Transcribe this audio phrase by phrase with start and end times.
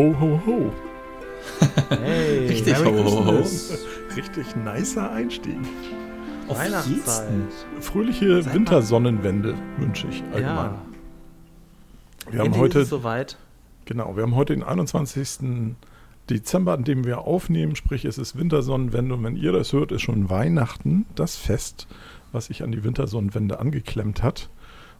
[0.00, 0.72] ho, ho, ho.
[1.90, 3.44] Hey, Richtig Merry ho, ho, ho.
[4.16, 5.58] Richtig nicer Einstieg.
[6.48, 7.28] Auf Weihnachtszeit.
[7.80, 8.54] Fröhliche Sag.
[8.54, 10.72] Wintersonnenwende wünsche ich allgemein.
[12.26, 13.36] Ja, Wir haben heute, soweit.
[13.84, 15.76] genau, wir haben heute den 21.
[16.30, 20.02] Dezember, an dem wir aufnehmen, sprich es ist Wintersonnenwende und wenn ihr das hört, ist
[20.02, 21.88] schon Weihnachten, das Fest,
[22.32, 24.48] was sich an die Wintersonnenwende angeklemmt hat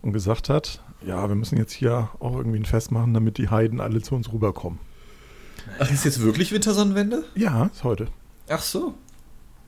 [0.02, 3.48] und gesagt hat, ja, wir müssen jetzt hier auch irgendwie ein Fest machen, damit die
[3.48, 4.78] Heiden alle zu uns rüberkommen.
[5.78, 7.24] Ach, ist jetzt wirklich Wintersonnenwende?
[7.34, 8.08] Ja, ist heute.
[8.48, 8.94] Ach so.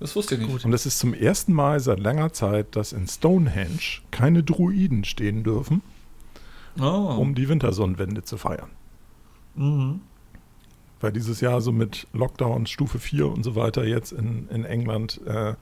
[0.00, 0.50] Das wusste ich nicht.
[0.50, 0.64] Gut.
[0.64, 5.44] Und es ist zum ersten Mal seit langer Zeit, dass in Stonehenge keine Druiden stehen
[5.44, 5.80] dürfen,
[6.80, 7.16] Oh.
[7.18, 8.70] um die Wintersonnenwende zu feiern.
[9.54, 10.00] mhm.
[11.00, 15.20] Weil dieses Jahr so mit Lockdowns, Stufe 4 und so weiter jetzt in, in England,
[15.26, 15.54] äh,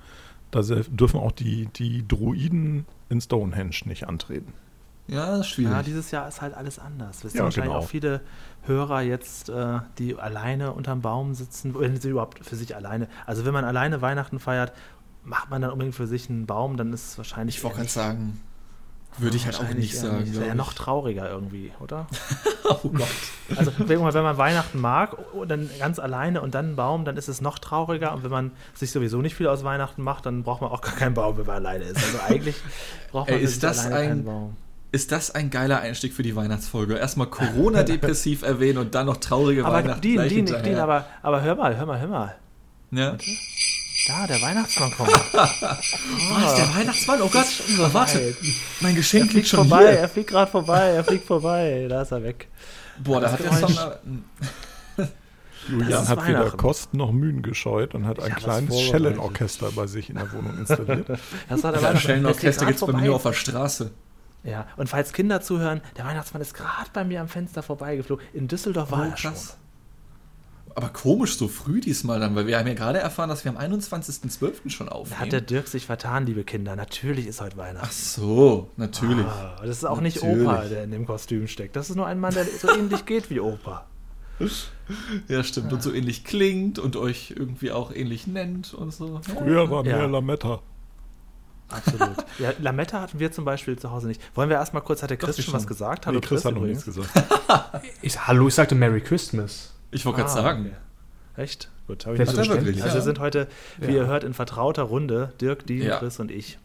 [0.51, 4.53] da dürfen auch die, die Druiden in Stonehenge nicht antreten.
[5.09, 5.73] Ja, das ist schwierig.
[5.73, 7.25] Ja, dieses Jahr ist halt alles anders.
[7.25, 7.85] Wissen Ja, wahrscheinlich genau.
[7.85, 8.21] auch viele
[8.63, 13.09] Hörer jetzt, äh, die alleine unterm Baum sitzen, wenn sie überhaupt für sich alleine.
[13.27, 14.73] Also wenn man alleine Weihnachten feiert,
[15.25, 17.57] macht man dann unbedingt für sich einen Baum, dann ist es wahrscheinlich.
[17.57, 18.41] ich wollte gerade sagen,
[19.19, 20.19] würde ich halt auch wahrscheinlich nicht sagen.
[20.21, 22.07] Das glaub wäre ja noch trauriger irgendwie, oder?
[22.85, 23.09] Oh Gott.
[23.57, 27.05] Also wenn man, wenn man Weihnachten mag, und dann ganz alleine und dann einen Baum,
[27.05, 28.15] dann ist es noch trauriger.
[28.15, 30.95] Und wenn man sich sowieso nicht viel aus Weihnachten macht, dann braucht man auch gar
[30.95, 31.97] keinen Baum, wenn man alleine ist.
[31.97, 32.55] Also eigentlich
[33.11, 34.57] braucht man Ey, ist das alleine ein- keinen Baum.
[34.93, 36.97] Ist das ein geiler Einstieg für die Weihnachtsfolge?
[36.97, 40.01] Erstmal Corona-depressiv erwähnen und dann noch traurige Aber Weihnachten.
[40.01, 40.83] Gleich Dean, hinterher.
[40.83, 42.37] Aber, aber hör mal, hör mal, hör mal.
[42.91, 43.17] Ja.
[44.09, 45.11] Da, der Weihnachtsmann kommt.
[46.33, 47.23] Oh, ist der Weihnachtsmann?
[47.23, 47.47] Oh Gott,
[47.79, 48.35] oh, warte.
[48.81, 50.01] Mein Geschenk liegt fliegt schon vorbei, hier.
[50.01, 51.87] er fliegt gerade vorbei, er fliegt vorbei.
[51.89, 52.49] Da ist er weg.
[53.03, 54.25] Boah, da hat er schon...
[55.69, 56.51] Julian hat weder.
[56.53, 58.81] Kosten noch Mühen gescheut und hat ein Ich kleines.
[58.81, 61.09] Schellenorchester bei sich in der Wohnung installiert.
[61.49, 61.97] Das war der Ein Weihnachtsmann.
[61.99, 63.91] Schellenorchester gibt es bei mir auf der Straße.
[64.43, 68.25] Ja, und falls Kinder zuhören, der Weihnachtsmann ist gerade bei mir am Fenster vorbeigeflogen.
[68.33, 69.33] In Düsseldorf war Oh, er schon.
[69.33, 69.57] krass.
[70.77, 73.59] Aber komisch so früh diesmal dann, weil wir haben ja gerade erfahren, dass wir am
[73.59, 74.71] 21.12.
[74.71, 75.21] schon Da aufnehmen.
[75.21, 76.77] hat der Dirk sich vertan, liebe Kinder.
[76.77, 77.87] Natürlich ist heute Weihnachten.
[77.89, 79.27] Ach so, natürlich.
[79.27, 80.47] Ah, das ist auch nicht Natürlich.
[80.47, 81.75] Opa, der in dem Kostüm steckt.
[81.77, 83.87] Das ist nur ein Mann, der so ähnlich geht wie Opa.
[85.29, 85.73] Ja, stimmt.
[85.73, 89.21] Und so ähnlich klingt und euch irgendwie auch ähnlich nennt und so.
[89.29, 89.35] Ja.
[89.35, 89.99] Früher war Ja.
[89.99, 90.63] mehr Lametta.
[91.71, 92.17] Absolut.
[92.39, 94.21] Ja, Lametta hatten wir zum Beispiel zu Hause nicht.
[94.35, 96.07] Wollen wir erstmal kurz, hat der Chris schon was gesagt?
[96.07, 97.09] Nee, Chris hat noch nichts gesagt.
[98.03, 99.73] Ich, hallo, ich sagte Merry Christmas.
[99.91, 100.67] Ich wollte gerade Ah, sagen.
[100.67, 101.43] okay.
[101.43, 101.71] Echt?
[101.87, 102.83] Gut, habe ich nicht wirklich?
[102.83, 103.47] Also wir sind heute,
[103.79, 104.03] wie Ja.
[104.03, 105.33] ihr hört, in vertrauter Runde.
[105.41, 105.99] Dirk, Dean, Ja.
[105.99, 106.59] Chris und ich.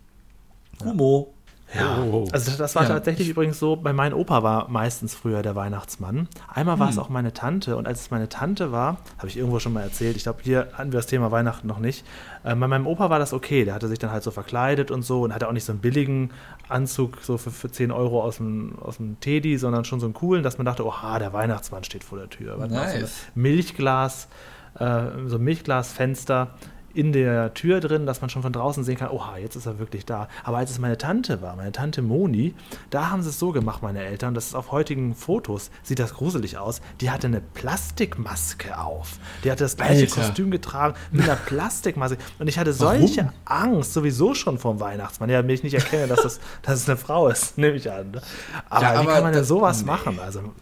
[0.83, 1.33] Humo.
[1.73, 2.03] Ja.
[2.03, 2.27] Oh.
[2.31, 2.89] Also das war Ja.
[2.89, 6.27] tatsächlich übrigens so, bei meinem Opa war meistens früher der Weihnachtsmann.
[6.47, 7.01] Einmal war es Hm.
[7.01, 10.15] auch meine Tante und als es meine Tante war, habe ich irgendwo schon mal erzählt,
[10.15, 12.05] ich glaube, hier hatten wir das Thema Weihnachten noch nicht.
[12.43, 15.01] Äh, bei meinem Opa war das okay, der hatte sich dann halt so verkleidet und
[15.01, 16.29] so und hatte auch nicht so einen billigen
[16.69, 20.13] Anzug so für, für 10 Euro aus dem, aus dem Teddy, sondern schon so einen
[20.13, 22.55] coolen, dass man dachte, oha, der Weihnachtsmann steht vor der Tür.
[22.57, 23.11] Auch so Nice.
[23.33, 24.27] Milchglas,
[24.79, 26.49] äh, so ein Milchglasfenster
[26.95, 29.79] in der Tür drin, dass man schon von draußen sehen kann, oha, jetzt ist er
[29.79, 30.27] wirklich da.
[30.43, 32.55] Aber als es meine Tante war, meine Tante Moni,
[32.89, 36.13] da haben sie es so gemacht, meine Eltern, das ist auf heutigen Fotos, sieht das
[36.13, 39.19] gruselig aus, die hatte eine Plastikmaske auf.
[39.43, 40.21] Die hatte das gleiche Alter.
[40.21, 42.17] Kostüm getragen mit einer Plastikmaske.
[42.39, 45.29] Und ich hatte solche Angst sowieso schon vom Weihnachtsmann.
[45.29, 48.11] Ja, damit ich nicht erkenne, dass, das, dass es eine Frau ist, nehme ich an.
[48.11, 48.21] ne?
[48.69, 49.87] Aber, Ja, wie aber kann man denn sowas nee.
[49.87, 50.19] machen?
[50.19, 50.53] Also,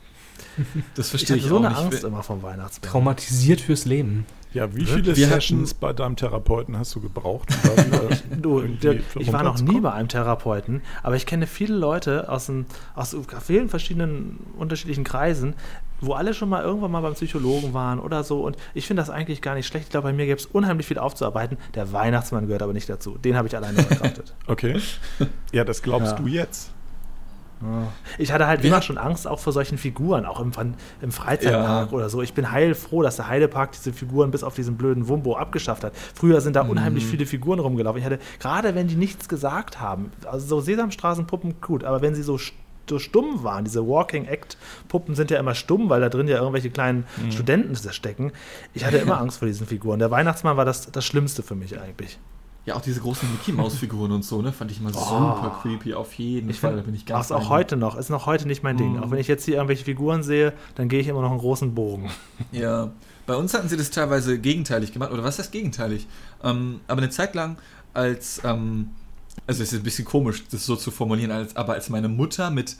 [0.96, 1.78] Das ich verstehe hatte ich, so eine nicht.
[1.78, 2.92] Angst immer vom Weihnachtsmann.
[2.92, 4.26] Traumatisiert fürs Leben.
[4.54, 7.50] Ja, wie viele Wir Sessions bei deinem Therapeuten hast du gebraucht?
[7.64, 8.10] um wieder
[8.42, 12.46] Du, Dirk, ich war noch nie bei einem Therapeuten, aber ich kenne viele Leute aus,
[12.46, 12.66] dem,
[12.96, 15.56] aus vielen verschiedenen unterschiedlichen Kreisen,
[16.02, 18.42] wo alle schon mal irgendwann mal beim Psychologen waren oder so.
[18.42, 19.86] Und ich finde das eigentlich gar nicht schlecht.
[19.86, 21.58] Ich glaube, bei mir gibt es unheimlich viel aufzuarbeiten.
[21.76, 23.18] Der Weihnachtsmann gehört aber nicht dazu.
[23.18, 24.36] Den habe ich alleine verkraftet.
[24.48, 24.80] Okay.
[25.52, 26.18] Ja, das glaubst Ja.
[26.18, 26.72] du jetzt.
[28.18, 30.52] Ich hatte halt immer schon Angst auch vor solchen Figuren, auch im,
[31.02, 31.96] im Freizeitpark Ja.
[31.98, 32.22] oder so.
[32.22, 35.94] Ich bin heilfroh, dass der Heidepark diese Figuren bis auf diesen blöden Wumbo abgeschafft hat.
[36.16, 36.70] Früher sind da Mhm.
[36.72, 38.00] unheimlich viele Figuren rumgelaufen.
[38.00, 42.24] Ich hatte, gerade wenn die nichts gesagt haben, also so Sesamstraßenpuppen, gut, aber wenn sie
[42.24, 42.40] so,
[42.90, 44.58] so stumm waren, diese Walking Act
[44.90, 47.32] Puppen sind ja immer stumm, weil da drin ja irgendwelche kleinen Mhm.
[47.32, 48.32] Studenten stecken.
[48.74, 50.00] Ich hatte immer Angst vor diesen Figuren.
[50.00, 52.20] Der Weihnachtsmann war das, das Schlimmste für mich eigentlich.
[52.66, 54.54] Ja, auch diese großen Mickey-Maus-Figuren und so, ne?
[54.54, 56.52] Fand ich immer super creepy, auf jeden Oh.
[56.52, 56.78] Ich Fall.
[56.78, 57.50] Da bin ich ganz auch bei dir.
[57.50, 58.94] heute noch, ist noch heute nicht mein Ding.
[58.94, 59.04] Mhm.
[59.04, 61.76] Auch wenn ich jetzt hier irgendwelche Figuren sehe, dann gehe ich immer noch einen großen
[61.76, 62.10] Bogen.
[62.54, 62.92] Ja,
[63.26, 65.12] bei uns hatten sie das teilweise gegenteilig gemacht.
[65.12, 66.08] Oder was heißt gegenteilig?
[66.44, 67.58] Ähm, aber eine Zeit lang,
[67.94, 68.92] als, ähm,
[69.48, 72.50] also es ist ein bisschen komisch, das so zu formulieren, als, aber als meine Mutter
[72.50, 72.78] mit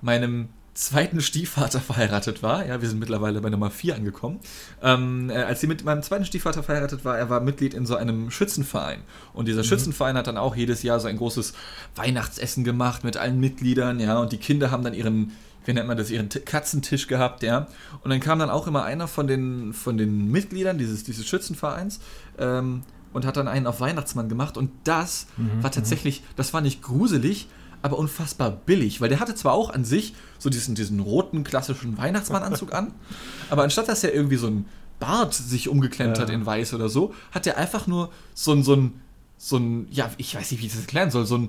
[0.00, 4.40] meinem zweiten Stiefvater verheiratet war, ja, wir sind mittlerweile bei Nummer 4 angekommen,
[4.82, 7.96] ähm, äh, als sie mit meinem zweiten Stiefvater verheiratet war, er war Mitglied in so
[7.96, 9.00] einem Schützenverein.
[9.34, 11.52] Und dieser Schützenverein hat dann auch jedes Jahr so ein großes
[11.94, 15.32] Weihnachtsessen gemacht mit allen Mitgliedern, ja, und die Kinder haben dann ihren
[15.64, 17.68] wie nennt man das, ihren T Katzentisch gehabt, ja.
[18.02, 22.00] Und dann kam dann auch immer einer von den, von den Mitgliedern dieses, dieses Schützenvereins
[22.38, 22.82] ähm,
[23.12, 24.56] und hat dann einen auf Weihnachtsmann gemacht.
[24.56, 27.46] Und das Mhm, war tatsächlich, das war nicht gruselig,
[27.82, 31.98] aber unfassbar billig, weil der hatte zwar auch an sich so diesen, diesen roten klassischen
[31.98, 32.92] Weihnachtsmannanzug an,
[33.50, 34.66] aber anstatt dass er irgendwie so ein
[35.00, 36.22] Bart sich umgeklemmt Ja.
[36.22, 39.01] hat in weiß oder so, hat er einfach nur so ein, so ein,
[39.44, 41.48] so ein, ja, ich weiß nicht, wie ich das erklären soll, so ein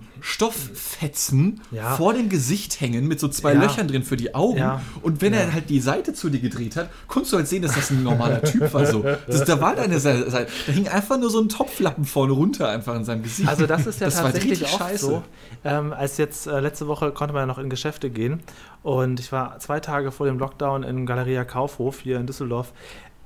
[0.67, 1.95] Stofffetzen Ja.
[1.95, 3.61] vor dem Gesicht hängen mit so zwei Ja.
[3.61, 4.57] Löchern drin für die Augen.
[4.57, 4.81] Ja.
[5.03, 7.75] Und wenn er halt die Seite zu dir gedreht hat, konntest du halt sehen, dass
[7.75, 8.85] das ein normaler Typ war.
[8.87, 9.05] So.
[9.27, 10.29] Das, da war deine Seite,
[10.65, 13.47] da hing einfach nur so ein Topflappen vorne runter einfach in seinem Gesicht.
[13.47, 15.05] Also das ist ja Das tatsächlich auch scheiße.
[15.05, 15.23] so.
[15.63, 18.41] Ähm, als jetzt äh, letzte Woche konnte man ja noch in Geschäfte gehen
[18.81, 22.73] und ich war zwei Tage vor dem Lockdown in Galeria Kaufhof hier in Düsseldorf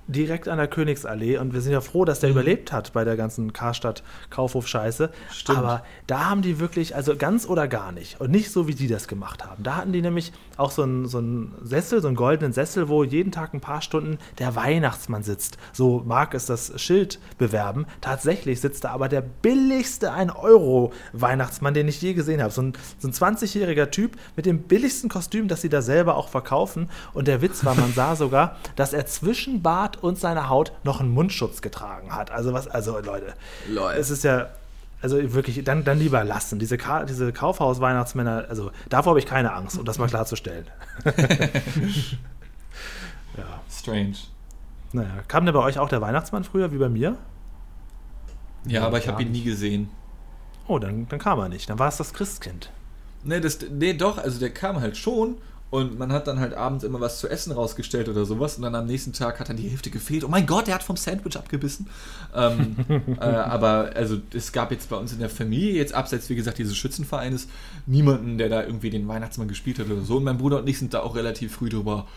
[0.07, 3.17] direkt an der Königsallee und wir sind ja froh, dass der überlebt hat bei der
[3.17, 5.11] ganzen Karstadt Kaufhof Scheiße.
[5.31, 5.57] Stimmt.
[5.57, 8.87] Aber da haben die wirklich also ganz oder gar nicht und nicht so wie die
[8.87, 9.63] das gemacht haben.
[9.63, 13.03] Da hatten die nämlich auch so einen so einen Sessel, so einen goldenen Sessel, wo
[13.03, 15.57] jeden Tag ein paar Stunden der Weihnachtsmann sitzt.
[15.73, 17.85] So mag es das Schild bewerben.
[18.01, 22.51] Tatsächlich sitzt da aber der billigste 1 Euro Weihnachtsmann, den ich je gesehen habe.
[22.51, 26.29] So ein, so ein 20-jähriger Typ mit dem billigsten Kostüm, das sie da selber auch
[26.29, 26.89] verkaufen.
[27.13, 30.99] Und der Witz war, man sah sogar, dass er zwischen Bart und seiner Haut noch
[30.99, 32.31] einen Mundschutz getragen hat.
[32.31, 33.33] Also was, also Leute,
[33.69, 33.93] Lol.
[33.93, 34.49] es ist ja,
[35.01, 36.59] also wirklich, dann, dann lieber lassen.
[36.59, 40.65] Diese, Ka diese Kaufhaus-Weihnachtsmänner, also davor habe ich keine Angst, um das mal klarzustellen.
[43.37, 44.15] ja, Strange.
[44.93, 45.23] naja.
[45.27, 47.17] Kam denn bei euch auch der Weihnachtsmann früher wie bei mir?
[48.65, 49.89] Ja, aber ich habe ihn nie gesehen.
[50.67, 51.69] Oh, dann, dann kam er nicht.
[51.69, 52.71] Dann war es das Christkind.
[53.23, 55.37] Nee, das, nee, doch, also der kam halt schon
[55.69, 58.73] und man hat dann halt abends immer was zu essen rausgestellt oder sowas und dann
[58.73, 60.23] am nächsten Tag hat dann die Hälfte gefehlt.
[60.23, 61.87] Oh mein Gott, der hat vom Sandwich abgebissen.
[62.33, 62.77] Ähm,
[63.19, 66.57] äh, aber also es gab jetzt bei uns in der Familie, jetzt abseits wie gesagt
[66.57, 67.47] dieses Schützenvereines,
[67.85, 70.17] niemanden, der da irgendwie den Weihnachtsmann gespielt hat oder so.
[70.17, 72.07] Und mein Bruder und ich sind da auch relativ früh drüber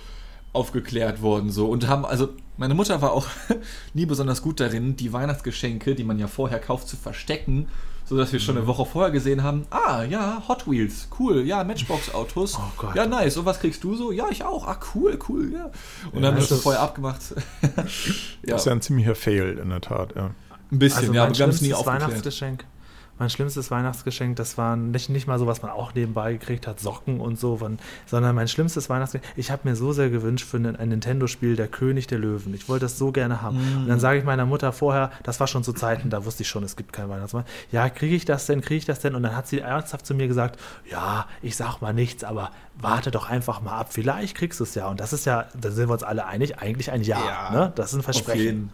[0.52, 3.26] aufgeklärt worden so und haben also meine Mutter war auch
[3.94, 7.69] nie besonders gut darin die Weihnachtsgeschenke die man ja vorher kauft zu verstecken
[8.11, 11.62] so dass wir schon eine Woche vorher gesehen haben ah ja Hot Wheels cool ja
[11.62, 12.97] Matchbox Autos Oh Gott.
[12.97, 13.37] ja nice.
[13.37, 14.11] Und was kriegst du so?
[14.11, 14.67] Ja ich auch.
[14.67, 15.71] Ah cool cool ja.
[16.12, 17.21] Und dann das ist das ist- vorher abgemacht.
[17.62, 17.69] Ja
[18.43, 20.31] Das ist ja ein ziemlicher Fail in der Tat, ja.
[20.73, 22.03] ein bisschen Also ja aber wir haben es nie aufgeklärt.
[22.03, 22.65] Weihnachtsgeschenk.
[23.21, 26.81] Mein schlimmstes Weihnachtsgeschenk, das war nicht, nicht mal so, was man auch nebenbei gekriegt hat,
[26.81, 29.35] Socken und so, von, sondern mein schlimmstes Weihnachtsgeschenk.
[29.37, 32.55] Ich habe mir so sehr gewünscht für ein, ein Nintendo-Spiel, der König der Löwen.
[32.55, 33.59] Ich wollte das so gerne haben.
[33.83, 36.49] Und dann sage ich meiner Mutter vorher, das war schon zu Zeiten, da wusste ich
[36.49, 37.45] schon, es gibt keinen Weihnachtsmann.
[37.71, 39.15] Ja, kriege ich das denn, kriege ich das denn?
[39.15, 40.59] Und dann hat sie ernsthaft zu mir gesagt,
[40.91, 42.51] ja, ich sag mal nichts, aber
[42.81, 43.89] warte doch einfach mal ab.
[43.91, 44.89] Vielleicht kriegst du es ja.
[44.89, 47.19] Und das ist ja, da sind wir uns alle einig, eigentlich ein Ja.
[47.19, 47.73] Ja, ne?
[47.75, 48.71] Das ist ein Versprechen.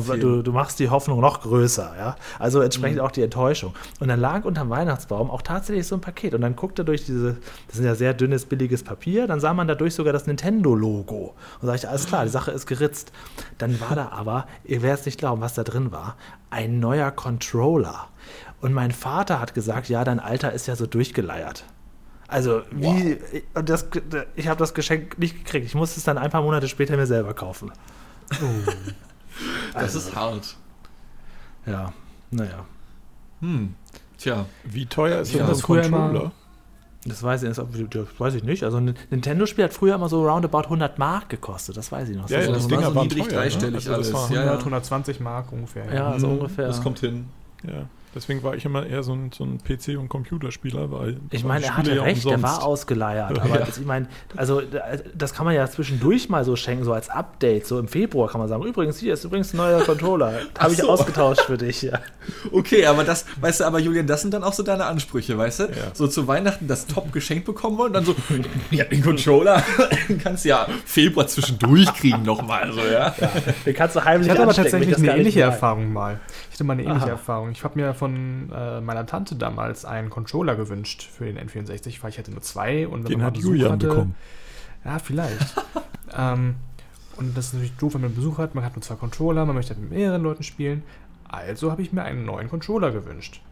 [0.00, 0.20] Jeden.
[0.20, 2.16] Du, du, machst die Hoffnung noch größer, ja.
[2.38, 3.04] Also entsprechend Mhm.
[3.04, 3.74] auch die Enttäuschung.
[4.00, 6.34] Und dann lag unterm Weihnachtsbaum auch tatsächlich so ein Paket.
[6.34, 7.36] Und dann guckte durch diese,
[7.68, 11.34] das ist ja sehr dünnes, billiges Papier, dann sah man dadurch sogar das Nintendo-Logo.
[11.60, 13.12] Und sag ich, alles klar, die Sache ist geritzt.
[13.58, 16.16] Dann war da aber, ihr werdet es nicht glauben, was da drin war,
[16.50, 18.08] ein neuer Controller.
[18.60, 21.64] Und mein Vater hat gesagt, ja, dein Alter ist ja so durchgeleiert.
[22.28, 23.18] Also, wie,
[23.52, 23.88] und das,
[24.36, 25.66] ich habe das Geschenk nicht gekriegt.
[25.66, 27.70] Ich musste es dann ein paar Monate später mir selber kaufen.
[29.74, 30.56] Das ist hart
[31.66, 31.92] Ja,
[32.30, 32.64] naja.
[33.40, 33.74] hm.
[34.18, 36.32] tja Wie teuer ist Ja, denn das das früher immer- Controller?
[37.04, 37.56] Das weiß ich, das,
[37.90, 38.62] das weiß ich nicht.
[38.62, 41.76] Also ein Nintendo-Spiel hat früher immer so roundabout 100 Mark gekostet.
[41.76, 42.30] Das weiß ich noch.
[42.30, 43.36] Ja, Das ja, das das so- war so niedrig teuer, ne?
[43.38, 44.58] dreistellig Also das alles war ja, 100, ja.
[44.60, 45.92] 120 Mark ungefähr.
[45.92, 46.68] Ja, so Hm, ungefähr.
[46.68, 47.26] das kommt hin
[47.64, 51.42] Ja, deswegen war ich immer eher so ein, so ein PC- und Computerspieler, weil Ich
[51.44, 53.38] weil meine, er hatte ja recht, der umsonst- war ausgeleiert.
[53.40, 53.64] Aber Ja.
[53.66, 54.62] das, ich meine, also
[55.14, 57.66] das kann man ja zwischendurch mal so schenken, so als Update.
[57.66, 60.32] So im Februar kann man sagen, übrigens, hier ist übrigens ein neuer Controller.
[60.58, 60.88] Habe ich so.
[60.88, 61.82] ausgetauscht für dich.
[61.82, 62.00] Ja.
[62.52, 65.60] Okay, aber das, weißt du, aber Julian, das sind dann auch so deine Ansprüche, weißt
[65.60, 65.64] du?
[65.64, 65.70] Ja.
[65.92, 68.14] So zu Weihnachten das Top geschenkt bekommen wollen, dann so,
[68.70, 69.62] ja, den Controller
[70.22, 73.14] kannst du ja Februar zwischendurch kriegen nochmal, so, ja?
[73.66, 75.40] Den kannst du heimlich Ich hatte aber ich tatsächlich eine ähnliche.
[75.40, 76.20] Erfahrung mal.
[76.62, 77.12] Hatte mal eine ähnliche Aha.
[77.12, 77.50] Erfahrung.
[77.50, 82.10] Ich habe mir von äh, meiner Tante damals einen Controller gewünscht für den N64, weil
[82.10, 84.14] ich hatte nur zwei und wenn Den hat Julian hatte, bekommen.
[84.84, 85.54] Ja, vielleicht.
[86.16, 86.54] ähm,
[87.16, 88.54] und das ist natürlich doof, wenn man Besuch hat.
[88.54, 90.84] Man hat nur zwei Controller, man möchte mit mehreren Leuten spielen.
[91.28, 93.42] Also habe ich mir einen neuen Controller gewünscht.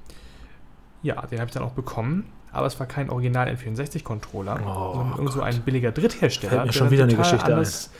[1.02, 2.26] Ja, den habe ich dann auch bekommen.
[2.52, 6.52] Aber es war kein Original N64-Controller, Oh sondern irgend so ein billiger Dritthersteller.
[6.52, 7.90] Fällt mir schon dann wieder eine Geschichte anders-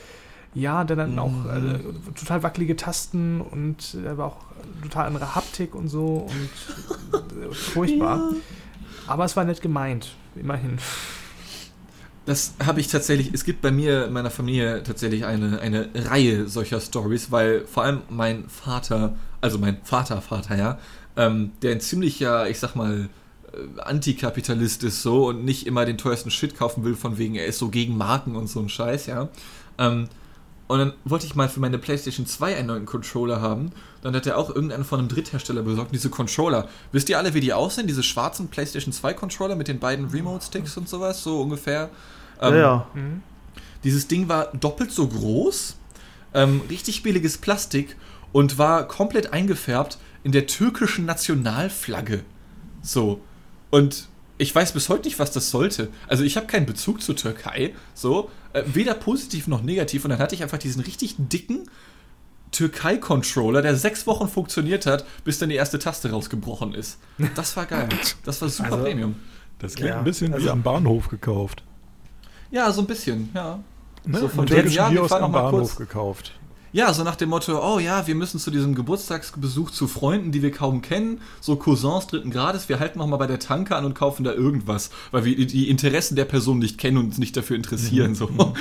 [0.54, 1.75] Ja, der dann auch Mhm.
[1.75, 4.37] äh, total wackelige Tasten und äh, aber auch
[4.83, 8.33] total andere Haptik und so und äh, furchtbar.
[9.07, 10.78] Aber es war nett gemeint, immerhin.
[12.26, 16.47] Das habe ich tatsächlich, es gibt bei mir in meiner Familie tatsächlich eine, eine Reihe
[16.49, 20.78] solcher Stories, weil vor allem mein Vater, also mein Vater, Vater, ja,
[21.16, 23.09] ähm, der ein ziemlicher, ich sag mal,
[23.52, 27.47] äh, Antikapitalist ist so und nicht immer den teuersten Shit kaufen will, von wegen er
[27.47, 29.28] ist so gegen Marken und so ein Scheiß, ja.
[29.78, 30.09] Ähm,
[30.70, 33.72] und dann wollte ich mal für meine PlayStation 2 einen neuen Controller haben.
[34.02, 36.68] Dann hat er auch irgendeinen von einem Dritthersteller besorgt, diese Controller.
[36.92, 37.88] Wisst ihr alle, wie die aussehen?
[37.88, 41.90] Diese schwarzen PlayStation 2 Controller mit den beiden Remote-Sticks und sowas, so ungefähr.
[42.40, 42.86] Ähm, ja, ja.
[42.94, 43.22] Mhm.
[43.82, 45.74] Dieses Ding war doppelt so groß,
[46.34, 47.96] ähm, richtig billiges Plastik
[48.30, 52.22] und war komplett eingefärbt in der türkischen Nationalflagge.
[52.80, 53.20] So.
[53.70, 54.08] Und
[54.40, 55.88] ich weiß bis heute nicht, was das sollte.
[56.09, 60.04] Also ich habe keinen Bezug zur Türkei, so, äh, weder positiv noch negativ.
[60.04, 61.68] Und dann hatte ich einfach diesen richtig dicken
[62.50, 66.99] Türkei-Controller, der sechs Wochen funktioniert hat, bis dann die erste Taste rausgebrochen ist.
[67.37, 67.88] Das war geil.
[68.25, 69.14] Das war super Also- Premium.
[69.59, 71.62] Das klingt Ja, ein bisschen wie also- am Bahnhof gekauft.
[72.50, 73.61] Ja, so ein bisschen, ja.
[74.06, 74.18] Ne?
[74.18, 75.76] So von Ein wegen, türkischen ja, wir Kiosk fahren am noch mal Bahnhof kurz.
[75.76, 76.39] gekauft.
[76.72, 80.40] Ja, so nach dem Motto, oh ja, wir müssen zu diesem Geburtstagsbesuch zu Freunden, die
[80.40, 83.84] wir kaum kennen, so Cousins dritten Grades, wir halten noch mal bei der Tanke an
[83.84, 87.36] und kaufen da irgendwas, weil wir die Interessen der Person nicht kennen und uns nicht
[87.36, 88.14] dafür interessieren.
[88.14, 88.28] So.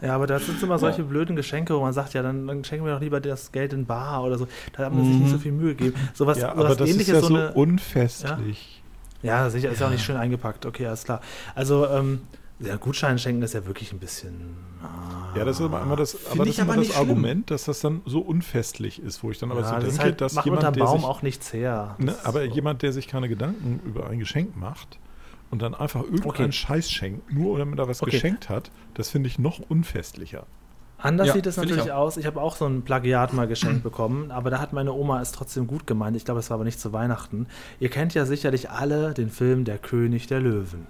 [0.00, 2.86] Ja, aber das sind immer solche blöden Geschenke, wo man sagt, ja, dann, dann schenken
[2.86, 4.46] wir doch lieber das Geld in Bar oder so.
[4.76, 5.96] Da hat man sich nicht so viel Mühe gegeben.
[6.14, 7.52] Sowas, Ja, sowas aber das ist ähnliches, ja so so eine.
[7.54, 8.80] unfestlich.
[9.24, 10.66] Ja, sicher, ist ja auch nicht schön eingepackt.
[10.66, 11.20] Okay, alles klar.
[11.56, 12.20] Also, ähm,
[12.60, 14.56] ja, Gutschein schenken ist ja wirklich ein bisschen.
[14.82, 15.36] ah.
[15.36, 16.98] Ja, das ist aber immer das, aber das, ich ist immer aber das schlimm.
[16.98, 20.02] Argument, dass das dann so unfestlich ist, wo ich dann aber ja, so das denke,
[20.02, 21.94] halt, dass macht jemand, unterm der Baum sich, auch nichts her.
[21.98, 22.54] ne, aber so.
[22.54, 24.98] jemand, der sich keine Gedanken über ein Geschenk macht
[25.50, 26.52] und dann einfach irgendeinen Okay.
[26.52, 28.10] Scheiß schenkt, nur damit er was Okay.
[28.12, 30.46] geschenkt hat, das finde ich noch unfestlicher.
[31.00, 31.98] Anders Ja, sieht es ich natürlich auch.
[31.98, 32.16] aus.
[32.16, 35.30] Ich habe auch so ein Plagiat mal geschenkt bekommen, aber da hat meine Oma es
[35.30, 36.16] trotzdem gut gemeint.
[36.16, 37.46] Ich glaube, es war aber nicht zu Weihnachten.
[37.78, 40.88] Ihr kennt ja sicherlich alle den Film Der König der Löwen.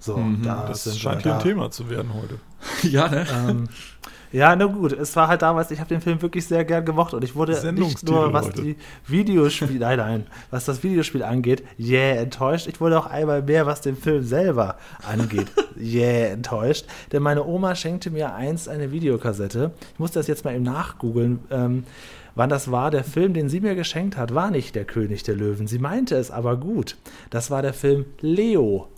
[0.00, 1.38] So, Mhm, da Das scheint hier da.
[1.38, 2.38] ein Thema zu werden heute.
[2.88, 3.26] ja, ne?
[3.32, 3.68] Ähm,
[4.32, 7.14] ja, na gut, es war halt damals, ich habe den Film wirklich sehr gern gemocht
[7.14, 8.76] und ich wurde nicht nur, was die
[9.08, 12.68] Videospiel, nein, nein, was das Videospiel angeht, yeah, enttäuscht.
[12.68, 14.76] Ich wurde auch einmal mehr, was den Film selber
[15.06, 16.86] angeht, yeah, enttäuscht.
[17.10, 19.72] Denn meine Oma schenkte mir einst eine Videokassette.
[19.94, 21.40] Ich musste das jetzt mal eben nachgoogeln.
[21.50, 21.84] Ähm,
[22.34, 25.34] Wann das war, der Film, den sie mir geschenkt hat, war nicht der König der
[25.34, 25.66] Löwen.
[25.66, 26.96] Sie meinte es aber gut.
[27.30, 28.88] Das war der Film Leo,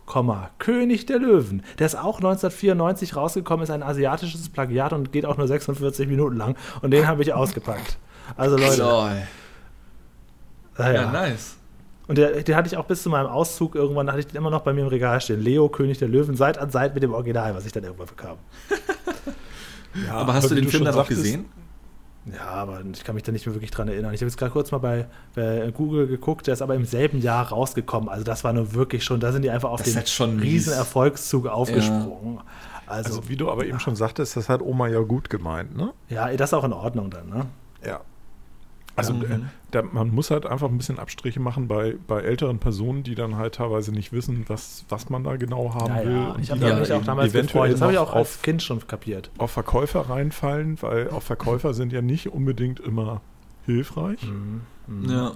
[0.58, 1.62] König der Löwen.
[1.78, 6.36] Der ist auch 1994 rausgekommen, ist ein asiatisches Plagiat und geht auch nur 46 Minuten
[6.36, 6.56] lang.
[6.82, 7.96] Und den habe ich ausgepackt.
[8.36, 9.22] Also Leute, Lol.
[10.78, 11.02] naja.
[11.02, 11.56] Ja, nice.
[12.08, 14.50] Und der, den hatte ich auch bis zu meinem Auszug irgendwann, hatte ich den immer
[14.50, 15.40] noch bei mir im Regal stehen.
[15.40, 18.36] Leo, König der Löwen, Seit an Seit mit dem Original, was ich dann irgendwann bekam.
[20.06, 21.44] Ja, aber hast du den Film dann auch gesehen?
[22.26, 24.14] Ja, aber ich kann mich da nicht mehr wirklich dran erinnern.
[24.14, 27.20] Ich habe jetzt gerade kurz mal bei, bei Google geguckt, der ist aber im selben
[27.20, 28.08] Jahr rausgekommen.
[28.08, 30.36] Also das war nur wirklich schon, da sind die einfach auf Das den halt schon
[30.36, 30.44] mies.
[30.44, 32.38] riesen Erfolgszug aufgesprungen.
[32.86, 35.92] Also, Also, wie du aber eben schon sagtest, das hat Oma ja gut gemeint, ne?
[36.08, 37.46] ja, das ist auch in Ordnung dann, ne?
[37.84, 38.00] Ja.
[38.94, 39.22] Also Mhm.
[39.22, 39.38] äh,
[39.70, 43.36] da, man muss halt einfach ein bisschen Abstriche machen bei, bei älteren Personen, die dann
[43.36, 46.12] halt teilweise nicht wissen, was, was man da genau haben Ja, will.
[46.12, 46.30] ja.
[46.32, 47.72] und Ich die habe dann mich auch damals eventuell gefreut.
[47.72, 49.30] Das habe ich noch auch als auf, Kind schon kapiert.
[49.38, 53.22] auf Verkäufer reinfallen, weil auch Verkäufer sind ja nicht unbedingt immer
[53.64, 55.08] hilfreich, Mhm.
[55.08, 55.32] Ja.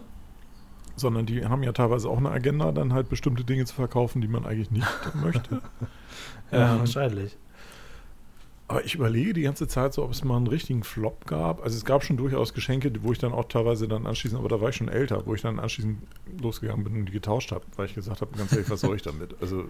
[0.97, 4.29] sondern die haben ja teilweise auch eine Agenda, dann halt bestimmte Dinge zu verkaufen, die
[4.29, 4.87] man eigentlich nicht
[5.23, 5.63] möchte.
[6.53, 7.37] Ja, Ähm, wahrscheinlich.
[8.69, 11.63] Aber ich überlege die ganze Zeit so, ob es mal einen richtigen Flop gab.
[11.63, 14.61] Also es gab schon durchaus Geschenke, wo ich dann auch teilweise dann anschließend, aber da
[14.61, 15.99] war ich schon älter, wo ich dann anschließend
[16.41, 19.03] losgegangen bin und die getauscht habe, weil ich gesagt habe, ganz ehrlich, was soll ich
[19.03, 19.37] damit?
[19.41, 19.67] Also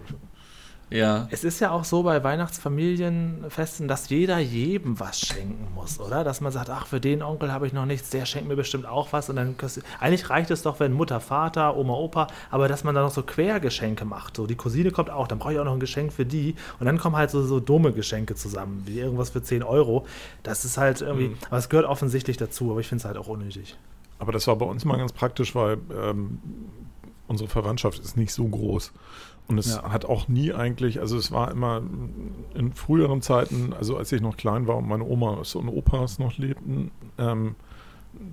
[0.89, 1.27] Ja.
[1.31, 6.23] Es ist ja auch so bei Weihnachtsfamilienfesten, dass jeder jedem was schenken muss, oder?
[6.23, 8.85] Dass man sagt, ach, für den Onkel habe ich noch nichts, der schenkt mir bestimmt
[8.85, 9.29] auch was.
[9.29, 9.55] Und dann
[9.99, 13.23] eigentlich reicht es doch, wenn Mutter, Vater, Oma, Opa, aber dass man dann noch so
[13.23, 14.37] Quergeschenke macht.
[14.37, 16.55] So, die Cousine kommt auch, dann brauche ich auch noch ein Geschenk für die.
[16.79, 20.05] Und dann kommen halt so, so dumme Geschenke zusammen, wie irgendwas für 10 Euro.
[20.43, 23.27] Das ist halt irgendwie, aber es gehört offensichtlich dazu, aber ich finde es halt auch
[23.27, 23.75] unnötig.
[24.19, 26.39] Aber das war bei uns mal ganz praktisch, weil ähm,
[27.27, 28.93] unsere Verwandtschaft ist nicht so groß.
[29.49, 29.91] Und es Ja.
[29.91, 31.81] hat auch nie eigentlich, also es war immer
[32.53, 36.37] in früheren Zeiten, also als ich noch klein war und meine Oma und Opas noch
[36.37, 37.55] lebten, ähm,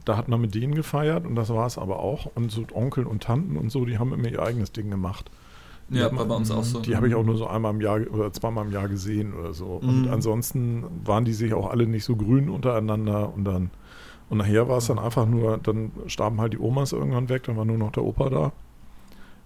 [0.05, 2.27] da hat man mit denen gefeiert und das war es aber auch.
[2.35, 5.31] Und so Onkel und Tanten und so, die haben immer ihr eigenes Ding gemacht.
[5.91, 6.81] Die Ja, man- war bei uns auch so.
[6.81, 9.53] Die habe ich auch nur so einmal im Jahr oder zweimal im Jahr gesehen oder
[9.53, 9.67] so.
[9.83, 10.13] Und Mhm.
[10.13, 13.71] ansonsten waren die sich auch alle nicht so grün untereinander und dann
[14.31, 17.59] und nachher war es dann einfach nur, dann starben halt die Omas irgendwann weg, dann
[17.59, 18.53] war nur noch der Opa da.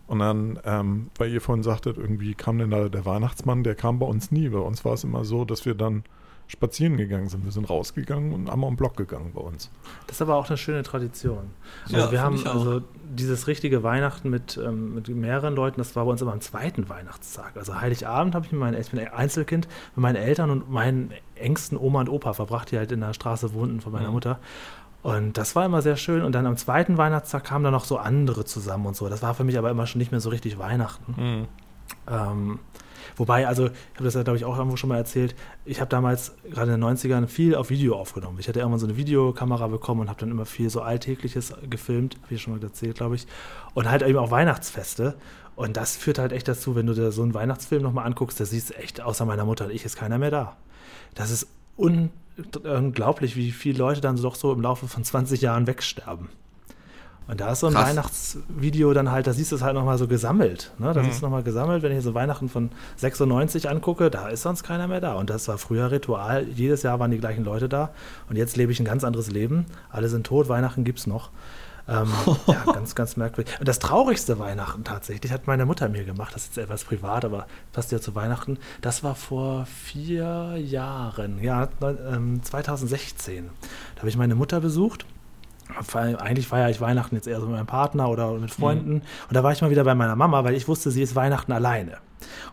[0.09, 3.99] Und dann, ähm, weil ihr vorhin sagtet, irgendwie kam denn da der Weihnachtsmann, der kam
[3.99, 4.49] bei uns nie.
[4.49, 6.03] Bei uns war es immer so, dass wir dann
[6.51, 7.45] spazieren gegangen sind.
[7.45, 9.71] Wir sind rausgegangen und einmal um Block gegangen bei uns.
[10.07, 11.51] Das ist aber auch eine schöne Tradition.
[11.85, 16.07] Also Ja, wir haben also dieses richtige Weihnachten mit, ähm, mit mehreren Leuten, das war
[16.07, 17.55] bei uns immer am zweiten Weihnachtstag.
[17.59, 21.77] Also Heiligabend habe ich mit meinen, ich bin Einzelkind, mit meinen Eltern und meinen engsten
[21.77, 24.15] Oma und Opa verbracht, die halt in der Straße wohnten von meiner Mhm.
[24.15, 24.39] Mutter.
[25.03, 26.23] Und das war immer sehr schön.
[26.23, 29.09] Und dann am zweiten Weihnachtstag kamen dann noch so andere zusammen und so.
[29.09, 31.15] Das war für mich aber immer schon nicht mehr so richtig Weihnachten.
[31.17, 31.49] Mhm.
[32.11, 32.59] Ähm,
[33.17, 35.37] wobei, also, ich habe das ja, glaube ich, auch irgendwo schon mal erzählt.
[35.65, 38.39] Ich habe damals, gerade in den 90ern, viel auf Video aufgenommen.
[38.41, 42.17] Ich hatte irgendwann so eine Videokamera bekommen und habe dann immer viel so Alltägliches gefilmt.
[42.23, 43.27] Habe ich schon mal erzählt, glaube ich.
[43.75, 45.15] Und halt eben auch Weihnachtsfeste.
[45.55, 48.45] Und das führt halt echt dazu, wenn du dir so einen Weihnachtsfilm nochmal anguckst, da
[48.45, 50.57] siehst du echt, außer meiner Mutter und ich, ist keiner mehr da.
[51.15, 52.11] Das ist un
[52.65, 56.29] unglaublich, wie viele Leute dann doch so im Laufe von 20 Jahren wegsterben.
[57.27, 57.89] Und da ist so ein Krass.
[57.91, 60.73] Weihnachtsvideo dann halt, da siehst du es halt nochmal so gesammelt.
[60.79, 60.95] Ne?
[60.95, 61.11] Das Mhm.
[61.11, 65.03] ist nochmal gesammelt, wenn ich so Weihnachten von 96 angucke, da ist sonst keiner mehr
[65.03, 65.13] da.
[65.13, 66.47] Und das war früher Ritual.
[66.49, 67.91] Jedes Jahr waren die gleichen Leute da.
[68.31, 69.67] Und jetzt lebe ich ein ganz anderes Leben.
[69.91, 71.29] Alle sind tot, Weihnachten gibt es noch.
[71.89, 72.13] Ähm,
[72.47, 73.59] ja, ganz, ganz merkwürdig.
[73.59, 76.35] Und das traurigste Weihnachten tatsächlich hat meine Mutter mir gemacht.
[76.35, 78.59] Das ist jetzt etwas privat, aber passt ja zu Weihnachten.
[78.83, 83.49] Das war vor vier Jahren, ja, neun- ähm, 2016.
[83.95, 85.07] Da habe ich meine Mutter besucht.
[85.95, 88.95] Eigentlich feiere ich Weihnachten jetzt eher so mit meinem Partner oder mit Freunden.
[89.29, 91.53] Und da war ich mal wieder bei meiner Mama, weil ich wusste, sie ist Weihnachten
[91.53, 91.99] alleine.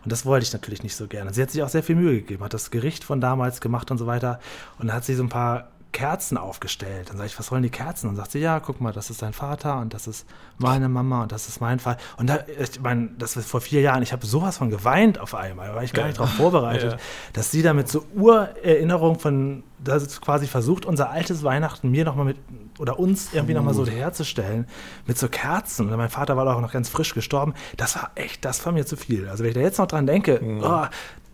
[0.04, 1.32] Und das wollte ich natürlich nicht so gerne.
[1.32, 3.96] Sie hat sich auch sehr viel Mühe gegeben, hat das Gericht von damals gemacht und
[3.98, 4.38] so weiter.
[4.78, 7.08] Und dann hat sie so ein paar Kerzen aufgestellt.
[7.08, 8.10] Dann sage ich, was sollen die Kerzen?
[8.10, 10.26] Und sagt sie, ja, guck mal, das ist dein Vater und das ist
[10.58, 11.98] meine Mama und das ist mein Vater.
[12.18, 15.34] Und da, ich meine, das war vor vier Jahren, ich habe sowas von geweint auf
[15.34, 16.98] einmal, da war ich gar nicht darauf vorbereitet, Ja.
[17.32, 22.26] dass sie damit so Urerinnerung von, das ist quasi versucht, unser altes Weihnachten mir nochmal
[22.26, 22.36] mit,
[22.78, 24.66] oder uns irgendwie nochmal so herzustellen,
[25.06, 25.88] mit so Kerzen.
[25.90, 27.54] Und mein Vater war auch noch ganz frisch gestorben.
[27.78, 29.30] Das war echt, das war mir zu viel.
[29.30, 30.84] Also wenn ich da jetzt noch dran denke, oh,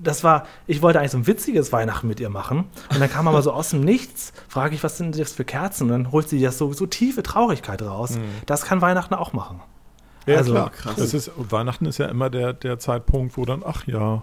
[0.03, 2.65] das war, ich wollte eigentlich so ein witziges Weihnachten mit ihr machen.
[2.93, 5.85] Und dann kam aber so aus dem Nichts, frage ich, was sind das für Kerzen?
[5.85, 8.19] Und dann holt sie das so, so tiefe Traurigkeit raus.
[8.47, 9.61] Das kann Weihnachten auch machen.
[10.27, 10.71] Ja, Also, klar.
[10.71, 10.95] krass.
[10.97, 14.23] Das ist, Weihnachten ist ja immer der, der Zeitpunkt, wo dann, ach ja,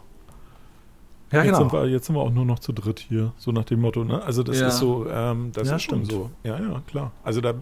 [1.31, 1.83] Ja, jetzt, sind genau.
[1.83, 4.03] wir, jetzt sind wir auch nur noch zu dritt hier, so nach dem Motto.
[4.03, 4.21] Ne?
[4.23, 4.67] Also das Ja.
[4.69, 6.11] ist so, ähm, das Ja, ist schon stimmt.
[6.11, 6.31] so.
[6.43, 7.11] Ja, ja, klar.
[7.23, 7.53] Also da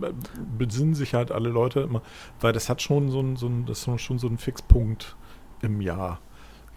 [0.57, 2.01] besinnen sich halt alle Leute immer,
[2.39, 5.15] weil das hat schon so ein, so ein das ist schon so ein Fixpunkt
[5.62, 6.19] im Jahr.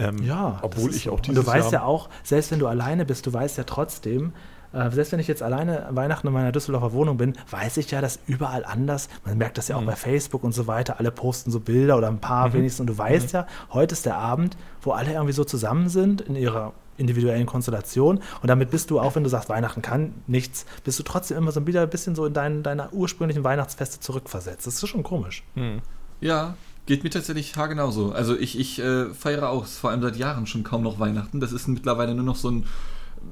[0.00, 1.10] Ähm, Ja, obwohl ich so.
[1.10, 3.58] auch Und dieses du weißt Jahr, ja auch, selbst wenn du alleine bist, du weißt
[3.58, 4.32] ja trotzdem,
[4.72, 8.00] äh, selbst wenn ich jetzt alleine Weihnachten in meiner Düsseldorfer Wohnung bin, weiß ich ja,
[8.00, 9.86] dass überall anders, man merkt das ja auch Mhm.
[9.86, 12.52] bei Facebook und so weiter, alle posten so Bilder oder ein paar Mhm.
[12.54, 16.20] wenigstens und du weißt ja, heute ist der Abend, wo alle irgendwie so zusammen sind
[16.20, 20.66] in ihrer individuellen Konstellation und damit bist du, auch wenn du sagst, Weihnachten kann nichts,
[20.84, 24.66] bist du trotzdem immer so wieder ein bisschen so in dein, deiner ursprünglichen Weihnachtsfeste zurückversetzt.
[24.66, 25.42] Das ist schon komisch.
[25.54, 25.80] Hm.
[26.20, 26.54] Ja,
[26.90, 28.10] geht mir tatsächlich haargenauso.
[28.10, 31.38] Also ich, ich äh, feiere auch vor allem seit Jahren schon kaum noch Weihnachten.
[31.38, 32.66] Das ist mittlerweile nur noch so ein,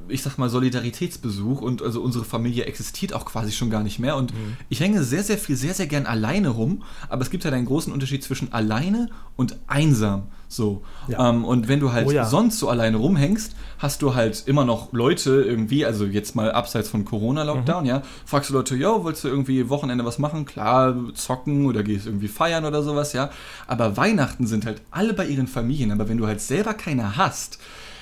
[0.09, 4.17] ich sag mal, Solidaritätsbesuch und also unsere Familie existiert auch quasi schon gar nicht mehr.
[4.17, 4.33] Und
[4.69, 7.67] ich hänge sehr, sehr viel, sehr, sehr gern alleine rum, aber es gibt halt einen
[7.67, 10.29] großen Unterschied zwischen alleine und einsam.
[10.49, 10.83] So.
[11.09, 11.29] Ja.
[11.29, 12.25] Ähm, und wenn du halt Oh ja.
[12.25, 16.89] sonst so alleine rumhängst, hast du halt immer noch Leute irgendwie, also jetzt mal abseits
[16.89, 20.47] von Corona-Lockdown, ja, fragst du Leute, yo, willst du irgendwie Wochenende was machen?
[20.47, 23.31] Klar, zocken oder gehst irgendwie feiern oder sowas, ja.
[23.67, 27.59] Aber Weihnachten sind halt alle bei ihren Familien, aber wenn du halt selber keine hast,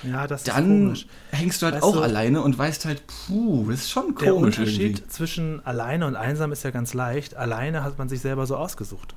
[0.07, 1.07] Ja, das ist dann komisch.
[1.31, 4.33] hängst du halt Weißt auch du- alleine und weißt halt, puh, das ist schon Der
[4.33, 5.09] komisch Unterschied irgendwie.
[5.09, 7.37] zwischen alleine und einsam ist ja ganz leicht.
[7.37, 9.15] Alleine hat man sich selber so ausgesucht.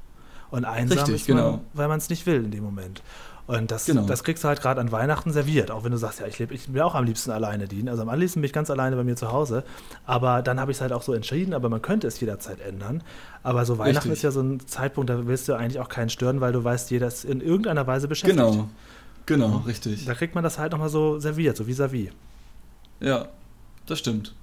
[0.52, 1.62] Und einsam Richtig, ist man, genau.
[1.73, 3.04] weil man es nicht will in dem Moment.
[3.45, 4.04] Und das, Genau.
[4.06, 5.71] das kriegst du halt gerade an Weihnachten serviert.
[5.71, 7.89] Auch wenn du sagst, ja, ich, lebe, ich will auch am liebsten alleine dienen.
[7.89, 9.63] Also am liebsten bin ich ganz alleine bei mir zu Hause.
[10.06, 11.56] Aber dann habe ich es halt auch so entschieden.
[11.56, 13.02] Aber man könnte es jederzeit ändern.
[13.41, 14.12] Aber so Weihnachten Richtig.
[14.19, 16.91] ist ja so ein Zeitpunkt, da willst du eigentlich auch keinen stören, weil du weißt,
[16.91, 18.38] jeder ist in irgendeiner Weise beschäftigt.
[18.39, 18.69] Genau,
[19.30, 20.06] genau, richtig.
[20.06, 22.10] Da kriegt man das halt nochmal so serviert, so vis-à-vis.
[23.00, 23.30] Ja,
[23.86, 24.36] das stimmt.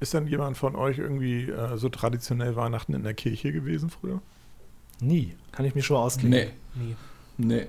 [0.00, 4.20] Ist dann jemand von euch irgendwie äh, so traditionell Weihnachten in der Kirche gewesen früher?
[5.00, 5.34] Nie.
[5.52, 6.30] Kann ich mich schon mal ausklicken.
[6.30, 6.94] Nee, Nee.
[7.38, 7.66] nee.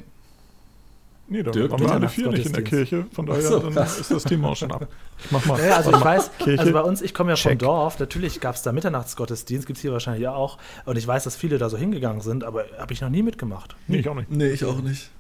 [1.31, 3.05] Nee, dann Dirk, waren wir alle vier nicht in der Kirche.
[3.11, 4.87] Von daher so, ist das Thema auch schon ab.
[5.23, 5.59] Ich mach mal.
[5.59, 6.59] Naja, also ich weiß, Kirche.
[6.59, 7.59] also bei uns, ich komme ja vom Check.
[7.59, 10.57] Dorf, natürlich gab es da Mitternachtsgottesdienst, gibt es hier wahrscheinlich ja auch.
[10.85, 13.75] Und ich weiß, dass viele da so hingegangen sind, aber habe ich noch nie mitgemacht.
[13.87, 14.31] Nee, ich auch nicht.
[14.31, 15.11] Nee, ich auch nicht.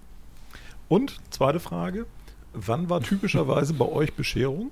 [0.89, 2.05] Und zweite Frage:
[2.53, 4.71] Wann war typischerweise bei euch Bescherung?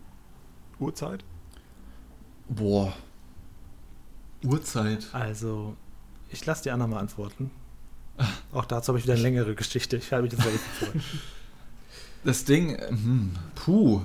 [0.79, 1.23] Uhrzeit?
[2.49, 2.93] Boah.
[4.43, 5.07] Uhrzeit.
[5.13, 5.75] Also,
[6.29, 7.51] ich lasse die anderen mal antworten.
[8.51, 9.97] Auch dazu habe ich wieder eine längere Geschichte.
[9.97, 11.03] Ich halte mich ein bisschen zurück.
[12.23, 14.01] Das Ding, hm, puh.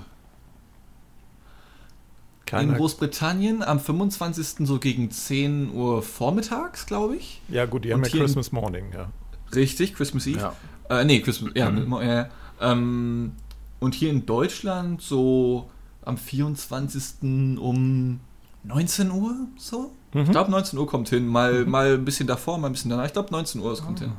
[2.52, 4.66] In Großbritannien am 25.
[4.66, 7.40] so gegen 10 Uhr vormittags, glaube ich.
[7.48, 9.10] Ja, gut, die haben ja Christmas Morning, ja.
[9.54, 10.38] Richtig, Christmas Eve.
[10.40, 11.00] Ja.
[11.00, 11.70] Äh, nee, Christmas, ja.
[11.70, 11.92] Mhm.
[11.94, 12.24] Äh,
[12.60, 13.32] ähm,
[13.80, 15.70] und hier in Deutschland so
[16.04, 17.58] am 24.
[17.58, 18.20] um
[18.64, 19.92] 19 Uhr so.
[20.12, 20.20] Mhm.
[20.22, 21.26] Ich glaube 19 Uhr kommt hin.
[21.26, 23.06] Mal, mal ein bisschen davor, mal ein bisschen danach.
[23.06, 24.12] Ich glaube 19 Uhr, es kommt hin.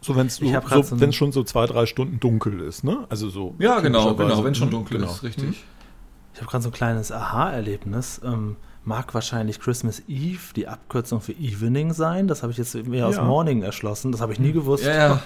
[0.00, 3.06] So, wenn es Ich so, so schon so zwei, drei Stunden dunkel ist, ne?
[3.08, 3.54] Also so.
[3.58, 5.10] Ja, genau, genau, wenn schon Mhm, dunkel genau.
[5.10, 5.64] ist, richtig.
[6.34, 8.20] Ich habe gerade so ein kleines Aha-Erlebnis.
[8.22, 8.56] Ähm,
[8.86, 12.28] mag wahrscheinlich Christmas Eve die Abkürzung für Evening sein.
[12.28, 13.24] Das habe ich jetzt mir aus Ja.
[13.24, 14.12] Morning erschlossen.
[14.12, 14.84] Das habe ich nie gewusst.
[14.86, 15.20] Ja, ja.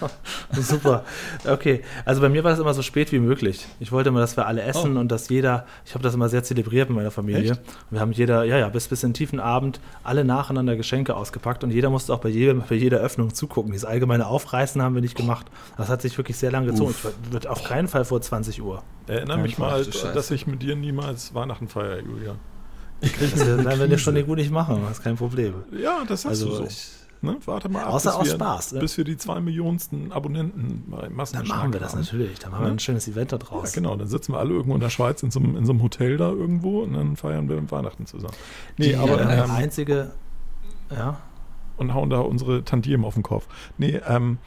[0.60, 1.04] Super.
[1.46, 1.82] Okay.
[2.06, 3.66] Also bei mir war das immer so spät wie möglich.
[3.78, 5.00] Ich wollte immer, dass wir alle essen Oh.
[5.00, 7.58] und dass jeder, ich habe das immer sehr zelebriert mit meiner Familie.
[7.90, 11.62] Wir haben jeder, ja, ja, bis, bis in den tiefen Abend alle nacheinander Geschenke ausgepackt
[11.62, 13.72] und jeder musste auch bei, jedem, bei jeder Öffnung zugucken.
[13.72, 15.46] Dieses allgemeine Aufreißen haben wir nicht gemacht.
[15.76, 16.92] Das hat sich wirklich sehr lange gezogen.
[16.92, 18.82] Ich wird auf keinen Fall vor 20 Uhr.
[19.06, 22.36] Erinnere mich mal, dass ich mit dir niemals Weihnachten feiere, Julia.
[23.00, 25.54] Das werden wir schon gut nicht machen, das ist kein Problem.
[25.72, 26.64] Ja, das hast du Also so.
[26.64, 26.88] ich,
[27.22, 27.36] Ne?
[27.44, 28.80] Warte mal ab, Außer bis aus wir, Spaß, ne?
[28.80, 32.00] bis wir die zwei Millionsten Abonnenten bei dann Massengeschmack machen wir das haben.
[32.00, 32.38] natürlich.
[32.38, 32.72] Dann machen wir Ne?
[32.76, 33.72] ein schönes Event da Ja, draus.
[33.74, 33.94] genau.
[33.94, 36.16] Dann sitzen wir alle irgendwo in der Schweiz in so, einem, in so einem Hotel
[36.16, 38.32] da irgendwo und dann feiern wir Weihnachten zusammen.
[38.78, 40.12] Nee, Die aber äh, ähm, einzige,
[40.90, 41.20] ja,
[41.76, 43.46] und hauen da unsere Tantiemen auf den Kopf.
[43.76, 44.38] Nee, ähm,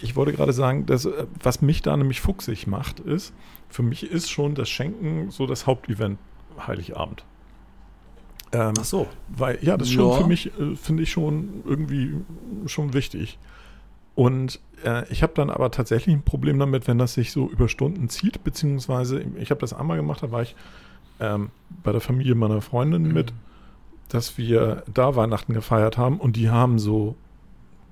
[0.00, 3.32] ich wollte gerade sagen, dass, äh, was mich da nämlich fuchsig macht, ist,
[3.68, 6.20] für mich ist schon das Schenken so das Hauptevent
[6.64, 7.24] Heiligabend.
[8.54, 9.06] Ähm, ach so.
[9.28, 10.16] Weil, ja, das ist schon Ja.
[10.18, 12.14] für mich, äh, finde ich schon irgendwie
[12.66, 13.38] schon wichtig.
[14.14, 17.68] Und äh, ich habe dann aber tatsächlich ein Problem damit, wenn das sich so über
[17.68, 20.54] Stunden zieht, beziehungsweise ich habe das einmal gemacht, da war ich
[21.20, 21.50] ähm,
[21.82, 23.32] bei der Familie meiner Freundin mit,
[24.08, 27.16] dass wir da Weihnachten gefeiert haben und die haben so,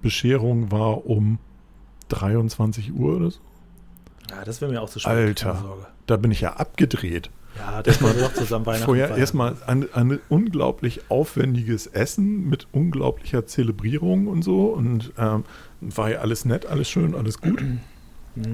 [0.00, 1.38] Bescherung war um
[2.08, 3.40] 23 Uhr oder so.
[4.30, 5.12] Ja, das wäre mir auch zu spät.
[5.12, 5.76] Alter.
[6.06, 7.30] Da bin ich ja abgedreht.
[7.58, 9.20] Ja, das wollen wir doch zusammen Weihnachten Vorher feiern.
[9.20, 14.66] erstmal ein, ein unglaublich aufwendiges Essen mit unglaublicher Zelebrierung und so.
[14.68, 15.44] Und ähm,
[15.80, 17.60] war ja alles nett, alles schön, alles gut.
[17.60, 17.80] Mhm.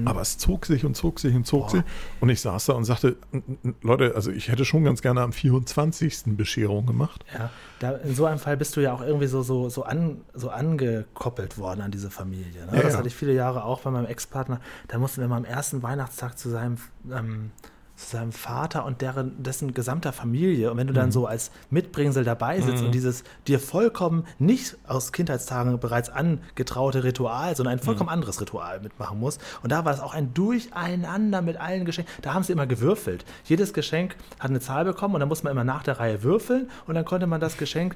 [0.05, 1.69] Aber es zog sich und zog sich und zog Boah.
[1.69, 1.81] sich.
[2.19, 5.21] Und ich saß da und sagte, "N- n- Leute, also ich hätte schon ganz gerne
[5.21, 6.35] am 24.
[6.35, 7.23] Bescherung gemacht.
[7.33, 10.17] Ja, da, in so einem Fall bist du ja auch irgendwie so, so, so, an,
[10.33, 12.65] so angekoppelt worden an diese Familie.
[12.65, 12.75] Ne?
[12.75, 12.97] Ja, das ja.
[12.99, 14.59] hatte ich viele Jahre auch bei meinem Ex-Partner.
[14.89, 16.75] Da mussten wir mal am ersten Weihnachtstag zu seinem,
[17.09, 17.51] ähm,
[17.99, 20.71] zu seinem Vater und deren, dessen gesamter Familie.
[20.71, 20.97] Und wenn du Mhm.
[20.97, 27.03] dann so als Mitbringsel dabei sitzt und dieses dir vollkommen nicht aus Kindheitstagen bereits angetraute
[27.03, 27.83] Ritual, sondern ein Mhm.
[27.83, 29.41] vollkommen anderes Ritual mitmachen musst.
[29.63, 32.11] Und da war das auch ein Durcheinander mit allen Geschenken.
[32.21, 33.25] Da haben sie immer gewürfelt.
[33.43, 36.69] Jedes Geschenk hat eine Zahl bekommen und dann muss man immer nach der Reihe würfeln
[36.87, 37.95] und dann konnte man das Geschenk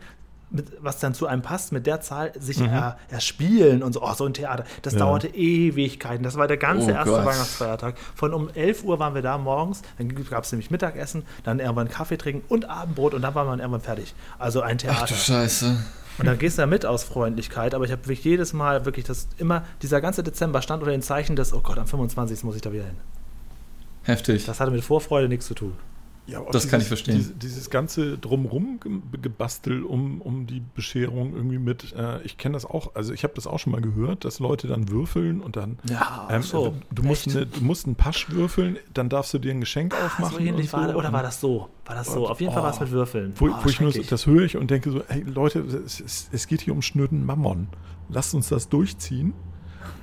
[0.54, 4.14] mit, was dann zu einem passt, mit der Zahl sich er, erspielen und so, oh,
[4.14, 4.64] so ein Theater.
[4.84, 5.00] Das Ja.
[5.00, 6.24] dauerte Ewigkeiten.
[6.24, 7.26] Das war der ganze Oh erste Gott.
[7.26, 7.96] Weihnachtsfeiertag.
[8.16, 11.90] Von um 11 Uhr waren wir da morgens, dann gab es nämlich Mittagessen, dann irgendwann
[11.90, 14.14] Kaffee trinken und Abendbrot und dann war man irgendwann fertig.
[14.40, 15.06] Also ein Ach Theater.
[15.08, 15.76] du Scheiße.
[16.20, 19.06] Und dann gehst du da mit aus Freundlichkeit, aber ich habe wirklich jedes Mal wirklich
[19.06, 22.44] das immer, dieser ganze Dezember stand unter den Zeichen des, oh Gott, am 25.
[22.44, 22.98] muss ich da wieder hin.
[24.04, 24.46] Heftig.
[24.46, 25.74] Das hatte mit Vorfreude nichts zu tun.
[26.26, 27.18] Ja, Das kann ich verstehen.
[27.18, 32.54] Dieses, dieses ganze Drumrum ge- gebastel um, um die Bescherung irgendwie mit, äh, ich kenne
[32.54, 35.58] das auch, also ich habe das auch schon mal gehört, dass Leute dann würfeln und
[35.58, 36.76] dann Ja, ähm, so.
[36.92, 40.06] du, musst eine, du musst einen Pasch würfeln, dann darfst du dir ein Geschenk Ah,
[40.06, 40.38] aufmachen.
[40.38, 40.98] so ähnlich und war, so.
[40.98, 41.68] oder war das so?
[41.86, 42.30] War das so?
[42.30, 42.84] Auf jeden Fall war es oh.
[42.84, 43.34] mit Würfeln.
[43.36, 46.00] Wo, Oh, wo ich nur so, das höre ich und denke so, hey Leute, es,
[46.00, 47.68] es, es geht hier um schnöden Mammon.
[48.08, 49.34] Lasst uns das durchziehen.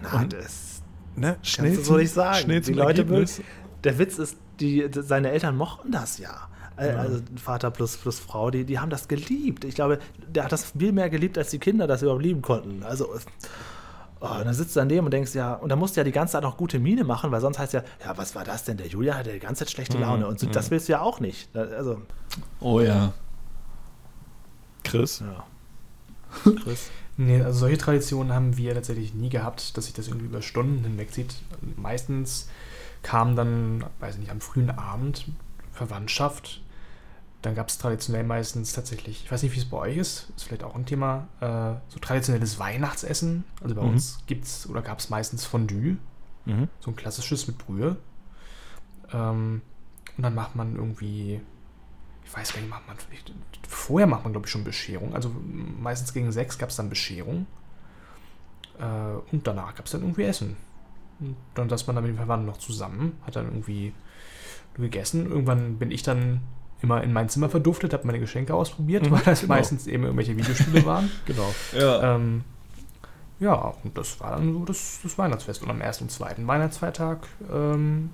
[0.03, 0.83] Na, und- das
[1.17, 1.37] Ne?
[1.43, 1.99] kannst du so.
[2.35, 3.41] Schnell die zum Leute Ergebnis.
[3.85, 6.49] Der Witz ist, die, seine Eltern mochten das ja.
[6.77, 9.65] Äh, Also Vater plus, plus Frau, die, die haben das geliebt.
[9.65, 12.83] Ich glaube, der hat das viel mehr geliebt, als die Kinder das überhaupt lieben konnten.
[12.83, 13.09] Also,
[14.21, 16.13] oh, und dann sitzt du daneben und denkst, ja, und dann musst du ja die
[16.13, 18.77] ganze Zeit auch gute Miene machen, weil sonst heißt ja, ja, was war das denn?
[18.77, 20.27] Der Julia hatte die ganze Zeit schlechte Laune.
[20.27, 21.55] Und so, das willst du ja auch nicht.
[21.57, 22.03] Also,
[22.61, 23.13] Oh ja.
[24.85, 25.45] Chris, ja.
[26.63, 26.91] Chris.
[27.17, 30.83] Nee, also solche Traditionen haben wir tatsächlich nie gehabt, dass sich das irgendwie über Stunden
[30.85, 31.35] hinwegzieht.
[31.77, 32.49] Meistens
[33.03, 35.27] kam dann, weiß nicht, am frühen Abend
[35.73, 36.63] Verwandtschaft.
[37.43, 40.45] Dann gab es traditionell meistens tatsächlich, ich weiß nicht, wie es bei euch ist, ist
[40.45, 43.45] vielleicht auch ein Thema, äh, so traditionelles Weihnachtsessen.
[43.63, 43.89] Also bei Mhm.
[43.91, 45.97] uns gibt es oder gab es meistens Fondue,
[46.45, 46.69] Mhm.
[46.81, 47.97] so ein klassisches mit Brühe.
[49.13, 49.63] Ähm,
[50.19, 51.41] und dann macht man irgendwie,
[52.27, 53.33] ich weiß gar nicht, macht man, vielleicht-
[53.67, 55.15] vorher macht man glaube ich schon Bescherung.
[55.15, 55.31] Also
[55.81, 57.47] meistens gegen sechs gab es dann Bescherung.
[58.79, 58.85] Äh,
[59.33, 60.57] und danach gab es dann irgendwie Essen.
[61.21, 63.93] Und dann saß man dann mit den Verwandten noch zusammen, hat dann irgendwie
[64.75, 65.27] gegessen.
[65.27, 66.41] Irgendwann bin ich dann
[66.83, 69.55] immer in mein Zimmer verduftet, habe meine Geschenke ausprobiert, Mhm, weil das genau.
[69.55, 71.11] meistens eben irgendwelche Videospiele waren.
[71.27, 71.55] genau.
[71.77, 72.15] Ja.
[72.17, 72.45] Ähm,
[73.39, 75.63] ja, und das war dann so das, das Weihnachtsfest.
[75.63, 78.11] Und am ersten und zweiten Weihnachtsfeiertag ähm,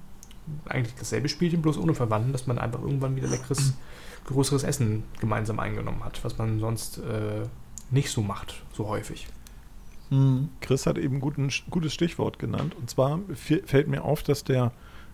[0.68, 3.74] eigentlich dasselbe Spielchen, bloß ohne Verwandten, dass man einfach irgendwann wieder leckeres,
[4.26, 7.42] größeres Essen gemeinsam eingenommen hat, was man sonst äh,
[7.90, 9.26] nicht so macht, so häufig.
[10.10, 10.48] Hm.
[10.60, 12.74] Chris hat eben gut ein gutes Stichwort genannt.
[12.74, 14.72] Und zwar fällt mir auf, dass der,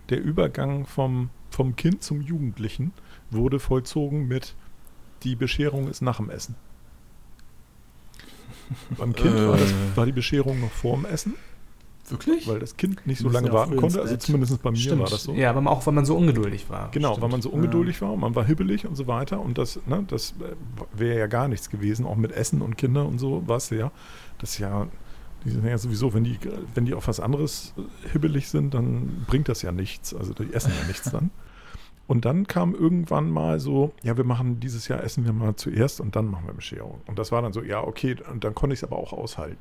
[0.09, 2.93] der Übergang vom, vom Kind zum Jugendlichen
[3.31, 4.55] wurde vollzogen mit
[5.23, 6.55] die Bescherung ist nach dem Essen.
[8.97, 9.95] Beim Kind war, das, Äh.
[9.95, 11.35] war die Bescherung noch vor dem Essen.
[12.09, 12.47] Wirklich?
[12.47, 14.01] weil das Kind nicht so lange warten konnte.
[14.01, 15.01] Also zumindest bei mir Stimmt.
[15.01, 15.33] war das so.
[15.33, 16.91] Ja, aber auch, weil man so ungeduldig war.
[16.91, 17.23] Genau, Stimmt.
[17.23, 19.39] weil man so ungeduldig war und man war hibbelig und so weiter.
[19.39, 20.55] Und das, ne, das äh,
[20.97, 23.91] wäre ja gar nichts gewesen, auch mit Essen und Kinder und so, du ja.
[24.39, 24.87] Das ist ja,
[25.45, 26.37] die sind ja sowieso, wenn die,
[26.75, 30.13] wenn die auf was anderes äh, hibbelig sind, dann bringt das ja nichts.
[30.13, 31.31] Also die essen ja nichts dann.
[32.05, 36.01] Und dann kam irgendwann mal so, ja, wir machen dieses Jahr essen wir mal zuerst
[36.01, 36.99] und dann machen wir Bescherung.
[37.05, 39.57] Und das war dann so, ja, okay, und dann konnte ich es aber auch aushalten.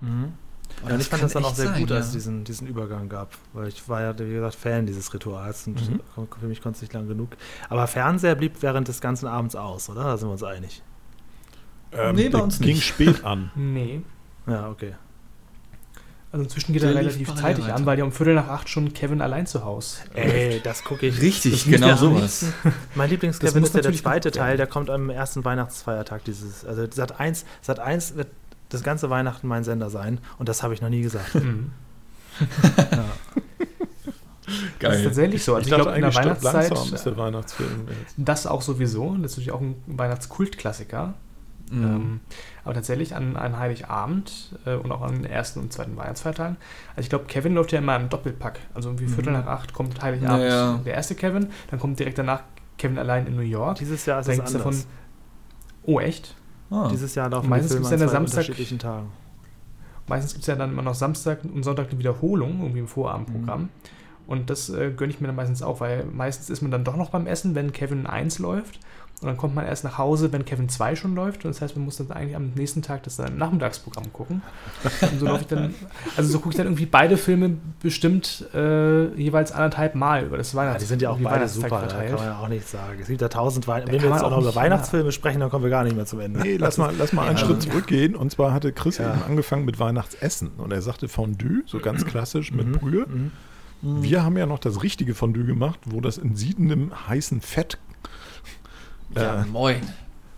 [0.00, 0.32] Mhm.
[0.80, 2.08] Ja, und das ich fand das dann auch sehr sein, gut, als ja.
[2.08, 3.32] es diesen, diesen Übergang gab.
[3.52, 6.00] Weil ich war ja, wie gesagt, Fan dieses Rituals und Mhm.
[6.40, 7.30] für mich konnte es nicht lang genug.
[7.68, 10.04] Aber Fernseher blieb während des ganzen Abends aus, oder?
[10.04, 10.82] Da sind wir uns einig.
[11.92, 12.86] Ähm, Nee, bei uns ging nicht.
[12.86, 13.50] spät an.
[13.56, 14.02] Nee.
[14.46, 14.94] Ja, okay.
[16.30, 17.74] Also inzwischen geht er Der relativ zeitig weiter.
[17.74, 20.00] an, weil ja um Viertel nach acht schon Kevin allein zu Hause.
[20.12, 21.22] Ey, das gucke ich.
[21.22, 22.44] Richtig, genau sowas.
[22.94, 26.66] Mein Lieblings-Kevin ist ja der zweite Teil, der kommt am ersten Weihnachtsfeiertag dieses.
[26.66, 28.28] Also Sat 1, Sat 1 wird
[28.68, 31.34] das ganze Weihnachten mein Sender sein und das habe ich noch nie gesagt.
[31.36, 31.72] Mhm.
[32.40, 33.04] ja.
[34.78, 35.54] Das ist tatsächlich so.
[35.56, 37.86] Also ich, glaube, in der Weihnachtszeit, ist der Weihnachtsfilm.
[38.00, 38.14] jetzt.
[38.16, 39.10] das auch sowieso.
[39.16, 41.12] Das ist natürlich auch ein Weihnachtskultklassiker.
[41.70, 41.82] Mhm.
[41.84, 42.20] Ähm,
[42.64, 46.56] aber tatsächlich an, an Heiligabend äh, und auch an den ersten und zweiten Weihnachtsfeiertagen.
[46.96, 48.60] Also ich glaube, Kevin läuft ja immer im Doppelpack.
[48.72, 49.40] Also irgendwie Viertel Mhm.
[49.40, 50.80] nach acht kommt Heiligabend Naja.
[50.82, 52.40] der erste Kevin, dann kommt direkt danach
[52.78, 53.76] Kevin allein in New York.
[53.78, 54.52] Dieses Jahr ist es anders.
[54.54, 54.82] davon.
[55.82, 56.36] Oh, echt?
[56.70, 56.88] Ah.
[56.90, 59.08] Dieses Jahr laufen Meistens die Filme an zwei Samstag- unterschiedlichen Tagen.
[60.06, 63.62] Meistens gibt es ja dann immer noch Samstag und Sonntag eine Wiederholung, irgendwie im Vorabendprogramm.
[63.62, 63.68] Mhm.
[64.26, 66.96] Und das äh, gönne ich mir dann meistens auch, weil meistens ist man dann doch
[66.96, 68.78] noch beim Essen, wenn Kevin 1 läuft.
[69.20, 71.44] Und dann kommt man erst nach Hause, wenn Kevin 2 schon läuft.
[71.44, 74.42] Und das heißt, man muss dann eigentlich am nächsten Tag das dann Nachmittagsprogramm gucken.
[75.00, 75.74] Und so laufe ich dann,
[76.16, 80.52] also so gucke ich dann irgendwie beide Filme bestimmt äh, jeweils anderthalb Mal über das
[80.52, 82.98] Ja, Weihnachts die sind ja auch beide super, da kann man ja auch nichts sagen.
[83.00, 83.88] Es gibt ja tausend Weihnachten.
[83.90, 86.06] Da Wenn wir jetzt auch noch über Weihnachtsfilme sprechen, dann kommen wir gar nicht mehr
[86.06, 86.40] zum Ende.
[86.40, 87.44] Nee, lass mal, lass mal einen Ja.
[87.44, 88.14] Schritt zurückgehen.
[88.14, 89.12] Und zwar hatte Chris Ja.
[89.14, 90.50] eben angefangen mit Weihnachtsessen.
[90.58, 93.06] Und er sagte Fondue, so ganz klassisch mit Mhm, Brühe.
[93.08, 93.30] mhm.
[93.80, 97.78] Wir haben ja noch das richtige Fondue gemacht, wo das in siedendem heißen Fett
[99.14, 99.80] ja, äh, moin.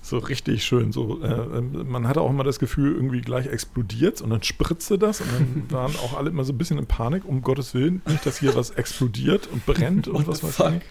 [0.03, 1.23] so richtig schön so.
[1.23, 5.29] Äh, man hatte auch immer das Gefühl, irgendwie gleich explodiert und dann spritzte das und
[5.33, 8.39] dann waren auch alle immer so ein bisschen in Panik, um Gottes Willen, nicht, dass
[8.39, 10.83] hier was explodiert und brennt und was weiß ich.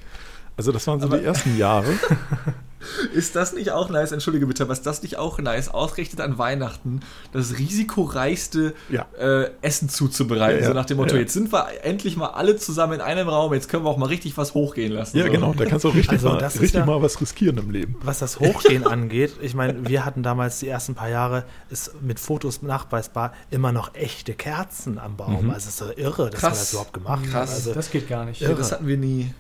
[0.60, 1.88] Also das waren so Aber- die ersten Jahre.
[3.14, 4.12] Ist das nicht auch nice?
[4.14, 5.68] Entschuldige bitte, aber ist das nicht auch nice?
[5.68, 7.02] Ausgerechnet an Weihnachten
[7.34, 9.06] das risikoreichste Ja.
[9.20, 10.62] äh, Essen zuzubereiten.
[10.62, 11.22] Ja, so nach dem Motto, Ja.
[11.22, 14.06] jetzt sind wir endlich mal alle zusammen in einem Raum, jetzt können wir auch mal
[14.08, 15.18] richtig was hochgehen lassen.
[15.18, 15.32] Ja, so.
[15.32, 17.58] genau, da kannst du auch richtig, Also, mal, das ist richtig ja- mal was riskieren
[17.58, 17.96] im Leben.
[18.02, 22.18] Was das Hochgehen angeht, ich meine, wir hatten damals die ersten paar Jahre, ist mit
[22.20, 25.44] Fotos nachweisbar, immer noch echte Kerzen am Baum.
[25.44, 25.50] Mhm.
[25.52, 26.54] Also es ist so irre, dass Krass.
[26.54, 27.50] wir das überhaupt gemacht Krass.
[27.50, 27.56] haben.
[27.56, 28.40] Also, Das geht gar nicht.
[28.42, 29.34] Ja, das hatten wir nie.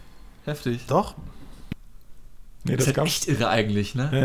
[0.49, 0.85] Heftig.
[0.87, 1.15] doch,
[2.65, 4.09] Nee, das das ist halt echt irre eigentlich, ne?
[4.11, 4.19] Ja,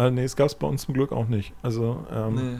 [0.00, 0.06] ja.
[0.06, 1.52] Äh, nee, es gab es bei uns zum Glück auch nicht.
[1.62, 2.58] Also, ähm, Nee.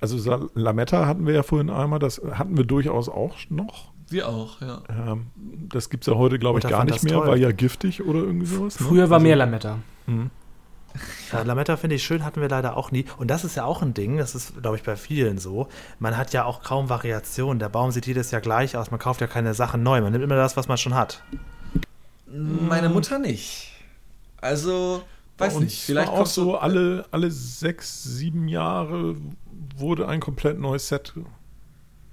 [0.00, 3.92] also Lametta hatten wir ja vorhin einmal, das hatten wir durchaus auch noch.
[4.08, 4.82] Wir auch, ja.
[4.90, 5.26] Ähm,
[5.68, 7.26] das gibt es ja heute, glaube ich, gar nicht das mehr, toll.
[7.28, 8.78] war ja giftig oder irgendwie sowas.
[8.78, 8.86] ne?
[8.86, 9.78] Früher war Also, mehr Lametta.
[10.06, 10.30] mhm.
[11.32, 13.04] Ja, Lametta finde ich schön, hatten wir leider auch nie.
[13.18, 15.68] Und das ist ja auch ein Ding, das ist, glaube ich, bei vielen so.
[15.98, 17.58] Man hat ja auch kaum Variationen.
[17.58, 18.90] Der Baum sieht jedes Jahr gleich aus.
[18.90, 20.00] Man kauft ja keine Sachen neu.
[20.00, 21.22] Man nimmt immer das, was man schon hat.
[22.36, 23.72] Meine Mutter nicht.
[24.40, 25.02] Also,
[25.36, 25.82] Bei weiß uns nicht.
[25.82, 29.16] Vielleicht war auch so alle, alle sechs, sieben Jahre
[29.76, 31.14] wurde ein komplett neues Set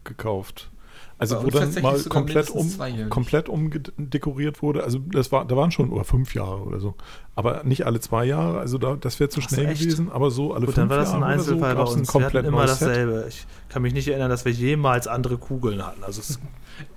[0.04, 0.70] gekauft.
[1.18, 2.70] Also wo uns dann mal komplett um,
[3.10, 4.84] komplett umdekoriert wurde.
[4.84, 6.96] Also das war, da waren schon oder fünf Jahre oder so.
[7.36, 9.82] Aber nicht alle zwei Jahre, also da, das wäre zu Ach, schnell echt?
[9.82, 11.80] gewesen, aber so alle Gut, fünf dann war das Jahre ein oder so Einzelfall bei
[11.80, 12.08] gab's ein uns.
[12.08, 12.90] Wir hatten komplett immer neues Set.
[12.90, 13.26] dasselbe.
[13.30, 16.04] Ich kann mich nicht erinnern, dass wir jemals andere Kugeln hatten.
[16.04, 16.40] Also es,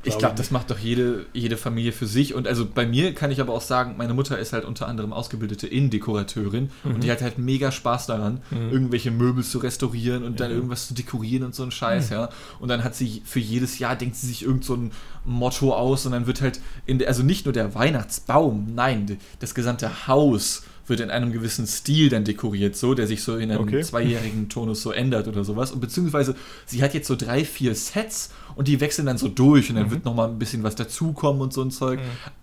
[0.05, 2.35] Ich glaube, das macht doch jede, jede Familie für sich.
[2.35, 5.13] Und also bei mir kann ich aber auch sagen, meine Mutter ist halt unter anderem
[5.13, 10.51] ausgebildete Innendekorateurin und die hat halt mega Spaß daran, irgendwelche Möbel zu restaurieren und dann
[10.51, 12.29] irgendwas zu dekorieren und so ein Scheiß, ja.
[12.61, 14.93] Und dann hat sie für jedes Jahr denkt sie sich irgend so ein
[15.25, 19.55] Motto aus und dann wird halt in der, also nicht nur der Weihnachtsbaum, nein, das
[19.55, 23.63] gesamte Haus wird in einem gewissen Stil dann dekoriert, so, der sich so in einem
[23.63, 23.83] Okay.
[23.83, 25.73] zweijährigen Tonus so ändert oder sowas.
[25.73, 29.69] Und beziehungsweise sie hat jetzt so drei, vier Sets und die wechseln dann so durch
[29.71, 31.99] und dann wird noch mal ein bisschen was dazukommen und so ein Zeug.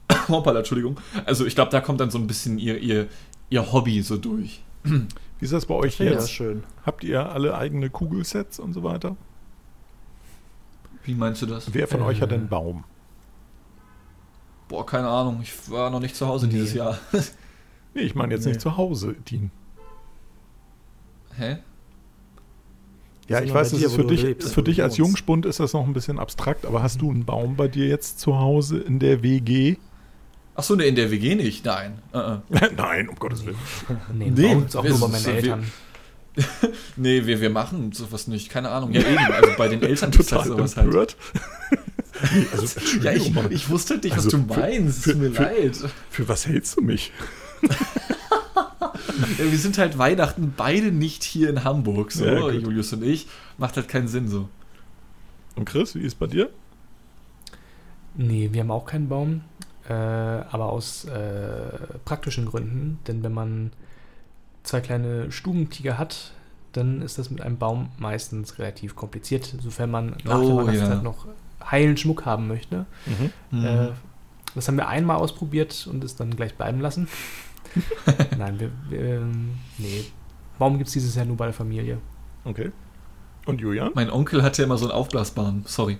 [0.27, 0.97] Hoppala, Entschuldigung.
[1.25, 3.08] Also ich glaube, da kommt dann so ein bisschen ihr, ihr,
[3.49, 4.62] ihr Hobby so durch.
[4.84, 5.06] Wie
[5.45, 6.32] ist das bei euch ja, das jetzt?
[6.34, 6.63] schön.
[6.86, 9.15] Habt ihr alle eigene Kugelsets und so weiter?
[11.06, 11.73] Wie meinst du das?
[11.73, 12.06] Wer von Äh.
[12.06, 12.84] euch hat einen Baum?
[14.69, 15.39] Boah, keine Ahnung.
[15.43, 16.53] Ich war noch nicht zu Hause Nee.
[16.53, 16.97] dieses Jahr.
[17.93, 18.51] Nee, ich meine jetzt Nee.
[18.51, 19.51] nicht zu Hause, Dean.
[21.38, 21.58] Hä?
[23.29, 24.97] Ja, ich wir weiß, das ist für dich, lebst, für dich als.
[24.97, 28.19] Jungspund ist das noch ein bisschen abstrakt, aber hast du einen Baum bei dir jetzt
[28.19, 29.77] zu Hause in der WG?
[30.56, 31.65] Ach so, ne, in der WG nicht.
[31.65, 31.99] Nein.
[32.13, 32.69] Äh, äh.
[32.77, 33.58] Nein, um Gottes Willen.
[34.13, 35.63] Nee, Nee, nee auch wir nur bei meinen wir- Eltern.
[36.95, 38.49] Nee, wir, wir machen sowas nicht.
[38.49, 38.91] Keine Ahnung.
[38.91, 39.17] Ja, eben.
[39.17, 40.88] Also bei den Eltern halt Total sowas halt.
[40.88, 41.15] empört.
[42.34, 44.97] Nee, also, Ja, ich, ich wusste nicht, was Also du für- meinst.
[44.99, 45.77] Es für- tut mir für- leid.
[46.10, 47.12] Für was hältst du mich?
[47.69, 52.49] Ja, wir sind halt Weihnachten beide nicht hier in Hamburg, so, Ja.
[52.52, 53.28] Julius und ich.
[53.58, 54.49] Macht halt keinen Sinn so.
[55.56, 56.49] Und Chris, wie ist bei dir?
[58.15, 59.41] Nee, wir haben auch keinen Baum,
[59.88, 62.99] äh, aber aus äh, praktischen Gründen.
[63.08, 63.71] Denn wenn man
[64.63, 66.32] zwei kleine Stubentiger hat,
[66.73, 70.89] dann ist das mit einem Baum meistens relativ kompliziert, sofern man nach der Oh, Weihnachtszeit
[70.97, 71.02] ja.
[71.02, 71.28] noch
[71.69, 72.86] heilen Schmuck haben möchte.
[73.52, 73.65] Mhm.
[73.65, 73.89] Äh,
[74.56, 77.08] das haben wir einmal ausprobiert und es dann gleich bleiben lassen.
[78.38, 80.06] Nein, wir, wir ähm, nee.
[80.60, 81.98] Baum gibt es dieses Jahr nur bei der Familie.
[82.46, 82.72] Okay.
[83.46, 83.92] Und Julian?
[83.96, 85.64] Mein Onkel hatte immer so einen aufblasbaren.
[85.66, 85.98] Sorry.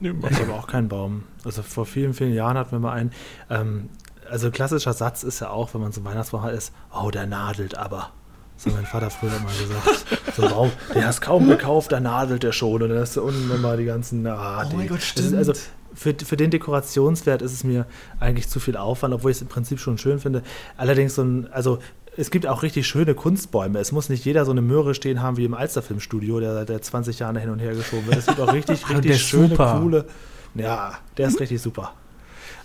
[0.00, 0.30] Nee, Ich mal.
[0.38, 1.24] habe auch keinen Baum.
[1.44, 3.10] Also vor vielen, vielen Jahren hatten wir mal einen.
[3.50, 3.88] Ähm,
[4.30, 7.76] also klassischer Satz ist ja auch, wenn man zum Weihnachtsbaum hat, ist, oh, der nadelt
[7.76, 8.10] aber.
[8.56, 10.06] Das hat mein Vater früher immer gesagt.
[10.36, 12.80] So ein Baum, der hast kaum gekauft, da nadelt der schon.
[12.80, 14.24] Und dann hast du unten immer die ganzen.
[14.26, 15.70] Ah, Oh die, mein Gott, Das ist also stimmt.
[15.98, 17.86] Für, für den Dekorationswert ist es mir
[18.20, 20.42] eigentlich zu viel Aufwand, obwohl ich es im Prinzip schon schön finde.
[20.76, 21.78] Allerdings so ein, also
[22.16, 23.78] es gibt auch richtig schöne Kunstbäume.
[23.78, 27.18] Es muss nicht jeder so eine Möhre stehen haben wie im Alsterfilmstudio, der seit 20
[27.18, 28.16] Jahren hin und her geschoben wird.
[28.18, 29.78] Es gibt auch richtig, Ah, der richtig schöne, super.
[29.80, 30.04] coole.
[30.54, 31.92] Ja, der ist richtig super.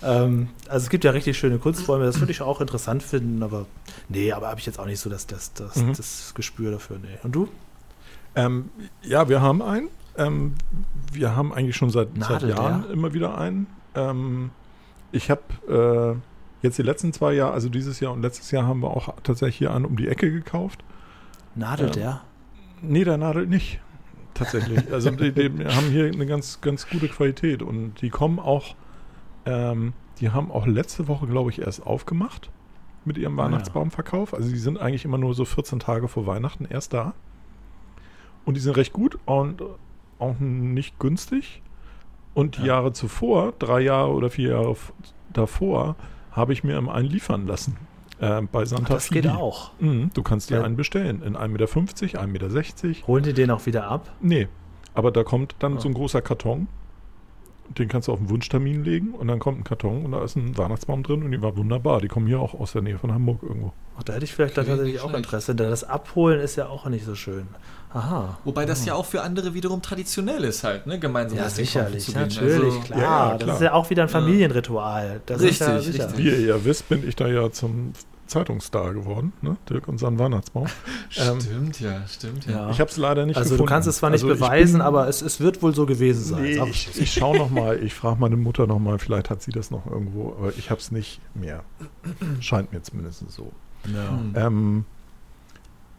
[0.01, 3.65] Ähm, also es gibt ja richtig schöne Kunstbäume, das würde ich auch interessant finden, aber
[4.09, 5.93] nee, aber habe ich jetzt auch nicht so das, das, das, Mhm.
[5.93, 6.97] das Gespür dafür.
[7.01, 7.17] Nee.
[7.23, 7.47] Und du?
[8.35, 8.69] Ähm,
[9.03, 9.89] ja, wir haben einen.
[10.17, 10.53] Ähm,
[11.11, 13.67] wir haben eigentlich schon seit, seit Jahren immer wieder einen.
[13.95, 14.51] Ähm,
[15.11, 18.81] ich habe äh, jetzt die letzten zwei Jahre, also dieses Jahr und letztes Jahr haben
[18.81, 20.83] wir auch tatsächlich hier einen um die Ecke gekauft.
[21.55, 22.01] Nadelt Ja.
[22.01, 22.21] der?
[22.81, 23.79] Nee, der nadelt nicht.
[24.33, 24.79] Tatsächlich.
[24.91, 28.75] Also die, die haben hier eine ganz, ganz gute Qualität und die kommen auch,
[29.45, 32.49] ähm, die haben auch letzte Woche, glaube ich, erst aufgemacht
[33.05, 33.43] mit ihrem Ah.
[33.45, 34.33] Weihnachtsbaumverkauf.
[34.33, 37.13] Also die sind eigentlich immer nur so 14 Tage vor Weihnachten erst da.
[38.45, 39.61] Und die sind recht gut und
[40.23, 41.61] auch nicht günstig.
[42.33, 42.67] Und die Ja.
[42.67, 44.75] Jahre zuvor, drei Jahre oder vier Jahre
[45.31, 45.95] davor,
[46.31, 47.77] habe ich mir einen liefern lassen.
[48.19, 49.37] Äh, bei Santa Das geht Fide.
[49.37, 49.71] auch.
[49.79, 50.63] Mhm, du kannst dir Ja.
[50.63, 51.21] einen bestellen.
[51.23, 53.07] In 1,50 Meter, 1,60 Meter.
[53.07, 54.09] Holen die den auch wieder ab?
[54.21, 54.47] Nee,
[54.95, 55.79] aber da kommt dann Ah.
[55.79, 56.67] so ein großer Karton.
[57.69, 60.35] Den kannst du auf den Wunschtermin legen und dann kommt ein Karton und da ist
[60.35, 62.01] ein Weihnachtsbaum drin und die war wunderbar.
[62.01, 63.71] Die kommen hier auch aus der Nähe von Hamburg irgendwo.
[63.97, 65.13] Ach, da hätte ich vielleicht Okay, tatsächlich auch.
[65.13, 65.55] Interesse.
[65.55, 67.47] Denn das Abholen ist ja auch nicht so schön.
[67.93, 68.37] Aha.
[68.43, 70.99] Wobei das ja auch für andere wiederum traditionell ist halt, ne?
[70.99, 72.21] Gemeinsam Ja, sicherlich, zu gehen.
[72.21, 72.99] natürlich, Also, klar.
[72.99, 73.55] ja, ja, Das klar.
[73.55, 75.21] ist ja auch wieder ein Familienritual.
[75.25, 76.07] Das ist ja Richtig, sicher.
[76.09, 76.25] richtig.
[76.25, 77.93] Wie ihr ja wisst, bin ich da ja zum
[78.27, 79.57] Zeitungsstar geworden, ne?
[79.69, 80.67] Dirk und sein Weihnachtsbaum.
[81.15, 82.71] Ähm, Stimmt, ja, stimmt, ja.
[82.71, 83.67] Ich habe es leider nicht also gefunden.
[83.67, 86.23] du kannst es zwar nicht Also beweisen, bin- aber es, es wird wohl so gewesen
[86.23, 86.41] sein.
[86.41, 87.13] Nee, ich, ich.
[87.13, 87.77] schaue noch mal.
[87.83, 88.97] Ich frage meine Mutter noch mal.
[88.97, 91.63] Vielleicht hat sie das noch irgendwo, aber ich habe es nicht mehr.
[92.39, 93.51] Scheint mir zumindest so.
[93.93, 94.09] Ja.
[94.09, 94.33] Hm.
[94.35, 94.85] Ähm,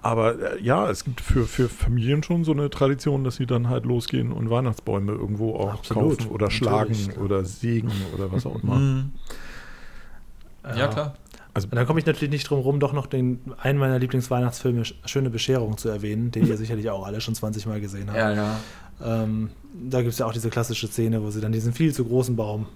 [0.02, 3.68] aber äh, ja, es gibt für, für Familien schon so eine Tradition, dass sie dann
[3.68, 8.44] halt losgehen und Weihnachtsbäume irgendwo auch Absolut, kaufen oder natürlich, schlagen oder sägen oder was
[8.46, 8.74] auch immer.
[8.74, 9.12] Mhm.
[10.76, 11.14] Ja, klar.
[11.54, 14.82] Also Und dann komme ich natürlich nicht drum rum, doch noch den, einen meiner Lieblingsweihnachtsfilme,
[14.82, 18.18] Sch- Schöne Bescherung, zu erwähnen, den ihr sicherlich auch alle schon 20 Mal gesehen habt.
[18.18, 18.56] Ja, ja.
[19.02, 19.50] Ähm,
[19.88, 22.34] da gibt es ja auch diese klassische Szene, wo sie dann diesen viel zu großen
[22.36, 22.66] Baum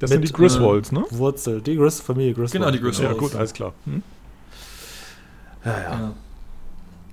[0.00, 1.04] das mit, sind die Griswolds, ne?
[1.10, 2.52] Wurzel, die Gris Familie Griswold.
[2.52, 3.12] Genau, die Griswolds.
[3.12, 3.72] Ja, gut, alles klar.
[3.84, 4.02] Hm?
[5.64, 5.90] Ja, ja.
[5.90, 6.12] ja.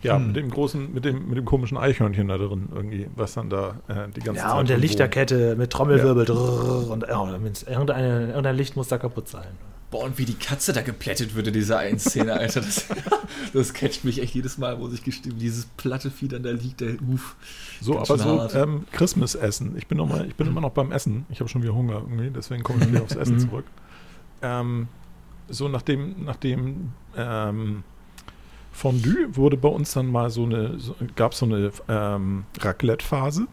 [0.03, 0.27] Ja, Hm.
[0.27, 3.79] mit dem großen, mit dem, mit dem komischen Eichhörnchen da drin irgendwie, was dann da
[3.87, 4.77] äh, die ganze Zeit Ja, und der.
[4.77, 6.25] Lichterkette mit Trommelwirbel.
[6.25, 7.23] drrrr, Und ja,
[7.67, 9.47] irgendeine, irgendein Licht muss da kaputt sein.
[9.95, 12.59] Boah, und wie die Katze da geplättet wird in dieser einen Szene, Alter.
[12.59, 12.85] Das,
[13.53, 16.81] das catcht mich echt jedes Mal, wo sich gestimmt, dieses platte Vieh dann da liegt,
[16.81, 17.37] der Uff.
[17.79, 19.77] So, aber so ähm, Christmas-Essen.
[19.77, 21.25] Ich bin, noch mal, ich bin immer noch beim Essen.
[21.29, 23.39] Ich habe schon wieder Hunger irgendwie, deswegen komme ich wieder aufs Essen Mhm.
[23.39, 23.65] zurück.
[24.41, 24.89] Ähm,
[25.47, 27.83] so nachdem, nachdem ähm,
[28.73, 33.47] Fondue wurde bei uns dann mal so eine, so, gab es so eine ähm, Raclette-Phase.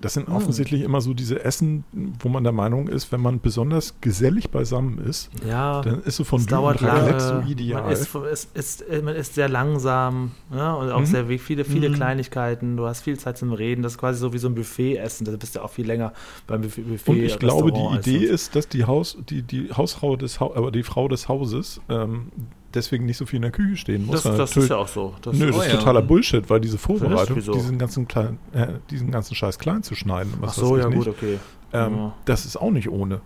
[0.00, 0.36] Das sind Mhm.
[0.36, 1.84] offensichtlich immer so diese Essen,
[2.20, 6.24] wo man der Meinung ist, wenn man besonders gesellig beisammen ist, Ja, dann ist so
[6.24, 7.18] Fondue dauert lange.
[7.18, 7.82] so ideal.
[7.82, 11.06] Man isst, es ist, man isst sehr langsam ja, und auch Mhm.
[11.06, 11.94] sehr viele, viele Mhm.
[11.94, 12.76] Kleinigkeiten.
[12.76, 13.82] Du hast viel Zeit zum Reden.
[13.82, 15.24] Das ist quasi so wie so ein Buffet essen.
[15.24, 16.12] Da bist du auch viel länger
[16.46, 16.82] beim Buffet.
[16.82, 20.70] Buffet Und ich glaube, die Idee ist, dass die Haus, die, die Hausfrau des aber
[20.70, 22.30] die Frau des Hauses ähm,
[22.76, 24.22] deswegen nicht so viel in der Küche stehen muss.
[24.22, 25.14] Das, das ist ja auch so.
[25.22, 25.78] Das Nö, das Oh ist ja.
[25.78, 27.52] totaler Bullshit, weil diese Vorbereitung, Wieso?
[27.52, 30.88] diesen ganzen kleinen, äh, diesen ganzen Scheiß klein zu schneiden, und Ach was so, ja
[30.88, 31.38] nicht, gut, okay.
[31.72, 32.14] ähm, Ja.
[32.26, 33.20] das ist auch nicht ohne.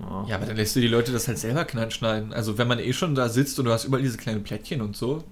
[0.00, 0.24] Ja.
[0.28, 2.32] Ja, aber dann lässt du die Leute das halt selber klein schneiden.
[2.32, 4.96] Also wenn man eh schon da sitzt und du hast überall diese kleinen Plättchen und
[4.96, 5.24] so,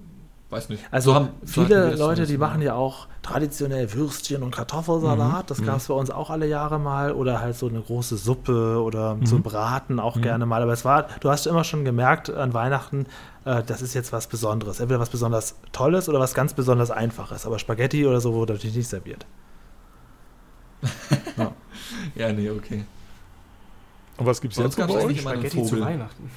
[0.50, 0.82] weiß nicht.
[0.90, 5.50] Also So haben- viele Leute, die machen ja auch traditionell Würstchen und Kartoffelsalat.
[5.50, 7.12] Das gab es bei uns auch alle Jahre mal.
[7.12, 10.62] Oder halt so eine große Suppe oder so ein Braten auch gerne mal.
[10.62, 13.04] Aber es war, du hast immer schon gemerkt an Weihnachten,
[13.44, 14.80] äh, das ist jetzt was Besonderes.
[14.80, 17.44] Entweder was besonders Tolles oder was ganz besonders Einfaches.
[17.44, 19.26] Aber Spaghetti oder so wurde natürlich nicht serviert.
[22.14, 22.84] Ja, nee, okay.
[24.16, 25.32] Und was gibt es Bei uns jetzt gab's bei eigentlich euch?
[25.32, 25.80] Spaghetti zu.
[25.80, 26.30] Weihnachten.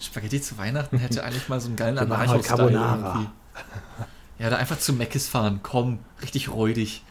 [0.00, 3.28] Spaghetti zu Weihnachten hätte eigentlich mal so einen geilen Anarcho-Style irgendwie.
[4.38, 5.60] Ja, da einfach zu Meckes fahren.
[5.62, 7.04] Komm, richtig räudig.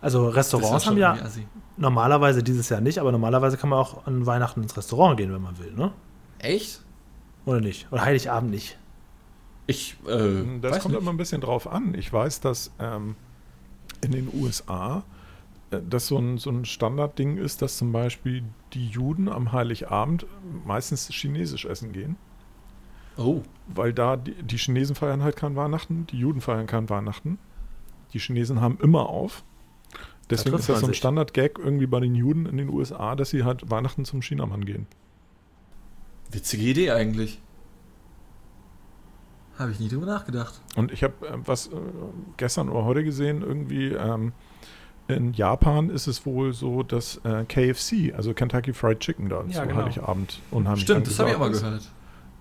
[0.00, 1.16] Also Restaurants haben ja
[1.76, 5.42] normalerweise dieses Jahr nicht, aber normalerweise kann man auch an Weihnachten ins Restaurant gehen, wenn
[5.42, 5.92] man will, ne?
[6.38, 6.80] Echt?
[7.44, 7.86] Oder nicht?
[7.92, 8.78] Oder Heiligabend nicht.
[9.66, 11.02] Ich, äh, Das weiß kommt nicht.
[11.02, 11.94] immer ein bisschen drauf an.
[11.94, 13.14] Ich weiß, dass ähm,
[14.00, 15.04] in den USA
[15.72, 20.26] äh, das so ein, so ein Standardding ist, dass zum Beispiel die Juden am Heiligabend
[20.64, 22.16] meistens chinesisch essen gehen.
[23.16, 27.38] Oh, Weil da die, die Chinesen feiern halt kein Weihnachten, die Juden feiern kein Weihnachten.
[28.14, 29.44] Die Chinesen haben immer auf.
[30.30, 30.94] Deswegen trifft ist das so ein.
[30.94, 34.86] Standard-Gag irgendwie bei den Juden in den USA, dass sie halt Weihnachten zum Chinamann gehen.
[36.30, 37.40] witzige Idee eigentlich.
[39.58, 40.60] Habe ich nie drüber nachgedacht.
[40.76, 41.70] Und ich habe äh, was äh,
[42.38, 44.32] gestern oder heute gesehen, irgendwie ähm,
[45.08, 49.62] in Japan ist es wohl so, dass äh, KFC, also Kentucky Fried Chicken, da Ja,
[49.62, 49.82] zu genau.
[49.82, 51.80] Heiligabend unheimlich Stimmt, das habe ich auch mal gehört.
[51.80, 51.90] ist.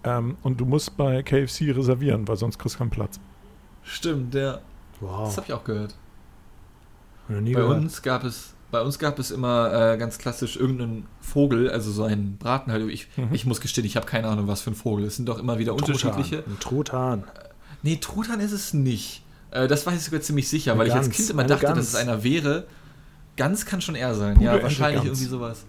[0.03, 3.19] Ähm, und du musst bei KFC reservieren, weil sonst kriegst du keinen Platz.
[3.83, 4.61] Stimmt, der,
[4.99, 5.25] Wow.
[5.27, 5.95] das habe ich auch gehört.
[7.27, 7.69] Bei gehört.
[7.77, 12.03] uns gab es, bei uns gab es immer äh, ganz klassisch irgendeinen Vogel, also so
[12.03, 12.89] einen Braten halt.
[12.89, 13.29] Ich, Mhm.
[13.31, 15.05] ich muss gestehen, ich habe keine Ahnung, was für ein Vogel.
[15.05, 16.43] Es sind doch immer wieder unterschiedliche.
[16.47, 17.23] Ein Truthahn.
[17.83, 19.23] Nee, Truthahn ist es nicht.
[19.51, 21.65] Äh, das weiß ich sogar ziemlich sicher, Eine weil ich als Gans, Kind immer dachte,
[21.67, 21.77] Gans.
[21.77, 22.65] dass es einer wäre.
[23.37, 24.35] Gans kann schon er sein.
[24.35, 25.65] Pure ja, wahrscheinlich irgendwie sowas.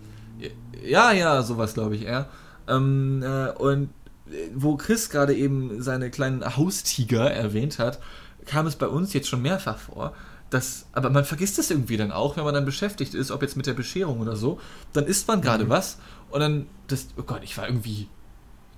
[0.84, 2.28] Ja, ja, sowas glaube ich eher.
[2.68, 3.90] Ähm, äh, und
[4.30, 7.98] äh, wo Chris gerade eben seine kleinen Haustiger erwähnt hat,
[8.46, 10.14] kam es bei uns jetzt schon mehrfach vor,
[10.50, 13.56] dass, aber man vergisst es irgendwie dann auch, wenn man dann beschäftigt ist, ob jetzt
[13.56, 14.60] mit der Bescherung oder so,
[14.92, 15.98] dann isst man gerade was
[16.30, 18.08] und dann, das, oh Gott, ich war irgendwie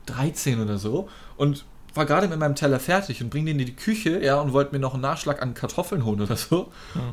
[0.06, 1.64] 13 oder so und
[1.94, 4.72] war gerade mit meinem Teller fertig und bring den in die Küche, ja, und wollte
[4.72, 6.72] mir noch einen Nachschlag an Kartoffeln holen oder so.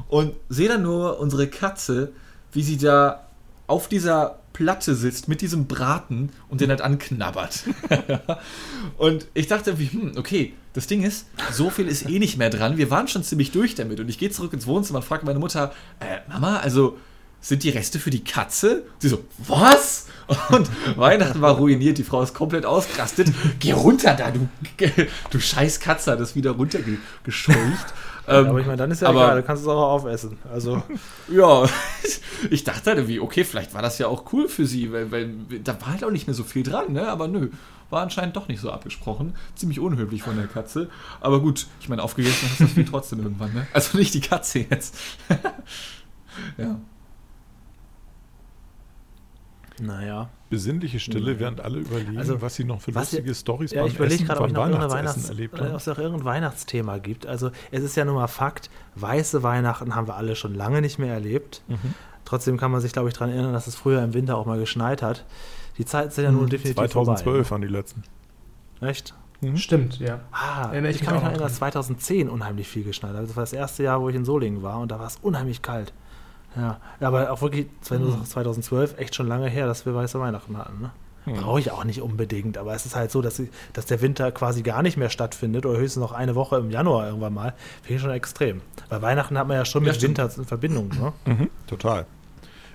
[0.10, 2.12] Und sehe dann nur unsere Katze,
[2.52, 3.28] wie sie da
[3.68, 7.64] auf dieser Platte sitzt mit diesem Braten und den halt anknabbert.
[8.98, 12.50] und ich dachte irgendwie, hm, okay, das Ding ist, so viel ist eh nicht mehr
[12.50, 12.78] dran.
[12.78, 14.00] Wir waren schon ziemlich durch damit.
[14.00, 16.98] Und ich gehe zurück ins Wohnzimmer und frage meine Mutter, äh, Mama, also
[17.42, 18.84] sind die Reste für die Katze?
[19.00, 20.08] Sie so, was?
[20.50, 23.34] Und Weihnachten war ruiniert, die Frau ist komplett ausgerastet.
[23.60, 24.48] Geh runter da, du,
[25.30, 27.94] du scheiß Katze, hat das wieder runtergescheucht.
[28.28, 30.38] Ähm, aber ich meine, dann ist ja aber- egal, du kannst es auch aufessen.
[30.54, 30.84] Also,
[31.28, 31.68] ja,
[32.50, 35.34] ich dachte halt irgendwie, okay, vielleicht war das ja auch cool für sie, weil, weil
[35.64, 37.08] da war halt auch nicht mehr so viel dran, ne?
[37.10, 37.50] Aber nö,
[37.89, 39.34] war anscheinend doch nicht so abgesprochen.
[39.56, 40.89] Ziemlich unhöflich von der Katze.
[41.20, 43.68] Aber gut, ich meine, aufgegessen hast du das Vieh trotzdem irgendwann, ne?
[43.74, 44.96] Also nicht die Katze jetzt.
[46.58, 46.80] ja.
[49.82, 50.30] Naja.
[50.50, 53.96] Besinnliche Stille, während alle überlegen, Also, was sie noch für lustige Stories Ja, beim ich
[53.96, 55.98] überlege Essen gerade, ob von ich noch irgendein Weihnachtsessen Weihnachts erlebt äh, ob es noch
[55.98, 57.26] irgendein Weihnachtsthema gibt.
[57.26, 61.00] Also es ist ja nun mal Fakt, weiße Weihnachten haben wir alle schon lange nicht
[61.00, 61.62] mehr erlebt.
[61.68, 61.78] Mhm.
[62.26, 64.60] Trotzdem kann man sich, glaube ich, daran erinnern, dass es früher im Winter auch mal
[64.60, 65.26] geschneit hat.
[65.78, 67.52] Die Zeiten sind ja nun definitiv 2012 vorbei.
[67.52, 68.04] waren die letzten.
[68.82, 68.90] ne?
[68.90, 69.14] Echt?
[69.42, 69.58] Mhm.
[69.58, 70.20] Stimmt, ja.
[70.32, 71.72] Ah, Erinnere ich, ich kann mich auch noch noch erinnern, dass dran.
[71.72, 73.24] 2010 unheimlich viel geschneit hat.
[73.24, 75.62] Das war das erste Jahr, wo ich in Solingen war und da war es unheimlich
[75.62, 75.94] kalt.
[76.56, 80.82] Ja, aber auch wirklich 2012 echt schon lange her, dass wir weiße Weihnachten hatten.
[80.82, 80.91] Ne?
[81.26, 84.32] Brauche ich auch nicht unbedingt, aber es ist halt so, dass, sie, dass der Winter
[84.32, 87.54] quasi gar nicht mehr stattfindet oder höchstens noch eine Woche im Januar irgendwann mal.
[87.84, 88.62] Finde ich schon extrem.
[88.89, 90.18] Bei Weihnachten hat man ja schon Ja, mit stimmt.
[90.18, 90.89] Winter in Verbindung.
[90.89, 91.14] Ne?
[91.26, 92.06] Mhm, total.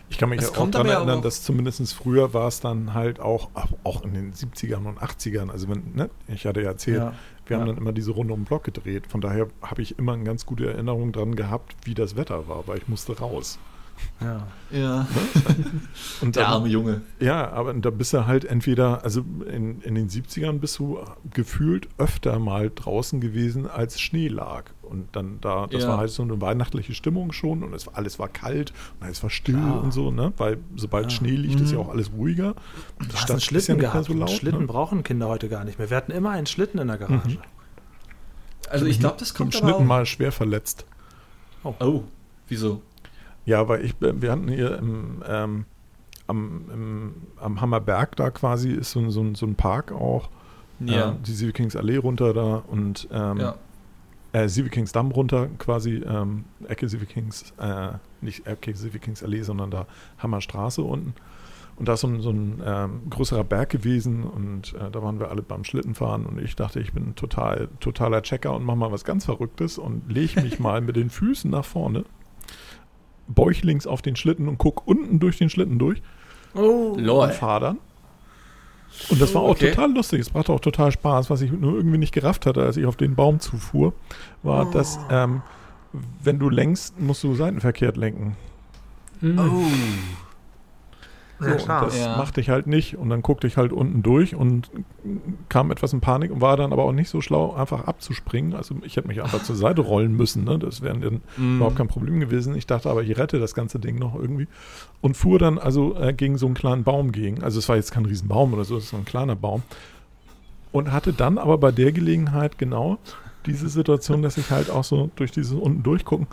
[0.08, 2.94] Ich kann mich Es ja auch daran erinnern, auch- dass zumindest früher war es dann
[2.94, 3.50] halt auch,
[3.82, 7.12] auch in den 70ern und 80ern, also wenn, ne, ich hatte ja erzählt, Ja.
[7.46, 7.72] Wir haben Ja.
[7.72, 9.06] dann immer diese Runde um den Block gedreht.
[9.08, 12.66] Von daher habe ich immer eine ganz gute Erinnerung dran gehabt, wie das Wetter war,
[12.66, 13.58] weil ich musste raus.
[14.20, 14.46] Ja.
[14.70, 15.06] Ja.
[16.20, 17.00] Und Der dann- arme Junge.
[17.18, 20.98] Ja, aber da bist du halt entweder, also in, in den 70ern bist du
[21.32, 24.64] gefühlt öfter mal draußen gewesen, als Schnee lag.
[24.86, 25.88] Und dann da, das Ja.
[25.90, 29.22] war halt so eine weihnachtliche Stimmung schon und es war, alles war kalt und es
[29.22, 29.82] war still Klar.
[29.82, 30.32] und so, ne?
[30.36, 31.10] Weil sobald Ja.
[31.18, 31.84] Schnee liegt, ist ja Mhm.
[31.84, 32.54] auch alles ruhiger.
[32.98, 34.06] Du Die hast Stadt einen ist Schlitten ja nicht mehr gehabt.
[34.06, 34.66] so laut, Schlitten ne?
[34.66, 35.90] brauchen Kinder heute gar nicht mehr.
[35.90, 37.28] Wir hatten immer einen Schlitten in der Garage.
[37.36, 37.38] Mhm.
[38.70, 39.86] Also ich glaube, das kommt aber Schnitten auch.
[39.86, 40.86] mal schwer verletzt.
[41.62, 42.02] Oh,
[42.48, 42.82] wieso?
[43.44, 45.64] Ja, weil ich, wir hatten hier im, ähm,
[46.26, 50.28] am, im, am Hammerberg da quasi ist so, ein- so, ein- so ein Park auch.
[50.80, 51.10] Ja.
[51.10, 53.54] Äh, die Sievekingsallée Allee runter da und ähm, ja.
[54.36, 59.86] Äh, Sievekingsdamm runter quasi, ähm, Ecke Sievekings, äh, nicht Ecke Sievekingsallee, sondern da
[60.18, 61.14] Hammerstraße unten.
[61.76, 65.20] Und da ist so ein, so ein ähm, größerer Berg gewesen und äh, da waren
[65.20, 68.92] wir alle beim Schlittenfahren und ich dachte, ich bin total, totaler Checker und mache mal
[68.92, 72.04] was ganz Verrücktes und lege mich mal mit den Füßen nach vorne,
[73.28, 76.02] bäuchlings auf den Schlitten und guck unten durch den Schlitten durch
[76.54, 76.94] Oh.
[76.98, 77.26] Lol.
[77.26, 77.78] und fahre dann.
[79.10, 79.70] Und das war auch Okay.
[79.70, 80.20] total lustig.
[80.20, 81.30] Es machte auch total Spaß.
[81.30, 83.92] Was ich nur irgendwie nicht gerafft hatte, als ich auf den Baum zufuhr,
[84.42, 85.42] war, dass ähm,
[86.22, 88.36] wenn du lenkst, musst du seitenverkehrt lenken.
[89.20, 89.38] Mhm.
[89.38, 90.25] Oh.
[91.38, 92.16] So, Ja, das Ja.
[92.16, 92.96] machte ich halt nicht.
[92.96, 94.70] Und dann guckte ich halt unten durch und
[95.50, 98.54] kam etwas in Panik und war dann aber auch nicht so schlau, einfach abzuspringen.
[98.54, 100.44] Also ich hätte mich einfach zur Seite rollen müssen.
[100.44, 100.58] Ne?
[100.58, 101.56] Das wäre dann Mm.
[101.56, 102.54] überhaupt kein Problem gewesen.
[102.56, 104.48] Ich dachte aber, ich rette das ganze Ding noch irgendwie.
[105.02, 107.42] Und fuhr dann also äh, gegen so einen kleinen Baum gegen.
[107.42, 109.62] Also es war jetzt kein Riesenbaum oder so, es ist so ein kleiner Baum.
[110.72, 112.98] Und hatte dann aber bei der Gelegenheit genau
[113.46, 116.26] diese Situation, dass ich halt auch so durch dieses unten durchgucken,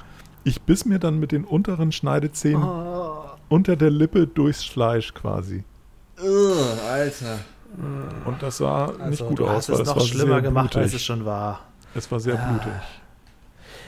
[0.46, 3.23] ich biss mir dann mit den unteren Schneidezähnen Oh.
[3.54, 5.64] Unter der Lippe durchs Fleisch quasi.
[6.20, 6.56] Ugh,
[6.90, 7.40] Alter.
[8.26, 10.42] Und das sah nicht Also, gut du aus, hast weil es noch war schlimmer sehr
[10.42, 11.06] gemacht, als es blutig.
[11.06, 11.62] schon war.
[11.96, 12.50] Es war sehr Ah.
[12.52, 12.74] blutig.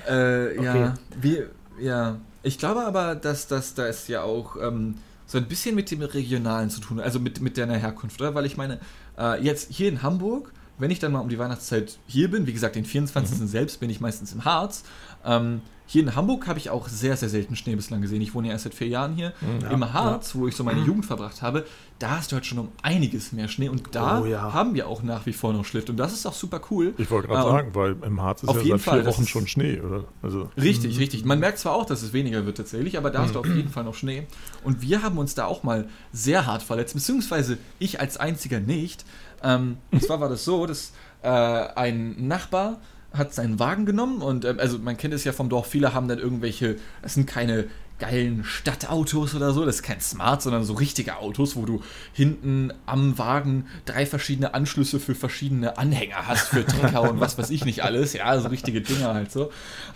[0.08, 0.92] Äh, ja, Okay.
[1.20, 1.50] wir,
[1.80, 2.18] ja.
[2.44, 4.96] Ich glaube aber, dass das da ist ja auch ähm,
[5.26, 8.36] so ein bisschen mit dem Regionalen zu tun, also mit, mit deiner Herkunft, oder?
[8.36, 8.80] Weil ich meine,
[9.18, 12.54] äh, jetzt hier in Hamburg, wenn ich dann mal um die Weihnachtszeit hier bin, wie
[12.54, 13.40] gesagt, den 24.
[13.40, 13.48] Mhm.
[13.48, 14.84] selbst bin ich meistens im Harz.
[15.26, 18.20] Ähm, hier in Hamburg habe ich auch sehr, sehr selten Schnee bislang gesehen.
[18.20, 19.34] Ich wohne ja erst seit vier Jahren hier.
[19.42, 19.70] Mhm.
[19.72, 21.64] Im Harz, wo ich so meine Jugend verbracht habe,
[22.00, 24.52] da hast du halt schon um einiges mehr Schnee und da Oh ja.
[24.52, 26.96] haben wir auch nach wie vor noch Schliff und das ist auch super cool.
[26.98, 29.12] Ich wollte gerade und- sagen, weil im Harz ist Auf ja jeden seit Fall, vier
[29.12, 30.06] Wochen schon Schnee, oder?
[30.24, 31.24] Also, Richtig, richtig.
[31.24, 33.70] Man merkt zwar auch, dass es weniger wird tatsächlich, aber da hast du auf jeden
[33.70, 34.26] Fall noch Schnee.
[34.64, 39.06] Und wir haben uns da auch mal sehr hart verletzt, beziehungsweise ich als einziger nicht.
[39.44, 42.80] Ähm, und zwar war das so, dass äh, ein Nachbar
[43.18, 46.08] hat seinen Wagen genommen und ähm, also man kennt es ja vom Dorf, viele haben
[46.08, 47.66] dann irgendwelche, das sind keine
[47.98, 52.74] geilen Stadtautos oder so, das ist kein Smart, sondern so richtige Autos, wo du hinten
[52.86, 57.64] am Wagen drei verschiedene Anschlüsse für verschiedene Anhänger hast, für Trecker und was weiß ich
[57.64, 59.50] nicht alles, ja, so richtige Dinger halt so.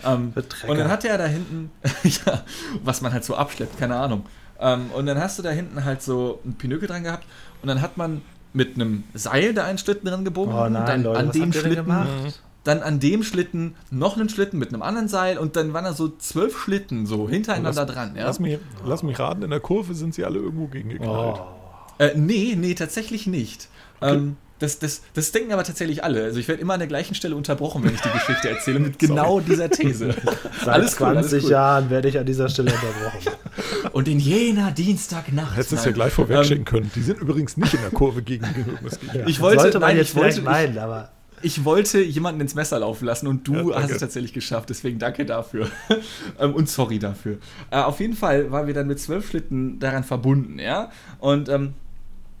[0.04, 0.32] Ähm,
[0.66, 1.70] und dann hat er da hinten,
[2.02, 2.42] ja,
[2.82, 4.24] was man halt so abschleppt, keine Ahnung.
[4.58, 7.26] Ähm, und dann hast du da hinten halt so ein Pinökel dran gehabt
[7.60, 11.02] und dann hat man mit einem Seil da einen Schlitten dran gebogen, Oh nein, dann
[11.02, 12.42] Leute, an was dem habt ihr denn Schlitten, gemacht?
[12.64, 15.92] Dann an dem Schlitten noch einen Schlitten mit einem anderen Seil und dann waren da
[15.94, 18.16] so zwölf Schlitten so hintereinander lass, dran.
[18.16, 18.24] Ja?
[18.26, 21.40] lass, mich, lass mich raten, in der Kurve sind sie alle irgendwo gegengeknallt.
[21.40, 22.02] Oh.
[22.02, 23.68] Äh, nee, nee, tatsächlich nicht.
[24.02, 26.22] Ähm, das, das, das denken aber tatsächlich alle.
[26.22, 28.98] Also ich werde immer an der gleichen Stelle unterbrochen, wenn ich die Geschichte erzähle, mit
[28.98, 30.14] genau dieser These.
[30.64, 31.50] Seit Alles cool, alles 20 cool.
[31.50, 33.32] Jahren werde ich an dieser Stelle unterbrochen.
[33.92, 35.52] Und in jener Dienstagnacht.
[35.56, 36.90] Hättest du es ja gleich vorweg schicken Ähm, können.
[36.94, 38.78] Die sind übrigens nicht in der Kurve gegen gegen.
[39.26, 41.10] Ich wollte- Sollte man nein, jetzt ich wollte- vielleicht meinen, aber
[41.42, 44.98] Ich wollte jemanden ins Messer laufen lassen und du Ja, hast es tatsächlich geschafft, deswegen
[44.98, 45.68] danke dafür.
[46.38, 47.38] Ähm, und sorry dafür.
[47.70, 50.90] Äh, auf jeden Fall waren wir dann mit zwölf Schlitten daran verbunden, ja.
[51.18, 51.74] Und ähm,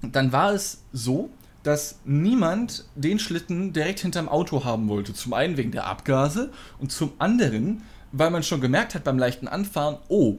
[0.02, 1.30] dann war es so,
[1.62, 5.12] dass niemand den Schlitten direkt hinterm Auto haben wollte.
[5.12, 7.82] Zum einen wegen der Abgase und zum anderen,
[8.12, 10.38] weil man schon gemerkt hat beim leichten Anfahren, oh,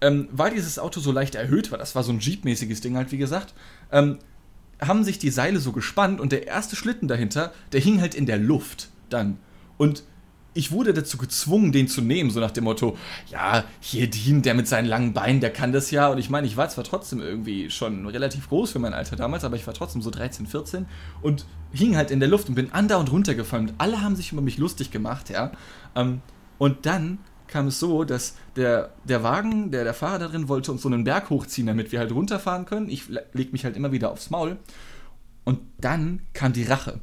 [0.00, 3.12] ähm, weil dieses Auto so leicht erhöht war, das war so ein Jeep-mäßiges Ding halt,
[3.12, 3.54] wie gesagt,
[3.92, 4.18] ähm,
[4.80, 8.26] haben sich die Seile so gespannt und der erste Schlitten dahinter, der hing halt in
[8.26, 9.38] der Luft dann.
[9.76, 10.04] Und
[10.52, 12.96] ich wurde dazu gezwungen, den zu nehmen, so nach dem Motto,
[13.30, 16.08] ja, hier Dean, der mit seinen langen Beinen, der kann das ja.
[16.08, 19.44] Und ich meine, ich war zwar trotzdem irgendwie schon relativ groß für mein Alter damals,
[19.44, 20.86] aber ich war trotzdem so 13, 14
[21.22, 23.68] und hing halt in der Luft und bin andauernd runtergefallen.
[23.68, 25.52] Und alle haben sich über mich lustig gemacht, ja.
[25.94, 26.20] Ähm,
[26.58, 27.18] und dann
[27.50, 30.88] kam es so, dass der, der Wagen, der, der Fahrer da drin wollte uns so
[30.88, 32.88] einen Berg hochziehen, damit wir halt runterfahren können.
[32.88, 34.56] Ich le- leg mich halt immer wieder aufs Maul.
[35.44, 37.00] Und dann kam die Rache.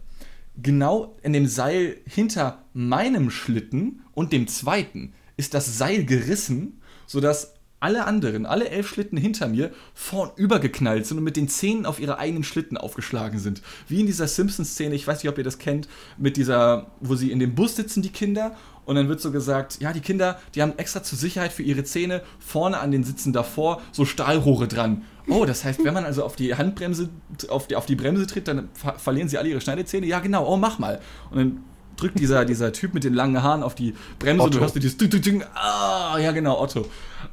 [0.56, 7.54] Genau in dem Seil hinter meinem Schlitten und dem zweiten ist das Seil gerissen, sodass
[7.80, 12.00] alle anderen, alle elf Schlitten hinter mir, vornüber geknallt sind und mit den Zähnen auf
[12.00, 13.62] ihre eigenen Schlitten aufgeschlagen sind.
[13.88, 15.88] Wie in dieser Simpsons-Szene, ich weiß nicht, ob ihr das kennt,
[16.18, 18.56] mit dieser, wo sie in dem Bus sitzen, die Kinder,
[18.88, 21.84] und dann wird so gesagt, ja, die Kinder, die haben extra zur Sicherheit für ihre
[21.84, 25.04] Zähne vorne an den Sitzen davor so Stahlrohre dran.
[25.28, 27.10] Oh, das heißt, wenn man also auf die Handbremse,
[27.50, 30.08] auf die, auf die Bremse tritt, dann ver verlieren sie alle ihre Schneidezähne.
[30.08, 31.02] Ja, genau, oh, mach mal.
[31.32, 31.64] Und dann
[31.98, 34.64] drückt dieser, dieser Typ mit den langen Haaren auf die Bremse und du Otto.
[34.64, 35.44] hörst du dieses Ding, Ding, Ding.
[35.54, 36.86] Ah, ja, genau, Otto.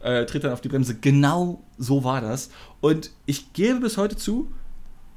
[0.02, 0.96] Äh, tritt dann auf die Bremse.
[0.96, 2.50] Genau so war das.
[2.80, 4.50] Und ich gebe bis heute zu,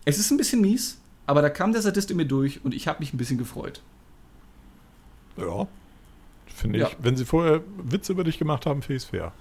[0.06, 2.88] es ist ein bisschen mies, aber da kam der Sadist in mir durch und ich
[2.88, 3.82] habe mich ein bisschen gefreut.
[5.36, 5.68] Ja.
[6.58, 6.86] Finde ich.
[6.86, 6.90] Ja.
[7.00, 9.32] Wenn sie vorher Witze über dich gemacht haben, finde ich es fair.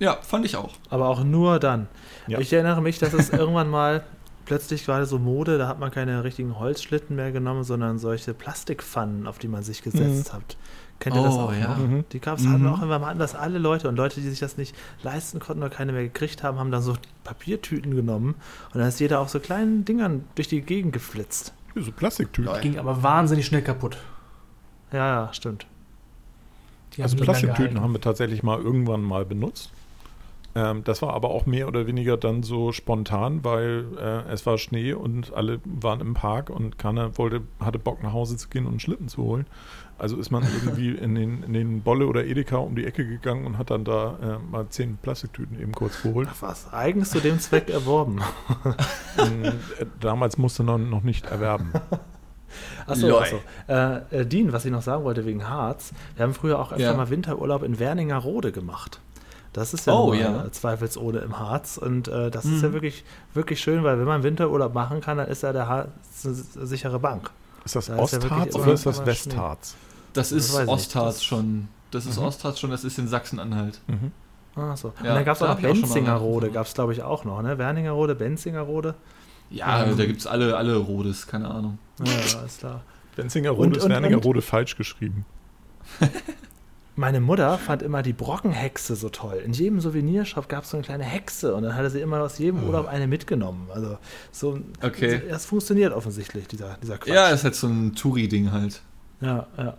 [0.00, 0.72] Ja, fand ich auch.
[0.90, 1.86] aber auch nur dann.
[2.26, 2.40] Ja.
[2.40, 4.04] Ich erinnere mich, dass es irgendwann mal
[4.44, 9.26] plötzlich gerade so Mode, da hat man keine richtigen Holzschlitten mehr genommen, sondern solche Plastikpfannen,
[9.28, 10.56] auf die man sich gesetzt hat.
[10.98, 11.68] Kennt ihr das Oh, auch ja.
[11.68, 11.78] noch?
[11.78, 12.04] Mhm.
[12.12, 12.52] Die gab es Mhm.
[12.52, 13.34] hatten auch immer mal anders.
[13.36, 14.74] Alle Leute und Leute, die sich das nicht
[15.04, 18.34] leisten konnten oder keine mehr gekriegt haben, haben dann so Papiertüten genommen
[18.72, 21.54] und dann ist jeder auf so kleinen Dingern durch die Gegend geflitzt.
[21.76, 22.60] So Plastiktüten.
[22.60, 23.96] Ging aber wahnsinnig schnell kaputt.
[24.92, 25.66] Ja, ja, stimmt.
[26.96, 29.70] Die Also Plastiktüten haben wir tatsächlich mal irgendwann mal benutzt.
[30.56, 34.56] Ähm, das war aber auch mehr oder weniger dann so spontan, weil äh, es war
[34.58, 38.64] Schnee und alle waren im Park und keiner wollte, hatte Bock nach Hause zu gehen
[38.64, 39.46] und einen Schlitten zu holen.
[39.98, 43.46] Also ist man irgendwie in den, in den Bolle oder Edeka um die Ecke gegangen
[43.46, 46.28] und hat dann da äh, mal zehn Plastiktüten eben kurz geholt.
[46.30, 48.20] Ach was, eigens zu dem Zweck erworben.
[49.18, 49.52] Ähm, äh,
[49.98, 51.72] Damals musste man noch nicht erwerben.
[52.86, 53.22] Achso, Lol.
[53.22, 53.40] achso.
[53.68, 56.84] Äh, äh, Dean, was ich noch sagen wollte wegen Harz, wir haben früher auch öfter
[56.84, 56.94] Ja.
[56.94, 59.00] mal Winterurlaub in Werningerode gemacht.
[59.52, 60.50] Das ist ja, Oh, ja.
[60.50, 62.62] zweifelsohne im Harz und äh, das ist Mhm.
[62.62, 65.88] ja wirklich, wirklich schön, weil wenn man Winterurlaub machen kann, dann ist ja der Harz
[66.24, 66.34] eine
[66.66, 67.30] sichere Bank.
[67.64, 69.74] Ist das Da ist ja wirklich Ostharz immer- oder ist das Westharz?
[70.12, 70.68] Das ist ich nicht.
[70.68, 71.68] Ostharz Das- schon.
[71.92, 72.24] Das ist Mhm.
[72.26, 73.80] Ostharz schon, das ist in Sachsen-Anhalt.
[73.86, 74.10] Mhm.
[74.56, 74.88] Ah, so.
[74.88, 77.40] und Ja, dann gab es da auch noch Benzingerode, gab es glaube ich auch noch,
[77.42, 77.56] ne?
[77.58, 78.94] Werningerode, Benzingerode.
[79.50, 79.96] Ja, Ähm.
[79.96, 81.78] da gibt es alle, alle Rodes, keine Ahnung.
[82.04, 82.82] Ja, alles klar.
[83.16, 85.24] Benzingerode Und- ist und- Werningerode falsch geschrieben.
[86.96, 89.42] Meine Mutter fand immer die Brockenhexe so toll.
[89.44, 92.38] In jedem Souvenirshop gab es so eine kleine Hexe und dann hatte sie immer aus
[92.38, 92.66] jedem Oh.
[92.66, 93.66] Urlaub eine mitgenommen.
[93.74, 93.98] Also
[94.30, 95.20] so, Okay.
[95.28, 97.12] das funktioniert offensichtlich, dieser, dieser Quatsch.
[97.12, 98.80] Ja, ist halt so ein Touri-Ding halt.
[99.20, 99.76] ja, ja.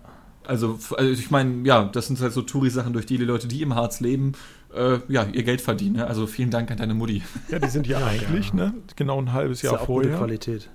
[0.47, 3.61] Also, also ich meine, ja, das sind halt so Touri-Sachen, durch die die Leute, die
[3.63, 4.33] im Harz leben,
[4.75, 5.95] äh, ja, ihr Geld verdienen.
[5.97, 6.07] Ne?
[6.07, 7.23] Also vielen Dank an deine Mutti.
[7.49, 8.55] Ja, die sind ja, Ja, eigentlich, ja.
[8.55, 8.73] ne?
[8.95, 10.17] Genau ein halbes Ist ja Jahr auch gute vorher.
[10.19, 10.69] Qualität.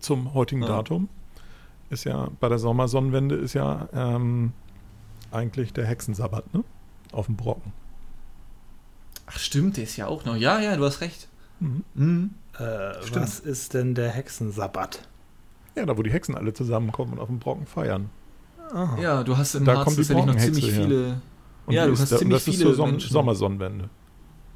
[0.00, 0.68] zum heutigen Ja.
[0.68, 1.08] Datum.
[1.90, 4.52] Ist ja bei der Sommersonnenwende ist ja ähm,
[5.30, 6.64] eigentlich der Hexensabbat, ne?
[7.12, 7.72] Auf dem Brocken.
[9.26, 10.36] Ach stimmt, der ist ja auch noch.
[10.36, 11.28] Ja, ja, du hast recht.
[11.60, 11.84] Mhm.
[11.94, 12.30] Mhm.
[12.58, 13.16] Äh, Stimmt.
[13.22, 15.08] was ist denn der Hexensabbat?
[15.74, 18.10] Ja, da wo die Hexen alle zusammenkommen und auf dem Brocken feiern.
[18.72, 18.98] Aha.
[19.00, 20.82] Ja, du hast im Da Harz tatsächlich noch ziemlich her.
[20.82, 21.20] viele.
[21.66, 23.10] Und Ja, du ist hast da, ziemlich das ist viele zur Som Menschen.
[23.12, 23.90] Sommersonnenwende.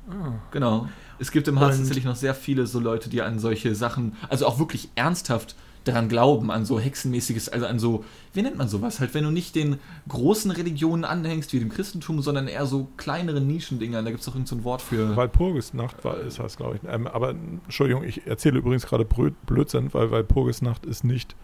[0.08, 0.32] Ah.
[0.50, 0.88] Genau.
[1.18, 4.16] Es gibt im Harz Und- tatsächlich noch sehr viele so Leute, die an solche Sachen,
[4.28, 5.54] also auch wirklich ernsthaft
[5.84, 8.04] daran glauben, an so hexenmäßiges, also an so,
[8.34, 9.00] wie nennt man sowas?
[9.00, 13.40] Halt, wenn du nicht den großen Religionen anhängst, wie dem Christentum, sondern eher so kleinere
[13.40, 14.04] Nischendingern.
[14.04, 15.16] Da gibt es doch irgend so ein Wort für.
[15.16, 16.82] Walpurgisnacht war, ist das, glaube ich.
[16.88, 19.06] Ähm, aber Entschuldigung, ich erzähle übrigens gerade
[19.46, 21.34] Blödsinn, weil Walpurgisnacht ist nicht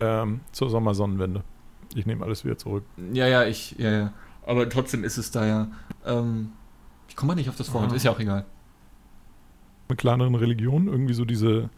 [0.00, 1.44] ähm, zur Sommersonnenwende.
[1.94, 2.84] Ich nehme alles wieder zurück.
[3.12, 4.12] Ja, ja, ich, ja, ja.
[4.48, 5.68] Aber trotzdem ist es da ja.
[6.06, 6.52] Ähm,
[7.06, 7.94] ich komme mal nicht auf das Wort, Ah.
[7.94, 8.46] ist ja auch egal.
[9.90, 11.68] Mit kleineren Religionen, irgendwie so diese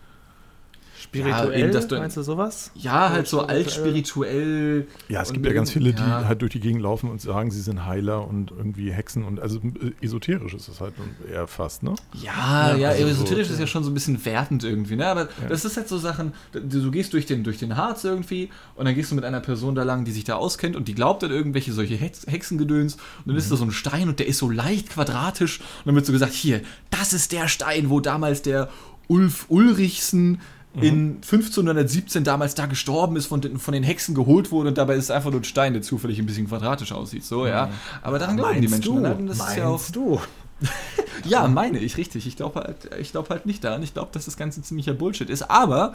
[1.02, 2.70] Spirituell, eben, dass du- meinst du sowas?
[2.74, 3.64] Ja, halt so Spirituell.
[3.64, 4.86] altspirituell.
[5.08, 6.24] Ja, es gibt ja ganz viele, die ja.
[6.26, 9.58] halt durch die Gegend laufen und sagen, sie sind Heiler und irgendwie Hexen und also
[9.58, 10.94] äh, esoterisch ist es halt
[11.30, 11.94] eher fast, ne?
[12.14, 15.06] Ja, Ja, ja, also so- esoterisch ist ja schon so ein bisschen wertend irgendwie, ne?
[15.06, 15.48] Aber Ja.
[15.48, 18.84] das ist halt so Sachen, du, du gehst durch den, durch den Harz irgendwie und
[18.84, 21.24] dann gehst du mit einer Person da lang, die sich da auskennt und die glaubt
[21.24, 24.38] an irgendwelche solche Hex Hexengedöns und dann ist da so ein Stein und der ist
[24.38, 28.42] so leicht quadratisch und dann wird so gesagt, hier, das ist der Stein, wo damals
[28.42, 28.68] der
[29.08, 30.40] Ulf Ulrichsen
[30.74, 34.94] in 1517 damals da gestorben ist, von den, von den Hexen geholt wurde und dabei
[34.94, 37.24] ist es einfach nur ein Stein, der zufällig ein bisschen quadratisch aussieht.
[37.24, 37.70] So, ja.
[38.02, 39.02] Aber daran glauben die Meinst Menschen.
[39.02, 39.22] du?
[39.22, 39.28] ne?
[39.28, 40.20] Das ist ja auch, Meinst du?
[41.24, 42.26] ja, meine ich, richtig.
[42.26, 43.82] Ich glaube halt, ich glaub halt nicht daran.
[43.82, 45.50] Ich glaube, dass das Ganze ziemlicher Bullshit ist.
[45.50, 45.94] Aber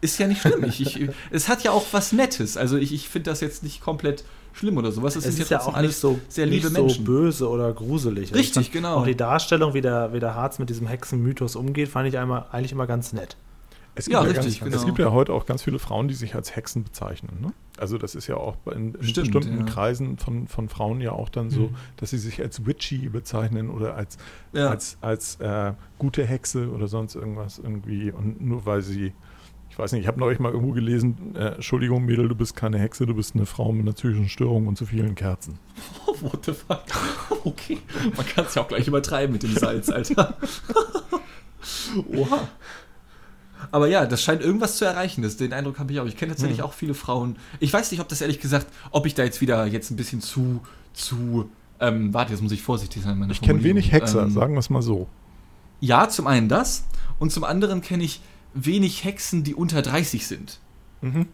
[0.00, 0.64] ist ja nicht schlimm.
[0.64, 2.56] Ich, ich, es hat ja auch was Nettes.
[2.56, 5.16] Also ich, ich finde das jetzt nicht komplett schlimm oder sowas.
[5.16, 7.04] Es sind ist ja trotzdem auch nicht so, sehr liebe nicht Menschen.
[7.04, 8.30] so böse oder gruselig.
[8.30, 8.96] Also Richtig, ich fand genau.
[8.96, 12.46] Auch die Darstellung, wie der, wie der Harz mit diesem Hexenmythos umgeht, fand ich einmal,
[12.50, 13.36] eigentlich immer ganz nett.
[13.98, 14.76] Es Ja, gibt richtig, ganz, genau.
[14.76, 17.38] Es gibt ja heute auch ganz viele Frauen, die sich als Hexen bezeichnen.
[17.40, 17.52] Ne?
[17.78, 19.72] Also das ist ja auch in, in Stimmt, bestimmten ja.
[19.72, 21.74] Kreisen von, von Frauen ja auch dann so, Mhm.
[21.96, 24.18] dass sie sich als Witchy bezeichnen oder als,
[24.52, 24.68] Ja.
[24.68, 28.12] als, als äh, gute Hexe oder sonst irgendwas irgendwie.
[28.12, 29.14] Und nur weil sie,
[29.70, 32.78] ich weiß nicht, ich habe neulich mal irgendwo gelesen, äh, Entschuldigung Mädel, du bist keine
[32.78, 35.58] Hexe, du bist eine Frau mit einer psychischen Störung und zu vielen Kerzen.
[36.20, 36.82] What the fuck?
[37.44, 37.78] Okay.
[38.16, 40.36] Man kann es ja auch gleich übertreiben mit dem Salz, Alter.
[42.14, 42.48] Oha.
[43.70, 45.22] Aber ja, das scheint irgendwas zu erreichen.
[45.22, 46.06] Das, den Eindruck habe ich auch.
[46.06, 46.64] Ich kenne tatsächlich Hm.
[46.66, 47.36] auch viele Frauen.
[47.60, 50.20] Ich weiß nicht, ob das ehrlich gesagt, ob ich da jetzt wieder jetzt ein bisschen
[50.20, 50.60] zu,
[50.92, 51.50] zu,
[51.80, 53.26] ähm, warte, jetzt muss ich vorsichtig sein.
[53.30, 55.08] Ich kenne wenig Hexer, Ähm, sagen wir es mal so.
[55.80, 56.84] Ja, zum einen das.
[57.18, 58.20] Und zum anderen kenne ich
[58.54, 60.58] wenig Hexen, die unter 30 sind.
[61.02, 61.26] Mhm.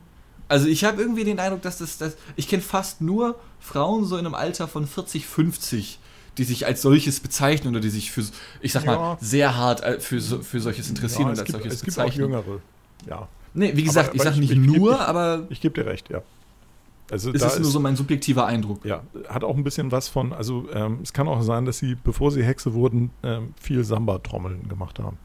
[0.48, 4.16] Also ich habe irgendwie den Eindruck, dass das, das ich kenne fast nur Frauen so
[4.16, 5.98] in einem Alter von 40, 50,
[6.38, 8.24] die sich als solches bezeichnen oder die sich für,
[8.60, 9.18] ich sag mal, Ja.
[9.20, 12.04] sehr hart äh, für, für solches interessieren Ja, und als gibt, solches es gibt auch
[12.04, 12.24] bezeichnen.
[12.30, 12.60] Jüngere.
[13.08, 15.74] Ja, Nee, wie gesagt, Aber- ich sage ich- nicht ich- nur, ich- aber ich gebe
[15.82, 16.22] dir recht, ja.
[17.10, 18.82] Also es ist nur so mein subjektiver Eindruck.
[18.86, 21.94] Ja, hat auch ein bisschen was von, also ähm, es kann auch sein, dass sie,
[22.02, 25.18] bevor sie Hexe wurden, ähm, viel Samba-Trommeln gemacht haben.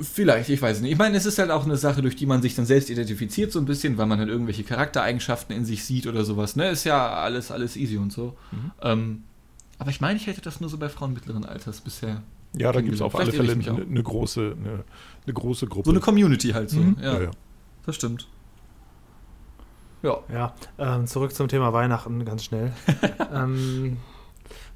[0.00, 0.90] Vielleicht, ich weiß nicht.
[0.90, 3.52] Ich meine, es ist halt auch eine Sache, durch die man sich dann selbst identifiziert
[3.52, 6.56] so ein bisschen, weil man halt irgendwelche Charaktereigenschaften in sich sieht oder sowas.
[6.56, 8.34] Ne, ist ja alles, alles easy und so.
[8.50, 8.70] Mhm.
[8.82, 9.22] Ähm,
[9.84, 12.22] aber ich meine, ich hätte das nur so bei Frauen mittleren Alters bisher.
[12.56, 14.82] Ja, da gibt es auf alle Fälle eine, eine, große, eine,
[15.26, 15.84] eine große Gruppe.
[15.84, 16.80] So eine Community halt so.
[16.80, 16.96] Mhm.
[17.02, 17.30] Ja, ja, ja.
[17.84, 18.26] das stimmt.
[20.02, 20.20] Ja.
[20.32, 22.72] Ja, ähm, zurück zum Thema Weihnachten ganz schnell.
[23.34, 23.98] ähm,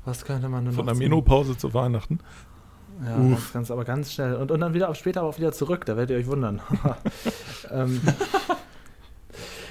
[0.05, 2.19] was könnte man denn Von noch der Menopause zu Weihnachten.
[3.03, 4.35] Ja, ganz, ganz, aber ganz schnell.
[4.35, 6.61] Und, und dann wieder später aber auch wieder zurück, da werdet ihr euch wundern.
[7.71, 8.03] ähm,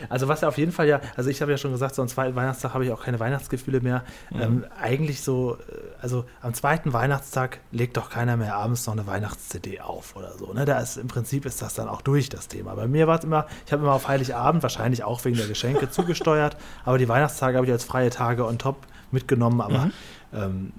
[0.10, 2.08] also was ja auf jeden Fall ja, also ich habe ja schon gesagt, so am
[2.08, 4.04] zweiten Weihnachtstag habe ich auch keine Weihnachtsgefühle mehr.
[4.32, 4.42] Mhm.
[4.42, 5.60] Ähm, eigentlich so, äh,
[6.02, 10.54] also am zweiten Weihnachtstag legt doch keiner mehr abends noch eine Weihnachts-CD auf oder so.
[10.54, 10.66] Ne?
[10.66, 12.76] Da ist im Prinzip ist das dann auch durch das Thema.
[12.76, 15.90] Bei mir war es immer, ich habe immer auf Heiligabend, wahrscheinlich auch wegen der Geschenke
[15.92, 18.78] zugesteuert, aber die Weihnachtstage habe ich als freie Tage on top
[19.12, 19.92] mitgenommen, aber Mhm.
[20.34, 20.74] ähm,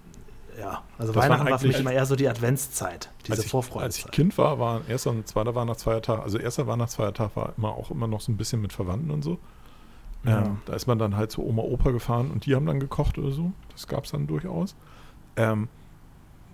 [0.59, 3.77] ja, also Das Weihnachten war für mich immer eher so die Adventszeit, diese als ich,
[3.77, 4.11] als ich.
[4.11, 8.21] Kind war, war erster und zweiter Weihnachtsfeiertag, also erster Weihnachtsfeiertag war immer auch immer noch
[8.21, 9.39] so ein bisschen mit Verwandten und so.
[10.25, 10.45] Ja.
[10.47, 13.19] Ähm, da ist man dann halt zu Oma, Opa gefahren und die haben dann gekocht
[13.19, 13.53] oder so.
[13.73, 14.75] Das gab es dann durchaus.
[15.37, 15.69] Ähm,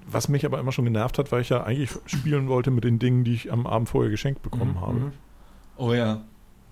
[0.06, 2.98] was mich aber immer schon genervt hat, weil ich ja eigentlich spielen wollte mit den
[2.98, 4.92] Dingen, die ich am Abend vorher geschenkt bekommen Mhm, habe.
[4.92, 5.12] mhm.
[5.78, 6.20] Oh ja.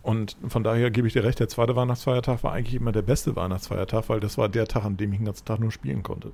[0.02, 3.34] Und von daher gebe ich dir recht, der zweite Weihnachtsfeiertag war eigentlich immer der beste
[3.36, 6.32] Weihnachtsfeiertag, weil das war der Tag, an dem ich den ganzen Tag nur spielen konnte.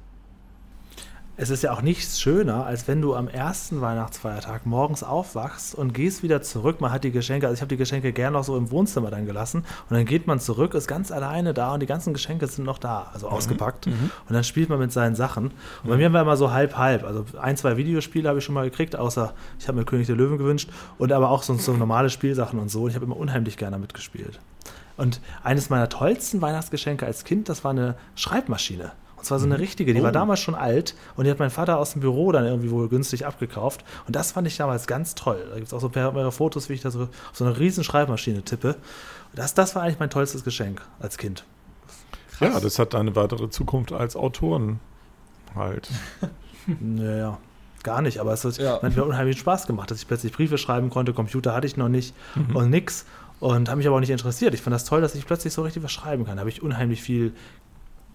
[1.41, 5.95] Es ist ja auch nichts schöner, als wenn du am ersten Weihnachtsfeiertag morgens aufwachst und
[5.95, 6.81] gehst wieder zurück.
[6.81, 9.25] Man hat die Geschenke, also ich habe die Geschenke gern noch so im Wohnzimmer dann
[9.25, 9.59] gelassen
[9.89, 12.79] und dann geht man zurück, ist ganz alleine da und die ganzen Geschenke sind noch
[12.79, 13.87] da, also ausgepackt.
[13.87, 15.53] Und dann spielt man mit seinen Sachen.
[15.85, 17.05] Und bei mir war immer so halb halb.
[17.05, 20.17] Also ein, zwei Videospiele habe ich schon mal gekriegt, außer ich habe mir König der
[20.17, 20.69] Löwen gewünscht
[20.99, 22.83] und aber auch sonst so normale Spielsachen und so.
[22.83, 24.41] Und ich habe immer unheimlich gerne mitgespielt.
[24.97, 28.91] Und eines meiner tollsten Weihnachtsgeschenke als Kind, das war eine Schreibmaschine.
[29.19, 30.13] Und zwar so eine richtige, die war Oh.
[30.15, 33.27] damals schon alt und die hat mein Vater aus dem Büro dann irgendwie wohl günstig
[33.27, 33.85] abgekauft.
[34.07, 35.45] Und das fand ich damals ganz toll.
[35.51, 37.85] Da gibt es auch so mehrere Fotos, wie ich da so auf so eine riesen
[37.85, 38.75] Schreibmaschine tippe.
[38.75, 38.79] Und
[39.35, 41.45] das, das war eigentlich mein tollstes Geschenk als Kind.
[42.41, 44.81] Ja, das hat eine weitere Zukunft als Autoren
[45.55, 45.89] halt.
[46.81, 47.39] Naja,
[47.83, 48.83] gar nicht, aber es hat, Ja.
[48.83, 51.15] hat mir unheimlich Spaß gemacht, dass ich plötzlich Briefe schreiben konnte.
[51.15, 52.15] Computer hatte ich noch nicht
[52.55, 53.07] und nix.
[53.41, 54.53] Und habe mich aber auch nicht interessiert.
[54.53, 56.37] Ich fand das toll, dass ich plötzlich so richtig was schreiben kann.
[56.37, 57.33] Da habe ich unheimlich viel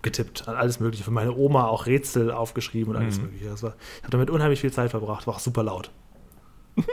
[0.03, 1.03] getippt, an alles Mögliche.
[1.03, 3.23] Für meine Oma auch Rätsel aufgeschrieben und alles Mhm.
[3.23, 3.45] Mögliche.
[3.45, 5.89] Das war, ich habe damit unheimlich viel Zeit verbracht, war auch super laut.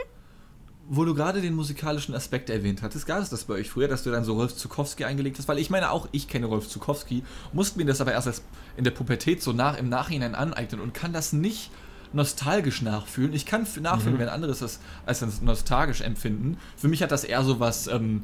[0.93, 4.03] Wo du gerade den musikalischen Aspekt erwähnt hattest, gab es das bei euch früher, dass
[4.03, 5.47] du dann so Rolf Zukowski eingelegt hast?
[5.47, 8.43] Weil ich meine, auch ich kenne Rolf Zukowski, musste mir das aber erst als
[8.75, 11.71] in der Pubertät so nach, im Nachhinein aneignen und kann das nicht
[12.13, 13.31] nostalgisch nachfühlen.
[13.31, 16.57] Ich kann nachfühlen, wenn anderes das als nostalgisch empfinden.
[16.75, 18.23] Für mich hat das eher so was, ähm,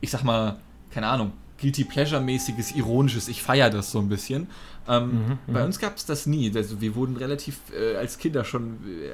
[0.00, 0.58] ich sag mal,
[0.90, 3.28] keine Ahnung, Guilty Pleasure-mäßiges, ironisches.
[3.28, 4.48] Ich feiere das so ein bisschen.
[4.88, 6.50] Ähm, bei uns gab es das nie.
[6.56, 9.08] Also wir wurden relativ äh, als Kinder schon äh,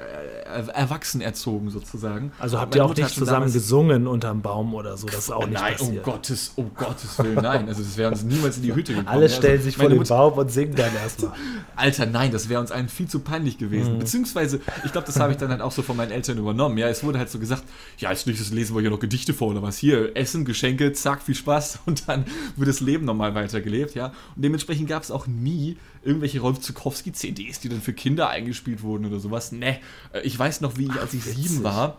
[0.45, 2.33] er- erwachsen erzogen sozusagen.
[2.39, 5.07] Also habt ihr auch Mutter nicht zusammen gesungen unterm Baum oder so?
[5.07, 6.07] Das ist auch nicht nein, passiert.
[6.07, 7.69] um Gottes, um Gottes Willen, nein.
[7.69, 9.09] Also das wäre uns niemals in die Hütte gekommen.
[9.09, 11.33] Alle Also stellen sich vor den Mutter- Baum und singen dann erstmal.
[11.77, 13.99] Alter, nein, das wäre uns allen viel zu peinlich gewesen.
[13.99, 16.79] Beziehungsweise, ich glaube, das habe ich dann halt auch so von meinen Eltern übernommen.
[16.79, 17.65] Ja, es wurde halt so gesagt,
[17.99, 19.77] ja, als nächstes lesen wir hier noch Gedichte vor oder was.
[19.79, 21.81] Hier, Essen, Geschenke, zack, viel Spaß.
[21.87, 22.25] Und dann
[22.57, 24.07] wird das Leben nochmal weitergelebt, ja.
[24.37, 25.64] Und dementsprechend gab es auch nie
[26.03, 29.53] irgendwelche Rolf Zukowski-CDs, die dann für Kinder eingespielt wurden oder sowas.
[29.53, 29.79] Ne,
[30.23, 31.49] ich weiß noch, wie ich, als ich witzig.
[31.49, 31.99] sieben war,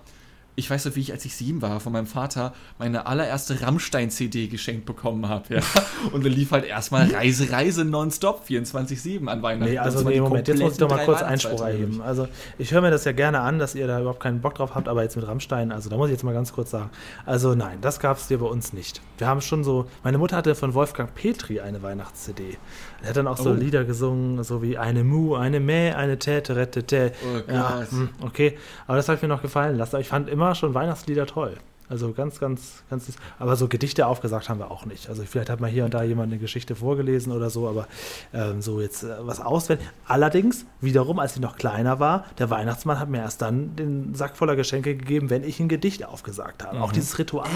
[0.56, 4.48] ich weiß noch, wie ich, als ich sieben war, von meinem Vater meine allererste Rammstein-CD
[4.48, 5.56] geschenkt bekommen habe.
[5.56, 5.62] Ja?
[6.14, 9.72] Und dann lief halt erstmal Reise, Reise nonstop, 24-7 an Weihnachten.
[9.72, 12.02] Nee, also nee, Moment, jetzt muss ich doch mal kurz Einspruch erheben.
[12.02, 14.76] Also ich höre mir das ja gerne an, dass ihr da überhaupt keinen Bock drauf
[14.76, 16.90] habt, aber jetzt mit Rammstein, also da muss ich jetzt mal ganz kurz sagen.
[17.26, 19.02] Also nein, das gab es dir bei uns nicht.
[19.18, 22.58] Wir haben schon so, meine Mutter hatte von Wolfgang Petri eine Weihnachts-CD.
[23.06, 23.54] Er hat dann auch so Oh.
[23.54, 27.12] Lieder gesungen, so wie eine Mu, eine Mäh, eine Tä, Rette, Tä.
[27.24, 30.00] Oh Ja, hm, okay, aber das hat mir noch gefallen lassen.
[30.00, 31.54] Ich fand immer schon Weihnachtslieder toll.
[31.88, 33.08] Also ganz, ganz, ganz.
[33.38, 35.08] Aber so Gedichte aufgesagt haben wir auch nicht.
[35.08, 37.88] Also vielleicht hat mal hier und da jemand eine Geschichte vorgelesen oder so, aber
[38.34, 39.88] ähm, so jetzt äh, was auswendig.
[40.08, 44.36] Allerdings, wiederum, als ich noch kleiner war, der Weihnachtsmann hat mir erst dann den Sack
[44.36, 46.82] voller Geschenke gegeben, wenn ich ein Gedicht aufgesagt habe.
[46.82, 47.48] Auch dieses Ritual.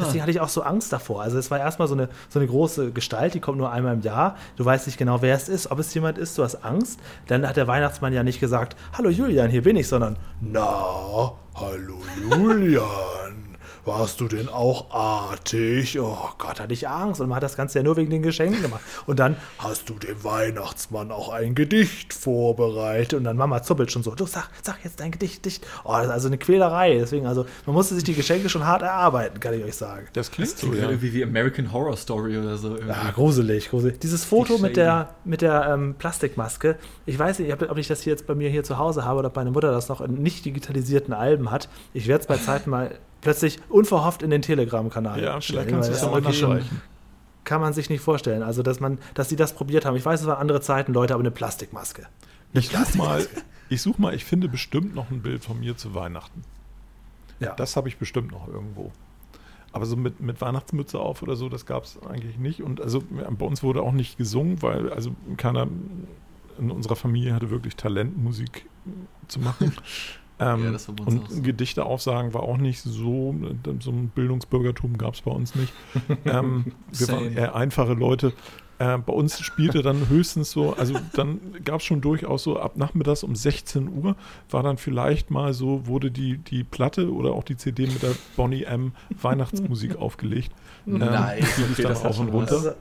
[0.00, 1.22] Deswegen hatte ich auch so Angst davor.
[1.22, 4.02] Also es war erstmal so eine, so eine große Gestalt, die kommt nur einmal im
[4.02, 4.36] Jahr.
[4.56, 7.00] Du weißt nicht genau, wer es ist, ob es jemand ist, du hast Angst.
[7.26, 11.98] Dann hat der Weihnachtsmann ja nicht gesagt, hallo Julian, hier bin ich, sondern, na, hallo
[12.30, 13.51] Julian.
[13.84, 15.98] Warst du denn auch artig?
[15.98, 17.20] Oh Gott, hatte ich Angst.
[17.20, 18.80] Und man hat das Ganze ja nur wegen den Geschenken gemacht.
[19.06, 23.14] Und dann hast du dem Weihnachtsmann auch ein Gedicht vorbereitet.
[23.14, 25.66] Und dann Mama zuppelt schon so, du sag, sag jetzt dein Gedicht, Dicht.
[25.84, 26.94] Oh, das ist also eine Quälerei.
[26.94, 30.06] Deswegen, also man musste sich die Geschenke schon hart erarbeiten, kann ich euch sagen.
[30.12, 30.82] Das klingt so, ja.
[30.84, 32.76] irgendwie wie American Horror Story oder so.
[32.76, 32.88] irgendwie.
[32.88, 34.00] Ja, gruselig, gruselig.
[34.00, 36.76] Dieses Foto Richtig mit der, mit der ähm, Plastikmaske,
[37.06, 39.28] ich weiß nicht, ob ich das hier jetzt bei mir hier zu Hause habe oder
[39.28, 41.68] ob meine Mutter das noch in nicht digitalisierten Alben hat.
[41.94, 42.92] Ich werde es bei Zeiten mal
[43.22, 46.82] plötzlich unverhofft in den Telegram-Kanal Ja, vielleicht kannst du es ja das mal nachreichen.
[47.44, 48.42] Kann man sich nicht vorstellen.
[48.42, 49.96] Also, dass man, dass sie das probiert haben.
[49.96, 52.06] Ich weiß, es waren andere Zeiten, Leute, aber eine Plastikmaske.
[52.52, 53.26] Ich such mal,
[53.68, 56.44] ich mal, ich finde bestimmt noch ein Bild von mir zu Weihnachten.
[57.40, 57.54] Ja.
[57.54, 58.92] Das habe ich bestimmt noch irgendwo.
[59.72, 62.62] Aber so mit, mit Weihnachtsmütze auf oder so, das gab es eigentlich nicht.
[62.62, 65.66] Und also bei uns wurde auch nicht gesungen, weil also keiner
[66.58, 68.66] in unserer Familie hatte wirklich Talent, Musik
[69.28, 69.72] zu machen.
[70.38, 71.42] ähm, Ja, das war bei uns und auch so.
[71.42, 73.34] Gedichte aufsagen war auch nicht so,
[73.80, 75.72] so ein Bildungsbürgertum gab es bei uns nicht.
[76.24, 78.32] ähm, wir waren eher einfache Leute.
[78.78, 82.76] Äh, bei uns spielte dann höchstens so, also dann gab es schon durchaus so ab
[82.76, 84.16] nachmittags um 16 Uhr
[84.50, 88.14] war dann vielleicht mal so, wurde die, die Platte oder auch die CD mit der
[88.36, 90.50] Bonnie M Weihnachtsmusik aufgelegt.
[90.86, 92.74] Ähm, Nice, die lief okay, dann auch und runter.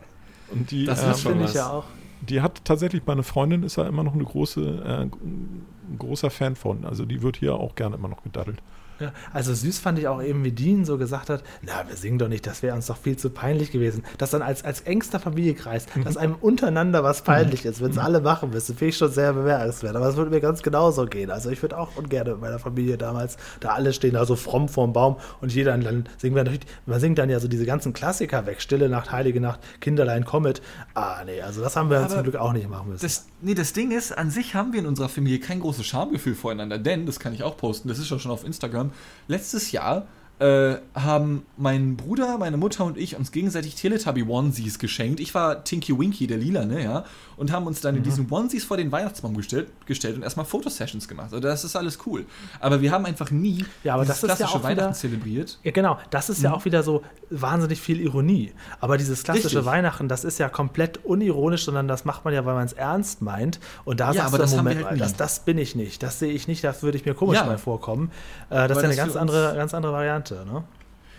[0.50, 1.86] Und die, Das ähm, finde ich ja auch.
[2.22, 6.56] Die hat tatsächlich, meine Freundin ist ja immer noch eine große, äh, ein großer Fan
[6.56, 6.86] von.
[6.86, 8.62] Also die wird hier auch gerne immer noch gedaddelt.
[9.02, 12.20] Ja, also süß fand ich auch eben, wie Dean so gesagt hat, na, wir singen
[12.20, 14.04] doch nicht, das wäre uns doch viel zu peinlich gewesen.
[14.18, 18.22] Dass dann als, als engster Familienkreis, dass einem untereinander was peinlich ist, wenn es alle
[18.22, 19.96] machen müssen, finde ich schon sehr bemerkenswert.
[19.96, 21.32] Aber es würde mir ganz genauso gehen.
[21.32, 24.70] Also ich würde auch ungern mit meiner Familie damals, da alle stehen da so fromm
[24.70, 27.94] vorm Baum und jeder dann singen wir natürlich, man singt dann ja so diese ganzen
[27.94, 30.62] Klassiker weg, Stille Nacht, Heilige Nacht, Kinderlein kommet.
[30.94, 33.02] Ah, nee, also das haben wir Aber zum Glück auch nicht machen müssen.
[33.02, 36.36] Das, nee, das Ding ist, an sich haben wir in unserer Familie kein großes Schamgefühl
[36.36, 38.91] voreinander, denn, das kann ich auch posten, das ist ja schon auf Instagram,
[39.28, 40.08] letztes Jahr
[40.42, 45.20] äh, haben mein Bruder, meine Mutter und ich uns gegenseitig Teletubby-Onesies geschenkt.
[45.20, 47.06] Ich war Tinky Winky, der Lila, ne, ja,
[47.38, 47.98] und haben uns dann Mhm.
[48.00, 51.26] in diesen Onesies vor den Weihnachtsbaum gestellt, gestellt und erstmal Fotosessions gemacht.
[51.32, 52.26] Also das ist alles cool.
[52.60, 55.60] Aber wir haben einfach nie Ja, aber das ist ja klassische auch wieder- Weihnachten zelebriert.
[55.64, 56.00] Ja, genau.
[56.10, 58.52] Das ist ja auch wieder so wahnsinnig viel Ironie.
[58.80, 59.66] Aber dieses klassische Richtig.
[59.66, 63.22] Weihnachten, das ist ja komplett unironisch, sondern das macht man ja, weil man es ernst
[63.22, 63.60] meint.
[63.86, 65.00] Und da Ja, aber das haben wir Moment halt nie.
[65.02, 66.02] das, das bin ich nicht.
[66.02, 67.46] Das sehe ich nicht, das würde ich mir komisch Ja.
[67.46, 68.12] mal vorkommen.
[68.50, 70.31] Äh, das ist ja eine ganz andere, ganz andere Variante.
[70.46, 70.64] Ne?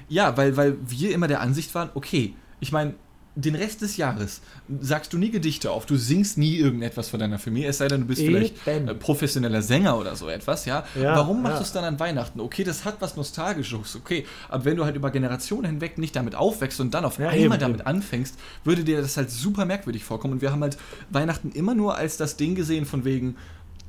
[0.09, 2.95] Ja, weil, weil wir immer der Ansicht waren, okay, ich meine,
[3.35, 4.43] den Rest des Jahres
[4.81, 8.03] sagst du nie Gedichte auf, du singst nie irgendetwas von deiner Familie, es sei denn,
[8.03, 8.35] du bist Eben.
[8.35, 10.85] vielleicht äh, professioneller Sänger oder so etwas, ja.
[11.01, 11.59] Ja, Warum machst ja.
[11.61, 12.41] du es dann an Weihnachten?
[12.41, 16.35] Okay, das hat was Nostalgisches, okay, aber wenn du halt über Generationen hinweg nicht damit
[16.35, 17.87] aufwächst und dann auf Ja, einmal eben, damit eben.
[17.87, 20.35] anfängst, würde dir das halt super merkwürdig vorkommen.
[20.35, 20.77] Und wir haben halt
[21.09, 23.37] Weihnachten immer nur als das Ding gesehen, von wegen,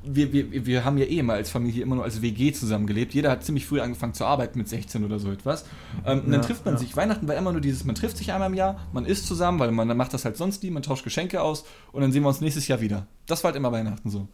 [0.05, 3.13] wir, wir, wir haben ja eh mal als Familie immer nur als WG zusammengelebt.
[3.13, 5.65] Jeder hat ziemlich früh angefangen zu arbeiten mit 16 oder so etwas.
[6.05, 6.79] Ähm, und dann Ja, trifft man ja.
[6.79, 6.95] sich.
[6.95, 9.71] Weihnachten war immer nur dieses, man trifft sich einmal im Jahr, man isst zusammen, weil
[9.71, 12.29] man dann macht das halt sonst nie, man tauscht Geschenke aus und dann sehen wir
[12.29, 13.07] uns nächstes Jahr wieder.
[13.27, 14.27] Das war halt immer Weihnachten so.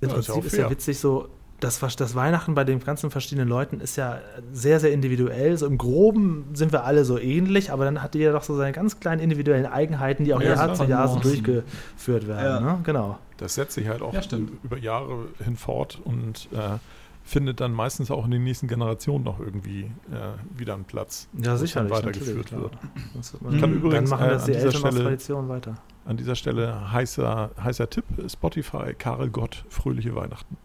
[0.00, 1.28] Im Ja, ist ja Prinzip ist ja witzig so,
[1.60, 4.18] das, das Weihnachten bei den ganzen verschiedenen Leuten ist ja
[4.52, 5.56] sehr, sehr individuell.
[5.56, 8.72] So im Groben sind wir alle so ähnlich, aber dann hat jeder doch so seine
[8.72, 12.64] ganz kleinen individuellen Eigenheiten, die auch Ja, Jahr zu Jahr so durchgeführt werden.
[12.64, 12.72] Ja.
[12.76, 12.80] Ne?
[12.84, 13.18] Genau.
[13.36, 14.20] Das setzt sich halt auch Ja,
[14.62, 16.78] über Jahre hinfort und äh,
[17.22, 21.28] findet dann meistens auch in den nächsten Generationen noch irgendwie äh, wieder einen Platz.
[21.34, 21.92] Ja, dann sicherlich.
[21.92, 22.72] weitergeführt wird.
[23.14, 25.74] Das, kann dann übrigens, machen äh, das an die dieser Eltern aus Stelle- Tradition weiter.
[26.06, 30.56] An dieser Stelle heißer, heißer Tipp, Spotify, Karel Gott, fröhliche Weihnachten.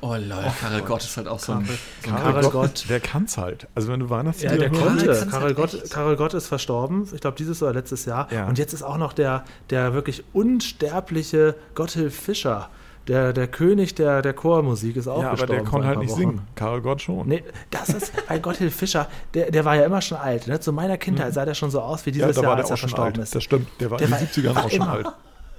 [0.00, 1.64] Oh lol, Karel Gott ist halt auch so ein.
[1.66, 2.84] So ein Karel Gott.
[2.88, 3.66] Der kann's halt.
[3.74, 5.06] Also wenn du Ja, Weihnachtslieder der Karel konnte.
[5.06, 5.90] kann's Karel halt Gott, echt.
[5.92, 7.08] Karel Gott ist verstorben.
[7.12, 8.28] Ich glaube, dieses oder letztes Jahr.
[8.32, 8.46] Ja.
[8.46, 12.68] Und jetzt ist auch noch der, der wirklich unsterbliche Gotthilf Fischer.
[13.08, 15.52] Der, der König der, der Chormusik ist auch ja, aber gestorben.
[15.54, 16.18] der vor konnte halt nicht Wochen.
[16.20, 16.40] singen.
[16.54, 17.26] Karel Gott schon.
[17.26, 20.46] Nee, das ist, weil Gotthilf Fischer, der, der war ja immer schon alt.
[20.46, 20.60] Ne?
[20.60, 22.18] Zu meiner Kindheit sah der schon so aus wie Mhm.
[22.18, 23.22] ja, dieses da Jahr, war der als auch er schon verstorben alt.
[23.24, 23.34] ist.
[23.34, 23.68] Das stimmt.
[23.80, 25.06] Der war Der in den 70ern war auch schon immer- alt.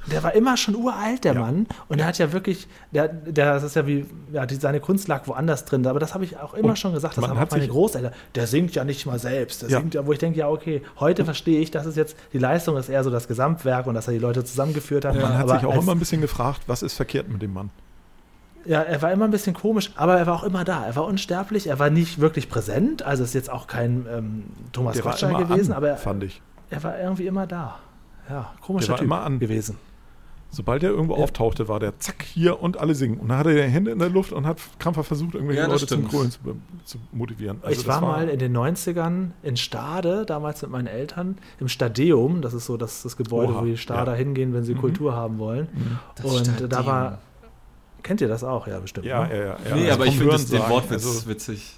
[0.10, 1.40] Der war immer schon uralt, der Ja.
[1.42, 1.68] Mann.
[1.88, 5.08] Und er hat ja wirklich, der, der, das ist ja wie, ja, die, seine Kunst
[5.08, 5.86] lag woanders drin.
[5.88, 7.18] Aber das habe ich auch immer Und schon gesagt.
[7.18, 8.14] Das haben auch meine Großeltern.
[8.36, 9.62] Der singt ja nicht mal selbst.
[9.64, 9.80] Der Ja.
[9.80, 12.78] singt ja, wo ich denke, ja, okay, heute verstehe ich, dass es jetzt, die Leistung
[12.78, 15.16] ist eher so das Gesamtwerk und dass er die Leute zusammengeführt hat.
[15.16, 17.70] Man hat sich auch immer ein bisschen gefragt, was ist verkehrt mit dem Mann?
[18.66, 20.86] ja, er war immer ein bisschen komisch, aber er war auch immer da.
[20.86, 23.02] Er war unsterblich, er war nicht wirklich präsent.
[23.04, 24.44] Also ist jetzt auch kein ähm,
[24.74, 26.42] Thomas Gottschalk gewesen, an, aber er, fand ich.
[26.70, 27.80] er war irgendwie immer da.
[28.30, 29.40] Ja, komischer Der war Typ immer an.
[29.40, 29.78] gewesen.
[30.52, 31.22] Sobald er irgendwo Ja.
[31.24, 33.20] auftauchte, war der zack hier und alle singen.
[33.20, 35.68] Und dann hatte er die Hände in der Luft und hat krampfhaft versucht, irgendwelche Ja,
[35.68, 36.10] Leute zum stimmt.
[36.12, 36.40] Grölen zu,
[36.86, 37.58] zu motivieren.
[37.62, 41.68] Also ich das war, mal in den 90ern in Stade, damals mit meinen Eltern, im
[41.68, 42.42] Stadeum.
[42.42, 44.18] Das ist so das, das Gebäude, Oha, wo die Stader ja.
[44.18, 44.80] hingehen, wenn sie Mhm.
[44.80, 45.68] Kultur haben wollen.
[46.16, 46.70] Das und Stadion.
[46.70, 47.18] da war.
[48.02, 48.66] Kennt ihr das auch?
[48.66, 49.06] Ja, bestimmt.
[49.06, 49.38] Ja, ne?
[49.38, 49.46] ja, ja.
[49.70, 49.76] ja.
[49.76, 51.76] nee, Also aber ich finde den Wortwitz also witzig.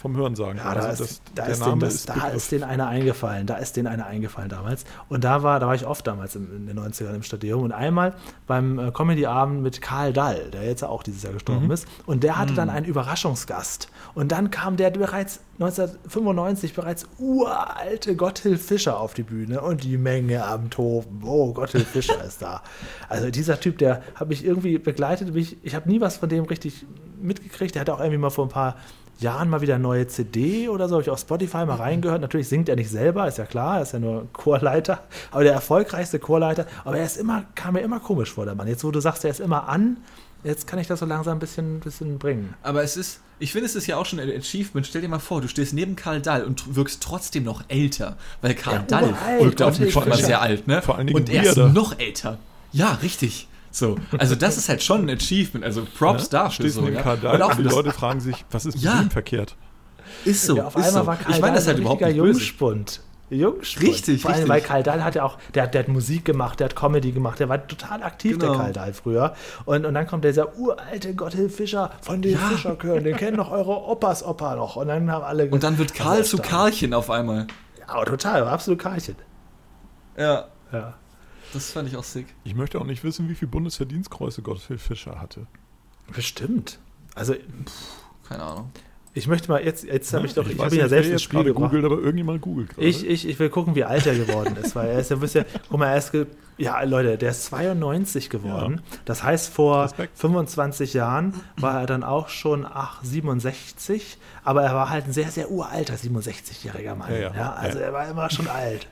[0.00, 0.56] Vom Hörensagen.
[0.56, 3.46] Ja, da, Also ist, da, ist, Name das, ist da ist denen einer eingefallen.
[3.46, 4.84] Da ist denen einer eingefallen damals.
[5.08, 7.62] Und da war, da war ich oft damals im, in den 90ern im Stadion.
[7.64, 8.14] Und einmal
[8.46, 11.70] beim äh, Comedy-Abend mit Karl Dall, der jetzt auch dieses Jahr gestorben Mhm.
[11.72, 11.86] ist.
[12.06, 13.88] Und der hatte dann einen Überraschungsgast.
[14.14, 19.98] Und dann kam der bereits 1995 bereits uralte Gotthilf Fischer auf die Bühne und die
[19.98, 21.20] Menge am Toben.
[21.24, 22.62] Oh, Gotthilf Fischer ist da.
[23.08, 25.34] Also dieser Typ, der hat mich irgendwie begleitet.
[25.34, 26.86] Mich, ich habe nie was von dem richtig
[27.20, 27.74] mitgekriegt.
[27.74, 28.76] Der hatte auch irgendwie mal vor ein paar
[29.20, 32.20] Jahren mal wieder eine neue CD oder so, habe ich auf Spotify mal reingehört.
[32.20, 35.52] Natürlich singt er nicht selber, ist ja klar, er ist ja nur Chorleiter, aber der
[35.52, 36.66] erfolgreichste Chorleiter.
[36.84, 38.68] Aber er ist immer, kam mir immer komisch vor, der Mann.
[38.68, 39.98] Jetzt, wo du sagst, er ist immer an,
[40.44, 42.54] jetzt kann ich das so langsam ein bisschen, bisschen bringen.
[42.62, 44.86] Aber es ist, ich finde, es ist ja auch schon ein Achievement.
[44.86, 48.16] Stell dir mal vor, du stehst neben Karl Dall und wirkst trotzdem noch älter.
[48.42, 50.26] Weil Karl Ja, Dall wirkte auf mich schon mal Fischer.
[50.26, 50.82] sehr alt, ne?
[50.82, 52.38] Vor allen Dingen und er ist noch älter.
[52.72, 53.48] Ja, richtig.
[53.72, 55.64] So, also das ist halt schon ein Achievement.
[55.64, 56.50] Also Props dafür.
[56.50, 57.02] Stehst So, neben ja.
[57.02, 59.00] Karl Dahl Und auch die das Leute fragen sich, was ist mit Ja.
[59.00, 59.56] ihm verkehrt?
[60.24, 60.56] ist so.
[60.56, 61.06] ja, auf ist einmal so.
[61.06, 62.40] war Karl ich meine das halt ein überhaupt richtiger nicht böse.
[62.40, 63.00] Jungspund.
[63.32, 63.86] Jungspund.
[63.88, 64.48] Richtig, Vor allem, richtig.
[64.50, 67.12] weil Karl Dahl hat ja auch, der, hat- der hat Musik gemacht, der hat Comedy
[67.12, 68.54] gemacht, der war total aktiv, Genau.
[68.54, 69.34] der Karl Dahl früher.
[69.66, 72.38] Und, und dann kommt dieser uralte Gotthilf Fischer von den Ja.
[72.38, 74.74] Fischerchören, den kennen doch eure Opas Opa noch.
[74.74, 77.46] Und dann haben alle Und dann wird Karl zu Karlchen auf einmal.
[77.78, 79.14] Ja, aber total, absolut Karlchen.
[80.18, 80.94] Ja, Ja.
[81.52, 82.26] Das fand ich auch sick.
[82.44, 85.46] Ich möchte auch nicht wissen, wie viele Bundesverdienstkreuze Gottfried Fischer hatte.
[86.14, 86.78] Bestimmt.
[87.14, 87.34] Also,
[88.28, 88.70] Keine Ahnung.
[89.14, 91.22] ich möchte mal, jetzt, jetzt habe ich doch, ich, weiß habe ja nicht, selbst ins
[91.22, 91.70] Spiel gebracht.
[91.70, 92.86] googelt, aber irgendjemand googelt gerade.
[92.86, 95.34] Ich, ich, ich will gucken, wie alt er geworden ist, weil er ist ja, wisst
[95.34, 96.26] ihr, guck mal, er ist, ge
[96.58, 98.82] ja, Leute, der ist 92 geworden.
[99.06, 100.18] Das heißt, vor Respekt.
[100.18, 105.30] 25 Jahren war er dann auch schon ach, 67, aber er war halt ein sehr,
[105.30, 107.10] sehr uralter 67-jähriger Mann.
[107.12, 107.52] Ja, Ja, ja.
[107.54, 107.86] also Ja.
[107.86, 108.88] er war immer schon alt.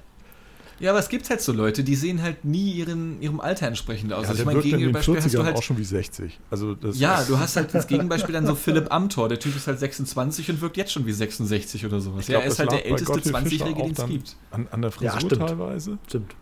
[0.81, 4.13] Ja, aber es gibt halt so Leute, die sehen halt nie ihren, ihrem Alter entsprechend
[4.13, 4.25] aus.
[4.25, 6.39] ja, also ich meine, Gegenbeispiel hast du 40ern halt auch schon wie 60.
[6.51, 9.29] Also das Ja, du hast halt als Gegenbeispiel dann so Philipp Amthor.
[9.29, 12.21] Der Typ ist halt 26 und wirkt jetzt schon wie 66 oder sowas.
[12.21, 13.99] Ich glaub, ja, er ist das halt der bei älteste Gottfried 20-Jährige, Fischer den es
[13.99, 14.37] auch dann gibt.
[14.53, 15.49] An, an der Ja, Frisur stimmt.
[15.49, 15.99] teilweise.
[16.07, 16.35] Stimmt.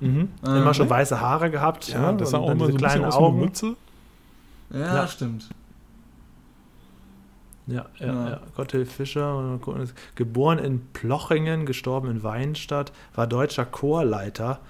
[0.00, 0.28] Mhm.
[0.44, 1.88] Immer schon weiße Haare gehabt.
[1.88, 3.40] Ja, das sah auch immer so diese ein bisschen kleinen aus wie eine Augen.
[3.40, 3.76] Mütze.
[4.72, 5.08] Ja, Ja.
[5.08, 5.48] stimmt.
[7.70, 8.28] Ja, ja, Ja.
[8.30, 8.40] ja.
[8.56, 9.58] Gotthilf Fischer,
[10.14, 14.60] geboren in Plochingen, gestorben in Weinstadt, war deutscher Chorleiter.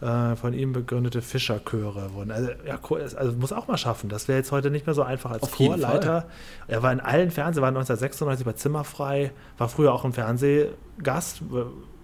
[0.00, 2.30] Äh, von ihm begründete Fischerchöre wurden.
[2.30, 2.78] Also, ja,
[3.16, 4.08] also muss auch mal schaffen.
[4.08, 6.28] Das wäre jetzt heute nicht mehr so einfach als Auf Chorleiter.
[6.68, 11.42] Er war in allen Fernsehen, war 1996 bei Zimmerfrei, war früher auch im Fernsehgast.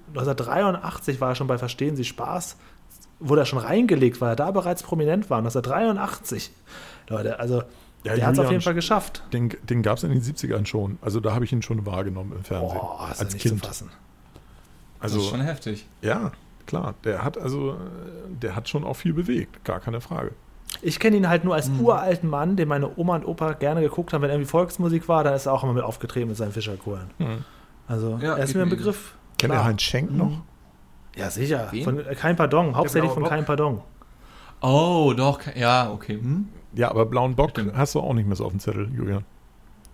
[0.09, 2.57] 1983 war er schon bei Verstehen Sie Spaß,
[3.21, 5.39] wurde er schon reingelegt, weil er da bereits prominent war.
[5.39, 6.51] 1983.
[7.09, 7.63] Leute, also
[8.05, 9.23] Ja, der hat es auf jeden Fall geschafft.
[9.33, 10.99] Den, den gab es in den 70ern schon.
[11.01, 12.79] Also da habe ich ihn schon wahrgenommen im Fernsehen.
[12.79, 13.61] Boah, ist als nicht Kind.
[13.63, 13.91] zu fassen.
[15.01, 15.87] Also das ist schon heftig.
[16.03, 16.33] ja,
[16.67, 16.95] klar.
[17.05, 17.75] Der hat also, äh,
[18.43, 19.65] der hat schon auch viel bewegt.
[19.65, 20.33] Gar keine Frage.
[20.83, 21.81] Ich kenne ihn halt nur als Mhm.
[21.81, 25.35] uralten Mann, den meine Oma und Opa gerne geguckt haben, wenn irgendwie Volksmusik war, dann
[25.35, 27.09] ist er auch immer mit aufgetreten mit seinen Fischerchören.
[27.87, 29.15] Also, Ja, er ist mir ein Begriff.
[29.39, 30.43] Kennt er Heinz Schenk noch?
[31.17, 31.69] Ja, sicher.
[31.71, 31.85] Wen?
[31.85, 33.31] Von äh, Kein Pardon, hauptsächlich von Bock?
[33.31, 33.81] Kein Pardon.
[34.61, 35.41] Oh, doch.
[35.55, 36.15] Ja, okay.
[36.15, 36.49] Hm?
[36.77, 39.25] Ja, aber blauen Bock hast du auch nicht mehr so auf dem Zettel, Julian.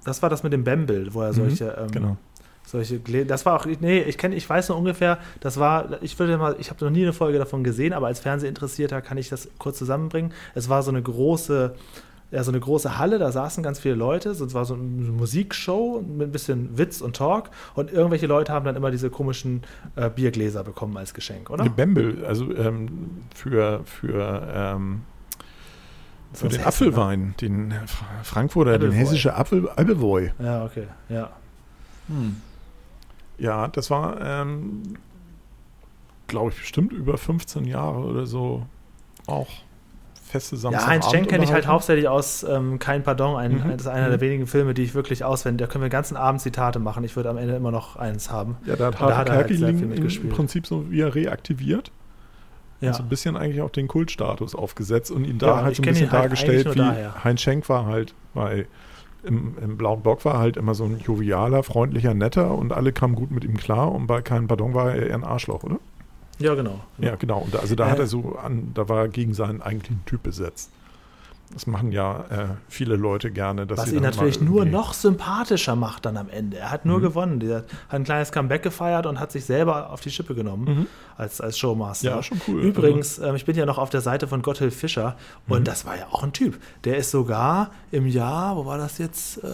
[0.04, 2.16] Das war das mit dem Bamble, wo er Mhm, solche, ähm, genau.
[2.64, 6.38] solche das war auch, nee, ich kenne, ich weiß nur ungefähr, das war, ich würde
[6.38, 9.48] mal, ich habe noch nie eine Folge davon gesehen, aber als Fernsehinteressierter kann ich das
[9.58, 10.32] kurz zusammenbringen.
[10.54, 11.74] Es war so eine große,
[12.30, 16.00] ja, so eine große Halle, da saßen ganz viele Leute, es war so eine Musikshow
[16.00, 19.62] mit ein bisschen Witz und Talk und irgendwelche Leute haben dann immer diese komischen
[19.96, 21.62] äh, Biergläser bekommen als Geschenk, oder?
[21.64, 22.88] Eine Bembel, also ähm,
[23.34, 25.02] für, für, ähm,
[26.32, 28.98] für den Hessen, Apfelwein, den Fra- Frankfurter, den Appleboy.
[28.98, 30.30] hessische Apfel, Appleboy.
[30.38, 30.46] Ne?
[30.46, 31.30] Ja, okay, ja.
[32.08, 32.36] Hm.
[33.38, 34.82] Ja, das war, ähm,
[36.26, 38.66] glaube ich, bestimmt über 15 Jahre oder so
[39.26, 39.48] auch
[40.22, 40.92] feste Ja, Samstagabend.
[41.04, 43.36] Heinz Schenk kenne ich halt hauptsächlich aus ähm, Kein Pardon.
[43.36, 43.70] Ein, Mhm.
[43.72, 44.10] Das ist einer Mhm.
[44.10, 45.66] der wenigen Filme, die ich wirklich auswendig.
[45.66, 47.02] Da können wir den ganzen Abend Zitate machen.
[47.02, 48.56] Ich würde am Ende immer noch eins haben.
[48.64, 50.32] Ja, da hat da hat er halt sehr viel Kerkeling im mitgespielt.
[50.32, 51.90] Prinzip so wieder reaktiviert.
[52.80, 52.92] Ja.
[52.94, 55.86] So ein bisschen eigentlich auch den Kultstatus aufgesetzt und ihn da Ja, halt so ein
[55.86, 57.24] bisschen halt dargestellt, eigentlich wie nur daher.
[57.24, 58.66] Heinz Schenk war halt bei
[59.22, 63.14] im, im Blauen Bock war halt immer so ein jovialer, freundlicher, netter und alle kamen
[63.14, 65.78] gut mit ihm klar und bei keinem Pardon war er eher ein Arschloch, oder?
[66.38, 66.80] ja, genau.
[66.96, 67.40] Ja, genau.
[67.40, 67.90] Und da, also da Äh.
[67.90, 70.70] hat er so an, da war er gegen seinen eigentlichen Typ besetzt.
[71.52, 73.68] Das machen ja äh, viele Leute gerne.
[73.70, 76.58] Was ihn natürlich nur noch sympathischer macht dann am Ende.
[76.58, 77.02] Er hat nur Mhm.
[77.02, 77.40] gewonnen.
[77.40, 80.86] Der hat ein kleines Comeback gefeiert und hat sich selber auf die Schippe genommen Mhm.
[81.16, 82.10] als, als Showmaster.
[82.10, 82.60] Ja, schon cool.
[82.60, 85.16] Übrigens, ähm, ich bin ja noch auf der Seite von Gotthilf Fischer
[85.48, 85.64] und Mhm.
[85.64, 86.56] das war ja auch ein Typ.
[86.84, 89.42] Der ist sogar im Jahr, wo war das jetzt?
[89.42, 89.48] Äh,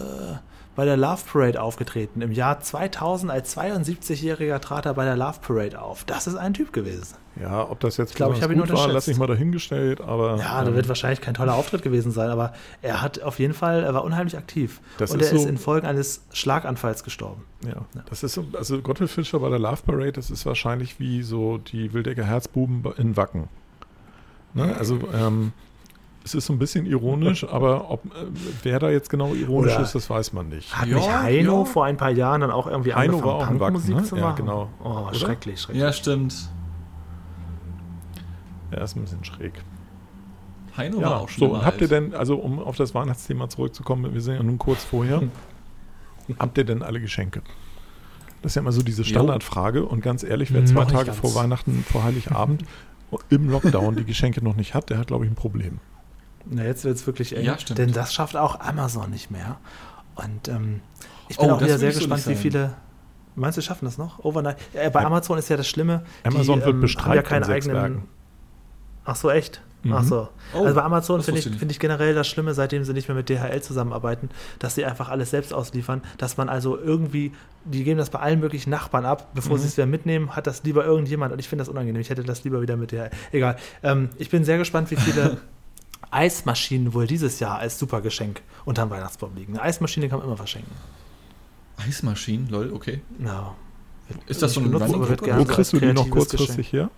[0.77, 2.21] bei der Love Parade aufgetreten.
[2.21, 6.03] Im Jahr 2000 als 72-Jähriger trat er bei der Love Parade auf.
[6.03, 7.15] Das ist ein Typ gewesen.
[7.41, 10.01] Ja, ob das jetzt Ich glaube, ich habe ihn gut war, lasse ich mal dahingestellt,
[10.01, 12.53] aber Ja, da ähm, wird wahrscheinlich kein toller Auftritt gewesen sein, aber
[12.83, 14.79] er hat auf jeden Fall, er war unheimlich aktiv.
[14.99, 17.43] Das und ist er ist so- in Folge eines Schlaganfalls gestorben.
[17.65, 21.23] Ja, das ist so, also Gottfried Fischer bei der Love Parade, das ist wahrscheinlich wie
[21.23, 23.49] so die Wildecker Herzbuben in Wacken.
[24.53, 24.75] Ne?
[24.77, 25.53] Also ähm,
[26.27, 28.09] es ist so ein bisschen ironisch, aber ob, äh,
[28.63, 30.75] wer da jetzt genau ironisch Oder- ist, das weiß man nicht.
[30.77, 31.65] Hat Ja, nicht Heino ja.
[31.65, 34.03] vor ein paar Jahren dann auch irgendwie Heino angefangen, war auch ein Wacken, Punkmusik ne?
[34.03, 34.35] zu Ja, machen?
[34.37, 34.69] genau.
[34.83, 35.13] Oh, Oder?
[35.15, 35.81] schrecklich, schrecklich.
[35.83, 36.49] Ja, stimmt.
[38.71, 39.53] Er ist ein bisschen schräg.
[40.75, 43.49] Heino war Ja, auch schon so, und habt ihr denn, also um auf das Weihnachtsthema
[43.49, 45.23] zurückzukommen, wir sind ja nun kurz vorher,
[46.39, 47.41] habt ihr denn alle Geschenke?
[48.41, 51.17] Das ist ja immer so diese Standardfrage und ganz ehrlich, wer zwei Tage ganz.
[51.17, 52.63] vor Weihnachten, vor Heiligabend
[53.29, 55.79] im Lockdown die Geschenke noch nicht hat, der hat, glaube ich, ein Problem.
[56.49, 57.79] Na, jetzt wird es wirklich eng, Ja, stimmt.
[57.79, 59.57] denn das schafft auch Amazon nicht mehr.
[60.15, 60.81] Und ähm,
[61.29, 62.73] ich bin Oh, auch wieder sehr so gespannt, nicht wie viele.
[63.35, 64.19] Meinst du, schaffen das noch?
[64.23, 64.57] Overnight?
[64.73, 65.07] Ja, bei Ja.
[65.07, 66.03] Amazon ist ja das Schlimme.
[66.23, 67.75] Amazon die, wird ähm, bestreikt haben ja keine eigenen.
[67.75, 68.03] Werken.
[69.05, 69.61] Ach so, echt?
[69.83, 69.93] Mhm.
[69.93, 70.29] Ach so.
[70.55, 73.15] Oh, also bei Amazon finde ich, find ich generell das Schlimme, seitdem sie nicht mehr
[73.15, 77.31] mit DHL zusammenarbeiten, dass sie einfach alles selbst ausliefern, dass man also irgendwie,
[77.63, 79.61] die geben das bei allen möglichen Nachbarn ab, bevor Mhm.
[79.61, 82.01] sie es wieder mitnehmen, hat das lieber irgendjemand und ich finde das unangenehm.
[82.01, 83.11] Ich hätte das lieber wieder mit DHL.
[83.31, 83.57] Egal.
[83.83, 85.37] Ähm, ich bin sehr gespannt, wie viele
[86.11, 89.53] Eismaschinen wohl dieses Jahr als super Geschenk unterm Weihnachtsbaum liegen.
[89.53, 90.71] Eine Eismaschine kann man immer verschenken.
[91.77, 93.01] Eismaschinen, lol, okay.
[93.19, 93.55] Ja.
[94.25, 95.93] Ist das so ein Benutzt, Running aber wird Gag gerne Wo so kriegst du die
[95.93, 96.89] noch kurzfristig her?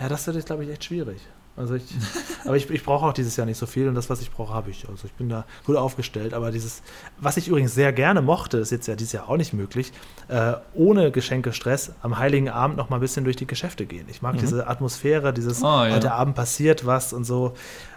[0.00, 1.20] Ja, das wird jetzt, glaube ich, echt schwierig.
[1.58, 1.82] Also ich,
[2.44, 4.54] aber ich, ich brauche auch dieses Jahr nicht so viel und das, was ich brauche,
[4.54, 4.88] habe ich.
[4.88, 6.32] Also ich bin da gut aufgestellt.
[6.34, 6.82] Aber dieses,
[7.18, 9.92] was ich übrigens sehr gerne mochte, ist jetzt ja dieses Jahr auch nicht möglich,
[10.28, 14.06] äh, ohne Geschenkestress am Heiligen Abend noch mal ein bisschen durch die Geschäfte gehen.
[14.08, 14.38] Ich mag Mhm.
[14.38, 15.94] diese Atmosphäre, dieses Ah, ja.
[15.96, 17.54] heute Abend passiert was und so.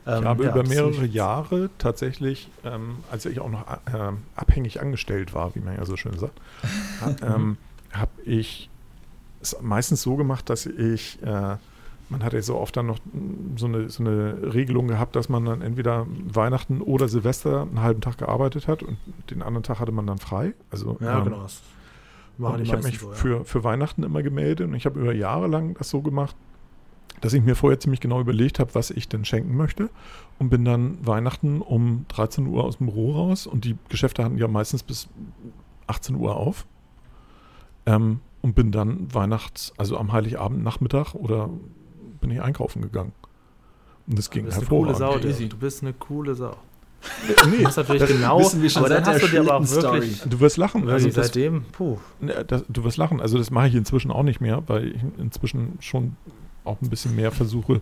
[0.08, 4.82] Ähm, Ich habe ja, über mehrere Jahre tatsächlich, ähm, als ich auch noch ähm, abhängig
[4.82, 6.40] angestellt war, wie man ja so schön sagt,
[7.22, 7.58] ähm,
[7.94, 8.70] habe ich
[9.42, 11.56] es meistens so gemacht, dass ich, äh,
[12.12, 13.00] man hat ja so oft dann noch
[13.56, 18.02] so eine, so eine Regelung gehabt, dass man dann entweder Weihnachten oder Silvester einen halben
[18.02, 18.98] Tag gearbeitet hat und
[19.30, 20.54] den anderen Tag hatte man dann frei.
[20.70, 21.48] Also, Ja, ähm, genau.
[22.38, 23.14] Machen ich habe mich so, ja.
[23.14, 26.36] für, für Weihnachten immer gemeldet und ich habe über Jahre lang das so gemacht,
[27.22, 29.90] dass ich mir vorher ziemlich genau überlegt habe, was ich denn schenken möchte
[30.40, 34.38] und bin dann Weihnachten um 13 Uhr aus dem Büro raus und die Geschäfte hatten
[34.38, 35.08] ja meistens bis
[35.88, 36.66] 18 Uhr auf
[37.86, 41.50] ähm, und bin dann Weihnachts, also am Heiligabend Nachmittag oder
[42.22, 43.14] bin ich einkaufen gegangen.
[44.08, 45.24] Und das Du ging bist eine coole Sau, hervorragend.
[45.26, 45.50] Ja, easy.
[45.50, 46.56] Du bist eine coole Sau.
[47.50, 49.44] Nee, Du hast natürlich das genau, wissen wir schon aber dann seit hast der du
[49.44, 50.84] dir aber auch wirklich, du wirst lachen.
[50.84, 51.98] also Also das, seitdem, puh.
[52.20, 53.20] Ne, das, du wirst lachen.
[53.20, 56.16] Also das mache ich inzwischen auch nicht mehr, weil ich inzwischen schon
[56.64, 57.82] auch ein bisschen mehr versuche,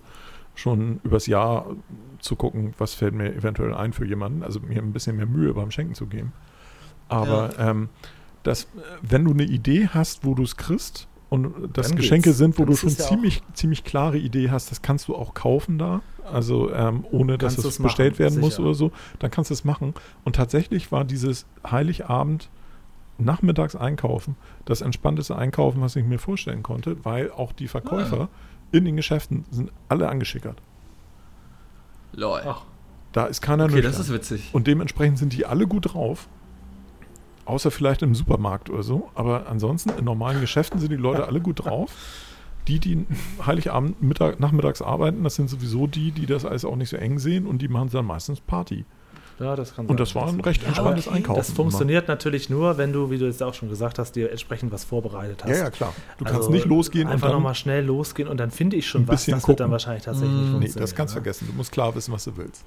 [0.56, 1.66] schon übers Jahr
[2.20, 4.42] zu gucken, was fällt mir eventuell ein für jemanden.
[4.42, 6.32] Also mir ein bisschen mehr Mühe beim Schenken zu geben.
[7.10, 7.90] Aber ähm,
[8.44, 8.68] das, äh,
[9.02, 12.38] wenn du eine Idee hast, wo du es kriegst und das Dann Geschenke geht's.
[12.40, 15.16] sind, wo Dann du schon ja auch- ziemlich, ziemlich klare Idee hast, das kannst du
[15.16, 16.02] auch kaufen da.
[16.32, 18.64] Also ähm, ohne dass du's bestellt machen, werden muss sicher.
[18.64, 19.94] oder so, dann kannst du es machen.
[20.24, 22.50] Und tatsächlich war dieses Heiligabend
[23.18, 28.30] nachmittags einkaufen das entspannteste Einkaufen, was ich mir vorstellen konnte, weil auch die Verkäufer
[28.72, 30.62] in den Geschäften sind alle angeschickert.
[32.14, 32.42] Lol.
[32.46, 32.62] Ach,
[33.12, 33.92] Da ist keiner okay, nüchtern.
[33.92, 34.50] das ist witzig.
[34.54, 36.28] Und dementsprechend sind die alle gut drauf.
[37.46, 39.10] Außer vielleicht im Supermarkt oder so.
[39.16, 41.92] Aber ansonsten in normalen Geschäften sind die Leute alle gut drauf.
[42.68, 43.06] Die, die
[43.44, 47.18] Heiligabend, Mittag, nachmittags arbeiten, das sind sowieso die, die das alles auch nicht so eng
[47.18, 48.86] sehen und die machen dann meistens Party.
[49.40, 51.38] ja, das kann Und das war ein recht Ja, entspanntes aber Einkaufen.
[51.40, 54.72] Das funktioniert natürlich nur, wenn du, wie du jetzt auch schon gesagt hast, dir entsprechend
[54.72, 55.50] was vorbereitet hast.
[55.50, 55.58] immer.
[55.58, 55.94] Ja, ja, klar.
[56.20, 59.04] Du Also kannst nicht losgehen und Einfach nochmal schnell losgehen und dann finde ich schon
[59.04, 59.22] ein was.
[59.22, 59.72] bisschen Das wird dann gucken.
[59.72, 60.82] wahrscheinlich tatsächlich Mm, nicht nee, Nee, funktionieren.
[60.82, 61.24] das kannst du ne?
[61.24, 61.48] vergessen.
[61.48, 62.64] Du musst klar wissen, was du willst.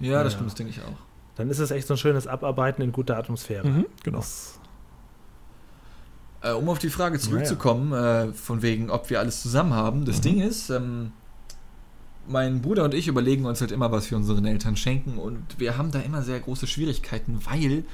[0.00, 0.36] Ja, das Ja.
[0.36, 0.98] stimmt, das denke ich auch.
[1.38, 3.84] Dann ist es echt so ein schönes Abarbeiten in guter Atmosphäre.
[4.02, 4.18] Genau.
[4.18, 4.58] Das,
[6.40, 10.04] Äh, um auf die Frage zurückzukommen, äh, von wegen, ob wir alles zusammen haben.
[10.04, 10.22] Das Mhm.
[10.22, 11.12] Ding ist, ähm,
[12.28, 15.78] mein Bruder und ich überlegen uns halt immer, was wir unseren Eltern schenken und wir
[15.78, 17.84] haben da immer sehr große Schwierigkeiten, weil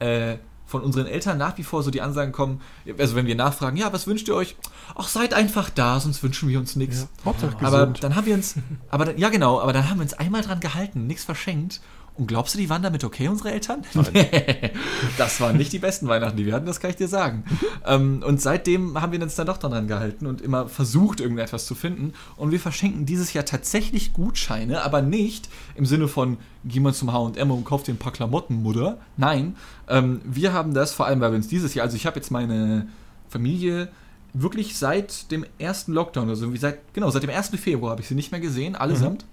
[0.00, 2.60] äh, von unseren Eltern nach wie vor so die Ansagen kommen,
[2.98, 4.56] also wenn wir nachfragen, ja, was wünscht ihr euch?
[4.96, 7.06] Ach, seid einfach da, sonst wünschen wir uns nichts.
[7.24, 8.02] Hauptsache Aber gesund.
[8.02, 8.54] dann haben wir uns,
[8.88, 11.82] aber dann, ja genau, aber dann haben wir uns einmal dran gehalten, nichts verschenkt.
[12.14, 13.84] Und glaubst du, die waren damit okay, unsere Eltern?
[15.18, 17.44] das waren nicht die besten Weihnachten, die wir hatten, das kann ich dir sagen.
[17.86, 21.74] ähm, und seitdem haben wir uns dann doch dran gehalten und immer versucht, irgendetwas zu
[21.74, 22.12] finden.
[22.36, 27.12] Und wir verschenken dieses Jahr tatsächlich Gutscheine, aber nicht im Sinne von, geh mal zum
[27.12, 28.98] H&M und kauf dir ein paar Klamotten, Mutter.
[29.16, 29.56] Nein,
[29.88, 32.30] ähm, wir haben das vor allem, weil wir uns dieses Jahr, also ich habe jetzt
[32.30, 32.88] meine
[33.30, 33.88] Familie
[34.34, 37.48] wirklich seit dem ersten Lockdown, also wie seit, genau, seit dem 1.
[37.50, 39.24] Februar habe ich sie nicht mehr gesehen, allesamt.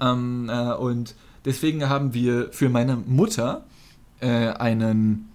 [0.00, 1.14] Ähm, äh, und
[1.46, 3.64] deswegen haben wir für meine Mutter
[4.20, 5.30] äh, einen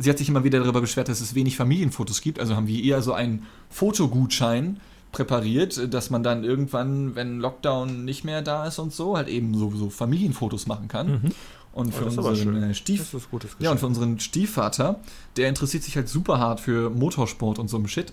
[0.00, 2.40] sie hat sich immer wieder darüber beschwert, dass es wenig Familienfotos gibt.
[2.40, 4.80] Also haben wir eher so einen Fotogutschein
[5.12, 9.54] präpariert, dass man dann irgendwann, wenn Lockdown nicht mehr da ist und so, halt eben
[9.54, 11.32] so, so Familienfotos machen kann.
[11.72, 13.14] Und für Oh, aber unseren äh, Stief
[13.60, 14.98] ja, und für unseren Stiefvater,
[15.36, 18.12] der interessiert sich halt super hart für Motorsport und so einem Shit.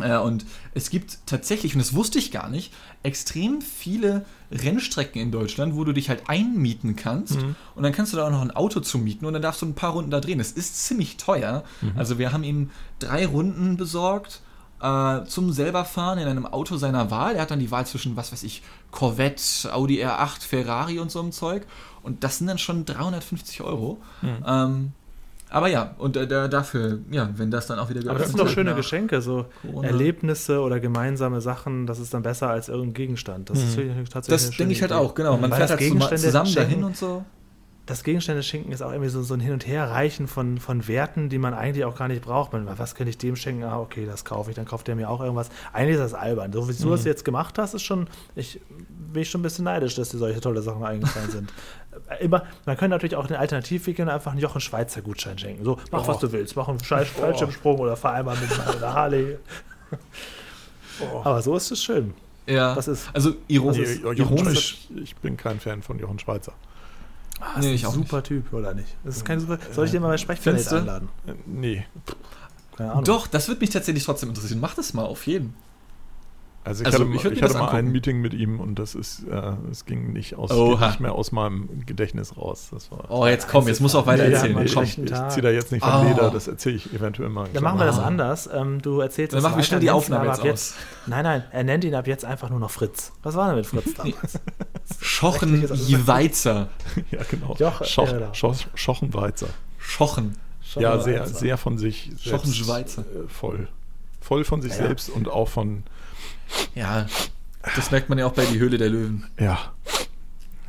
[0.00, 0.44] Äh, und
[0.74, 2.72] es gibt tatsächlich, und das wusste ich gar nicht,
[3.02, 7.36] extrem viele Rennstrecken in Deutschland, wo du dich halt einmieten kannst.
[7.74, 9.66] Und dann kannst du da auch noch ein Auto zu mieten und dann darfst du
[9.66, 10.38] ein paar Runden da drehen.
[10.38, 11.64] Das ist ziemlich teuer.
[11.96, 14.40] Also wir haben ihm drei Runden besorgt
[14.80, 17.36] äh, zum selber fahren in einem Auto seiner Wahl.
[17.36, 21.20] Er hat dann die Wahl zwischen, was weiß ich, Corvette, Audi R8, Ferrari und so
[21.20, 21.66] einem Zeug.
[22.02, 24.02] Und das sind dann schon 350 Euro.
[24.46, 24.92] Ähm,
[25.54, 28.38] aber ja, und äh, da, dafür, ja, wenn das dann auch wieder Aber das sind
[28.40, 29.88] doch schöne Geschenke, so Corona.
[29.88, 33.50] Erlebnisse oder gemeinsame Sachen, das ist dann besser als irgendein Gegenstand.
[33.50, 33.76] Das ist
[34.12, 35.00] tatsächlich Das denke ich halt Idee.
[35.00, 35.32] auch, genau.
[35.36, 37.24] Man Weil fährt das halt Gegenstände zusammen schenken- dahin und so.
[37.86, 41.28] Das Gegenstände schenken ist auch irgendwie so, so ein Hin- und Herreichen von, von Werten,
[41.28, 42.54] die man eigentlich auch gar nicht braucht.
[42.54, 43.62] Man, was könnte ich dem schenken?
[43.64, 45.50] Ah, okay, das kaufe ich, dann kauft der mir auch irgendwas.
[45.74, 46.50] Eigentlich ist das albern.
[46.50, 46.90] So wie du Mhm.
[46.92, 48.06] das jetzt gemacht hast, ist schon,
[48.36, 48.58] ich
[49.12, 51.52] bin ich schon ein bisschen neidisch, dass dir solche tolle Sachen eingefallen sind.
[52.20, 55.38] Äh, Immer, man könnte natürlich auch den Alternativweg gehen und einfach einen Jochen Schweizer Gutschein
[55.38, 55.64] schenken.
[55.64, 56.08] So, mach Oh.
[56.08, 59.38] was du willst, mach einen Scheiß Fallschirmsprung oder fahr einmal mit einer Harley.
[61.24, 62.14] Aber so ist es schön.
[62.46, 64.88] Ja, Was ist- also iro Nee, ist Jochen ironisch.
[65.02, 66.52] Ich bin kein Fan von Jochen Schweizer.
[67.40, 68.94] Ah, Nee, ist ich ein auch super Typ, oder nicht?
[69.02, 69.58] Das ist kein super.
[69.72, 70.76] Soll ich den mal bei Sprechplanet Findest du?
[70.76, 71.08] einladen?
[71.26, 71.86] Äh, Nee.
[72.76, 73.04] Keine Ahnung.
[73.04, 74.60] Doch, das würde mich tatsächlich trotzdem interessieren.
[74.60, 75.54] Mach das mal, auf jeden.
[76.66, 77.92] Also ich Also, hatte, ich ich hatte mal ein.
[77.92, 81.68] Meeting mit ihm und das ist, äh, es ging nicht aus, nicht mehr aus meinem
[81.84, 82.68] Gedächtnis raus.
[82.72, 83.04] Das war.
[83.10, 84.54] Oh, jetzt komm, jetzt muss auch weiter Ja, ja, erzählen.
[84.54, 86.08] Mann, ich, ich, ich ziehe da jetzt nicht vom Oh.
[86.08, 87.46] Leder, das erzähle ich eventuell mal.
[87.52, 88.06] Dann machen wir das Ah.
[88.06, 88.48] anders.
[88.50, 90.74] Ähm, du erzählst Dann machen wir schnell die Aufnahme jetzt aus.
[91.06, 93.12] Nein, nein, er nennt ihn ab jetzt einfach nur noch Fritz.
[93.22, 94.40] Was war denn mit Fritz damals?
[95.00, 96.68] Schochen Jeweizer.
[97.10, 97.54] Ja, genau.
[97.58, 98.34] Joch- Schoch, ja, da.
[98.34, 99.48] Schoch, Schochenweizer.
[99.78, 100.36] Schochen.
[100.76, 103.02] Ja, Schon sehr, sehr von sich Schochen Schweizer.
[103.02, 103.68] äh, voll.
[104.24, 105.82] Voll von sich Ja, selbst und auch von,
[106.74, 107.06] Ja,
[107.76, 109.26] das merkt man ja auch bei Die Höhle der Löwen.
[109.38, 109.58] ja.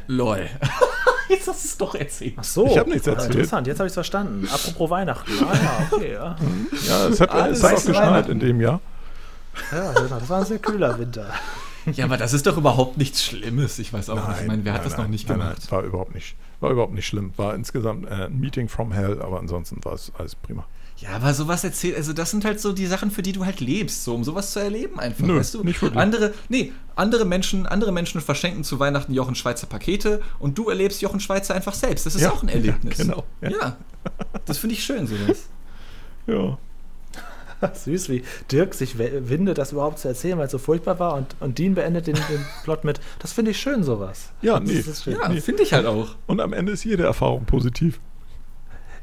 [0.08, 0.48] Lol.
[1.30, 2.36] Jetzt hast du es doch erzählt.
[2.38, 2.68] Ach so.
[2.68, 3.32] Ich hab nichts erzählt.
[3.34, 4.48] Interessant, jetzt habe ich es verstanden.
[4.54, 5.32] Apropos Weihnachten.
[5.44, 6.14] Ah ja, okay.
[6.14, 6.36] Ja,
[6.88, 8.80] Ja, es hat, Alles es hat auch geschneit in dem Jahr.
[9.72, 11.34] ja das war ein sehr kühler Winter.
[11.92, 13.80] Ja, aber das ist doch überhaupt nichts Schlimmes.
[13.80, 14.42] Ich weiß auch nicht.
[14.42, 15.58] Ich meine, wer hat nein, das noch nein, nicht nein, gemacht?
[15.62, 17.34] Nein, war überhaupt nicht, war überhaupt nicht schlimm.
[17.38, 20.66] War insgesamt äh, ein Meeting from hell, aber ansonsten war es alles prima.
[20.98, 23.60] Ja, aber sowas erzählt, also das sind halt so die Sachen, für die du halt
[23.60, 25.64] lebst, so um sowas zu erleben einfach, Nö, weißt du?
[25.64, 26.02] nicht wirklich.
[26.02, 31.02] Andere, nee, andere Menschen, andere Menschen verschenken zu Weihnachten Jochen Schweizer Pakete und du erlebst
[31.02, 32.06] Jochen Schweizer einfach selbst.
[32.06, 32.98] Das ist Ja, auch ein Erlebnis.
[32.98, 33.50] ja, genau, ja.
[33.52, 33.78] Ja.
[34.46, 35.48] Das finde ich schön, sowas.
[36.28, 36.58] Ja.
[37.74, 41.16] Süß, wie Dirk sich windet, das überhaupt zu erzählen, weil es so furchtbar war.
[41.16, 44.32] Und, und Dean beendet den, den Plot mit, das finde ich schön, sowas.
[44.42, 44.84] Ja, nee.
[45.06, 46.16] Ja, finde ich halt auch.
[46.28, 48.00] Und am Ende ist jede Erfahrung positiv.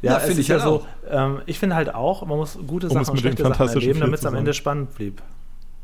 [0.03, 0.85] Ja, finde ich halt so.
[1.09, 4.19] Ähm, ich finde halt auch, man muss gute Um Sachen und schlechte Sachen erleben, damit
[4.19, 4.35] es am.
[4.35, 5.23] Ende spannend blieb.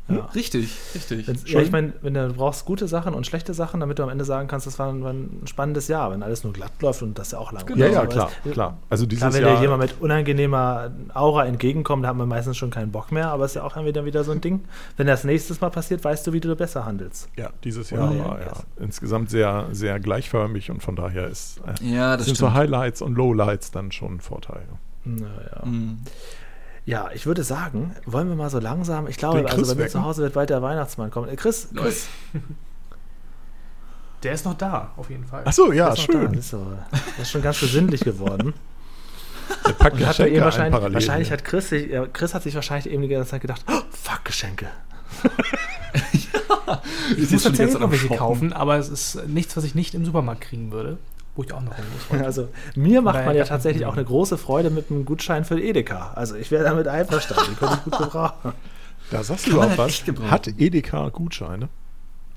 [0.09, 0.25] Ja.
[0.35, 1.27] Richtig, richtig.
[1.27, 4.09] Wenn's- Ja, ich meine, wenn du, brauchst gute Sachen und schlechte Sachen, damit du am
[4.09, 7.01] Ende sagen kannst, das war ein, war ein spannendes Jahr, wenn alles nur glatt läuft
[7.03, 7.75] und das ist ja auch langweilig.
[7.77, 8.77] Genau, ja, ja, klar, es- klar.
[8.89, 12.57] Also dieses Klar, wenn Jahr, dir jemand mit unangenehmer Aura entgegenkommt, da hat man meistens
[12.57, 14.61] schon keinen Bock mehr, aber es ist ja auch dann wieder, wieder so ein Ding.
[14.97, 17.29] Wenn das nächstes Mal passiert, weißt du, wie du besser handelst.
[17.37, 18.45] ja, dieses Jahr Ja, war ja.
[18.47, 22.51] ja insgesamt sehr, sehr gleichförmig und von daher ist, äh, ja, das sind stimmt.
[22.51, 24.63] so Highlights und Lowlights dann schon ein Vorteil.
[25.05, 25.65] Naja.
[25.65, 25.99] Mhm.
[26.89, 30.03] Ja, ich würde sagen, wollen wir mal so langsam, ich glaube, also bei mir zu
[30.03, 31.29] Hause wird bald der Weihnachtsmann kommen.
[31.29, 32.07] Äh, Chris, Chris,
[34.23, 35.43] Der ist noch da, auf jeden Fall.
[35.45, 36.33] Ach so, ja, schön.
[36.33, 38.55] Das ist, so, das ist schon ganz besinnlich geworden.
[39.67, 40.93] Der packt Und hat er Geschenke eben ein wahrscheinlich, parallel.
[40.95, 43.81] wahrscheinlich hat Chris, sich, ja, Chris hat sich wahrscheinlich eben die ganze Zeit gedacht, oh,
[43.91, 44.67] fuck, Geschenke.
[47.11, 50.05] Ich Ist muss tatsächlich noch welche kaufen, aber es ist nichts, was ich nicht im
[50.05, 50.97] Supermarkt kriegen würde,
[51.39, 52.19] wo ich auch noch hin muss.
[52.25, 55.59] Also mir macht Weil- man ja tatsächlich auch eine große Freude mit einem Gutschein für
[55.59, 56.11] Edeka.
[56.15, 58.53] Also ich wäre damit einverstanden, den könnte ich gut gebrauchen.
[59.11, 60.03] da sagst du halt was.
[60.29, 61.69] Hat Edeka Gutscheine?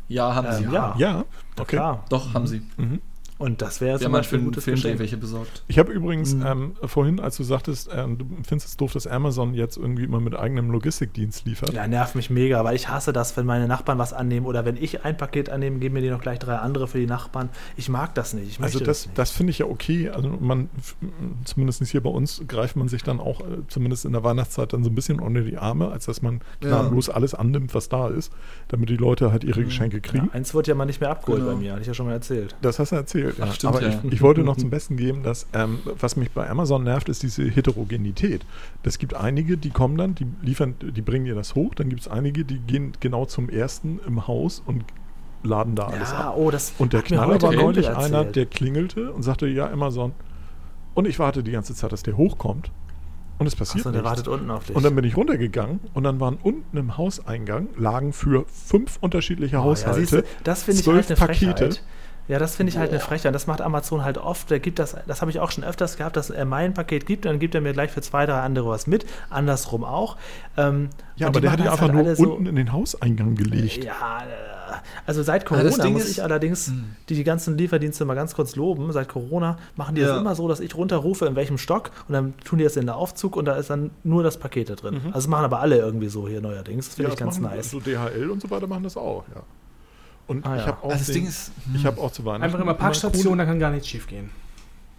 [0.08, 0.64] Ja, haben sie.
[0.64, 0.94] Ähm, ja.
[0.98, 1.24] Ja,
[1.58, 1.76] okay.
[1.76, 2.04] Klar.
[2.10, 2.62] Doch, haben sie.
[2.76, 3.00] Mhm.
[3.38, 4.98] Und das wäre zum haben mal Beispiel für ein gutes Geschenk.
[5.00, 5.64] welche besorgt.
[5.66, 6.46] Ich habe übrigens Mhm.
[6.46, 10.20] ähm, vorhin, als du sagtest, ähm, du findest es doof, dass Amazon jetzt irgendwie immer
[10.20, 11.72] mit eigenem Logistikdienst liefert.
[11.72, 14.76] Ja, nervt mich mega, weil ich hasse das, wenn meine Nachbarn was annehmen oder wenn
[14.76, 17.48] ich ein Paket annehme, geben mir die noch gleich drei andere für die Nachbarn.
[17.76, 18.60] Ich mag das nicht.
[18.62, 19.18] Also das, nicht.
[19.18, 20.10] das finde ich ja okay.
[20.10, 20.68] Also man,
[21.44, 24.84] zumindest hier bei uns, greift man sich dann auch, äh, zumindest in der Weihnachtszeit, dann
[24.84, 28.32] so ein bisschen unter die Arme, als dass man gnadenlos alles annimmt, was da ist,
[28.68, 30.26] damit die Leute halt ihre Geschenke kriegen.
[30.26, 31.52] ja, eins wird ja mal nicht mehr abgeholt Genau.
[31.54, 32.54] bei mir, hatte ich ja schon mal erzählt.
[32.62, 33.31] Das hast du erzählt.
[33.40, 33.52] Ach, ja.
[33.52, 34.00] stimmt, Aber ja.
[34.04, 37.22] ich, ich wollte noch zum Besten geben, dass ähm, was mich bei Amazon nervt, ist
[37.22, 38.44] diese Heterogenität.
[38.82, 41.74] Es gibt einige, die kommen dann, die liefern, die bringen dir das hoch.
[41.74, 44.84] Dann gibt es einige, die gehen genau zum ersten im Haus und
[45.42, 46.34] laden da alles Ja, ab.
[46.36, 50.12] oh, das Und der Knaller war neulich einer, der klingelte und sagte, ja, Amazon.
[50.94, 52.70] Und ich warte die ganze Zeit, dass der hochkommt.
[53.38, 54.10] und es passiert Achso, der nichts.
[54.18, 54.76] wartet unten auf dich.
[54.76, 59.56] Und dann bin ich runtergegangen und dann waren unten im Hauseingang lagen für fünf unterschiedliche
[59.56, 61.46] Oh, ja, Haushalte siehste, das finde ich zwölf halt eine Pakete.
[61.56, 61.82] Frechheit.
[62.28, 63.35] Ja, das finde ich halt eine Frechheit.
[63.35, 64.49] Das macht Amazon halt oft.
[64.51, 67.24] Der gibt das, das habe ich auch schon öfters gehabt, dass er mein Paket gibt,
[67.24, 69.05] dann gibt er mir gleich für zwei, drei andere was mit.
[69.28, 70.16] Andersrum auch.
[70.57, 73.35] Ähm, Ja, und aber der hat das einfach halt nur so- unten in den Hauseingang
[73.35, 73.85] gelegt.
[73.85, 74.74] Ja, äh,
[75.05, 76.85] also seit Corona Ding muss ist- ich allerdings Hm.
[77.09, 78.90] die, die ganzen Lieferdienste mal ganz kurz loben.
[78.93, 80.09] Seit Corona machen die Ja.
[80.09, 82.82] das immer so, dass ich runterrufe, in welchem Stock und dann tun die das in
[82.82, 84.94] den Aufzug und da ist dann nur das Paket da drin.
[85.07, 86.86] Also das machen aber alle irgendwie so hier neuerdings.
[86.86, 87.70] Das finde Ja, ich das ganz machen nice.
[87.70, 89.43] So DHL und so weiter machen das auch, ja.
[90.27, 90.66] Und Ah, ich ja.
[90.69, 91.74] habe auch, Also das den- Ding ist, hm.
[91.77, 94.31] ich habe auch zu Weihnachten Einfach immer Parkstation, da kann gar nichts schief gehen.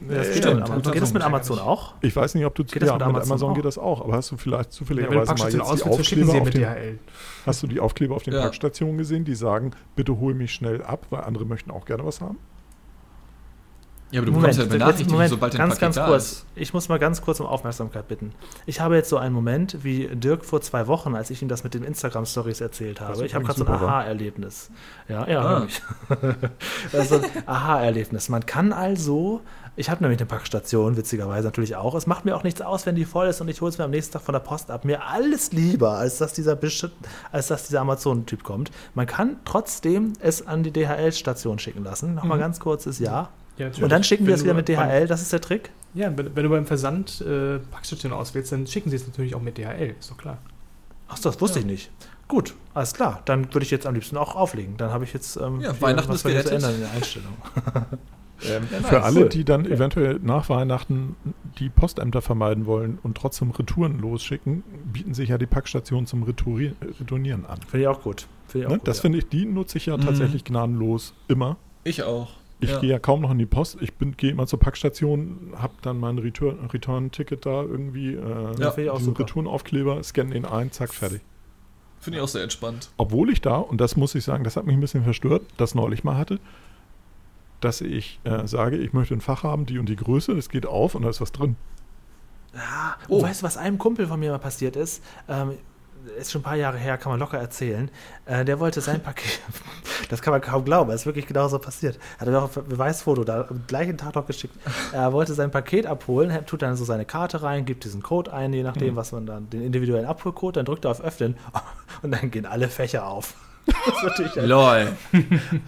[0.10, 0.50] Ja, Das ja, geht, ja.
[0.54, 0.70] mit stimmt.
[0.76, 0.92] Amazon.
[0.94, 1.94] geht das mit Amazon Amazon auch?
[2.02, 3.56] Ich weiß nicht, ob du Geht das ja, mit Amazon auch?
[3.56, 6.50] geht das auch, aber hast du vielleicht Ja, zufälligerweise mal Parkstation jetzt die Aufkleber auf
[6.50, 7.00] den,
[7.46, 8.42] hast du die Aufkleber auf den Ja.
[8.42, 12.20] Parkstationen gesehen, die sagen, bitte hol mich schnell ab, weil andere möchten auch gerne was
[12.22, 12.38] haben?
[14.14, 16.24] Ja, aber du bekommst ja Benachrichtigungen, Moment, sobald dein ganz, Paket ganz da kurz.
[16.32, 16.46] ist.
[16.56, 18.32] Ich muss mal ganz kurz um Aufmerksamkeit bitten.
[18.68, 21.64] Ich habe jetzt so einen Moment wie Dirk vor zwei Wochen, als ich ihm das
[21.64, 23.26] mit den Instagram-Stories erzählt habe.
[23.26, 23.74] Ich habe gerade so ein.
[23.74, 24.70] Aha-Erlebnis.
[25.10, 25.68] Ja, ja, Ah.
[27.04, 28.30] so ein Aha-Erlebnis.
[28.30, 29.42] Man kann also,
[29.76, 31.96] ich habe nämlich eine Packstation, witzigerweise natürlich auch.
[31.96, 33.86] Es macht mir auch nichts aus, wenn die voll ist und ich hole es mir
[33.86, 34.86] am nächsten Tag von der Post ab.
[34.86, 36.58] Mir alles lieber, als dass dieser,
[37.32, 38.70] als dass dieser Amazon-Typ kommt.
[38.94, 42.14] Man kann trotzdem es an die DHL-Station schicken lassen.
[42.14, 43.30] Nochmal ganz kurzes Ja.
[43.58, 43.68] Ja.
[43.82, 45.70] Und dann schicken wir es wieder mit DHL, das ist der Trick.
[45.94, 49.42] Ja, wenn, wenn du beim Versand äh, Packstation auswählst, dann schicken sie es natürlich auch
[49.42, 50.40] mit DHL, ist doch klar.
[51.08, 51.66] Ach so, das wusste Ja.
[51.66, 51.92] ich nicht.
[52.28, 53.22] Gut, alles klar.
[53.26, 54.76] Dann würde ich jetzt am liebsten auch auflegen.
[54.78, 56.64] Dann habe ich jetzt ähm, Ja, Weihnachten was ist wir jetzt gerettet.
[56.68, 57.34] ändern in der Einstellung.
[58.42, 61.16] Ja, Für alle, die dann eventuell nach Weihnachten
[61.60, 66.76] die Postämter vermeiden wollen und trotzdem Retouren losschicken, bieten sich ja die Packstationen zum Retourieren,
[67.00, 67.60] Retournieren an.
[67.62, 68.28] Finde ich auch gut.
[68.48, 68.78] Finde ich auch Ne?
[68.80, 69.02] gut, Das ja.
[69.04, 70.02] finde ich, die nutze ich ja Mhm.
[70.02, 71.56] tatsächlich gnadenlos immer.
[71.86, 72.32] Ich auch.
[72.64, 72.80] Ich Ja.
[72.80, 73.78] gehe ja kaum noch in die Post.
[73.82, 78.20] Ich bin- gehe immer zur Packstation, habe dann mein Return- Return-Ticket da irgendwie, äh,
[78.60, 79.24] Ja, finde ich auch diesen super.
[79.24, 81.22] Retourenaufkleber, scanne den ein, zack, fertig.
[82.00, 82.90] Finde ich auch sehr entspannt.
[82.98, 85.74] Obwohl ich da, und das muss ich sagen, das hat mich ein bisschen verstört, das
[85.76, 86.40] neulich mal hatte,
[87.62, 90.66] dass ich äh, sage, ich möchte ein Fach haben, die und die Größe, es geht
[90.66, 91.56] auf und da ist was drin.
[92.56, 93.22] Ah, Oh.
[93.22, 95.02] weißt du, was einem Kumpel von mir mal passiert ist?
[95.30, 95.54] Ähm,
[96.20, 97.90] ist schon ein paar Jahre her, kann man locker erzählen.
[98.26, 99.40] Äh, der wollte sein Paket,
[100.10, 102.00] das kann man kaum glauben, das ist wirklich genauso passiert.
[102.20, 104.56] Hat er doch ein Beweisfoto da am gleichen Tag noch geschickt.
[104.92, 108.54] Er wollte sein Paket abholen, tut dann so seine Karte rein, gibt diesen Code ein,
[108.54, 111.36] je nachdem, was man dann, den individuellen Abholcode, dann drückt er auf Öffnen
[112.02, 113.34] und dann gehen alle Fächer auf.
[113.66, 114.88] Das ist natürlich ein, Lol.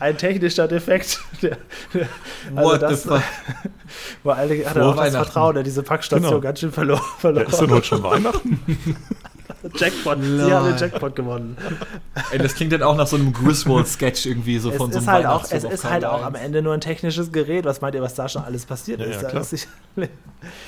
[0.02, 1.22] ein technischer Defekt.
[1.42, 1.58] Der,
[1.94, 2.10] der,
[2.52, 3.22] What the fuck?
[4.22, 5.12] Wo alle, hat er auch das.
[5.16, 6.42] Vertrauen in diese Packstation Genau.
[6.42, 7.00] ganz schön verloren.
[7.02, 7.48] Ja, verloren.
[7.48, 8.60] ist denn heute schon Weihnachten?
[9.76, 10.18] Jackpot.
[10.22, 11.58] Sie haben den Jackpot gewonnen.
[12.32, 15.08] Ey, das klingt dann auch nach so einem Griswold-Sketch irgendwie so Es von so ist
[15.08, 16.46] einem halt auch, es ist halt auch am 1.
[16.46, 17.66] Ende nur ein technisches Gerät.
[17.66, 19.16] Was meint ihr, was da schon alles passiert Ja, ist?
[19.16, 19.42] ja, Da klar.
[19.42, 19.68] ist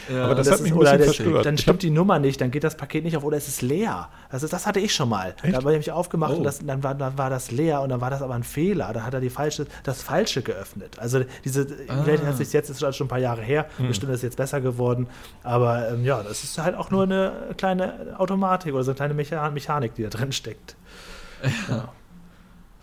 [0.09, 1.45] Ja, Aber das das hat mich ist- ein bisschen der- verstört.
[1.45, 4.09] Dann stimmt die Nummer nicht, dann geht das Paket nicht auf oder es ist leer.
[4.29, 5.35] Also das hatte ich schon mal.
[5.43, 5.53] Echt?
[5.53, 6.37] Da habe ich mich aufgemacht Oh.
[6.37, 8.91] und das, dann, war, dann war das leer und dann war das aber ein Fehler.
[8.93, 10.97] Da hat er die falsche, das Falsche geöffnet.
[10.99, 12.01] Also diese, Ah.
[12.03, 13.89] vielleicht hat sich jetzt, ist schon ein paar Jahre her, Hm.
[13.89, 15.07] bestimmt ist es jetzt besser geworden.
[15.43, 19.13] Aber ähm, ja, das ist halt auch nur eine kleine Automatik oder so eine kleine
[19.13, 20.75] Mecha Mechanik, die da drin steckt.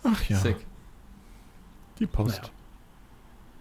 [0.03, 0.55] Ach ja, Sick.
[1.99, 2.51] die Post.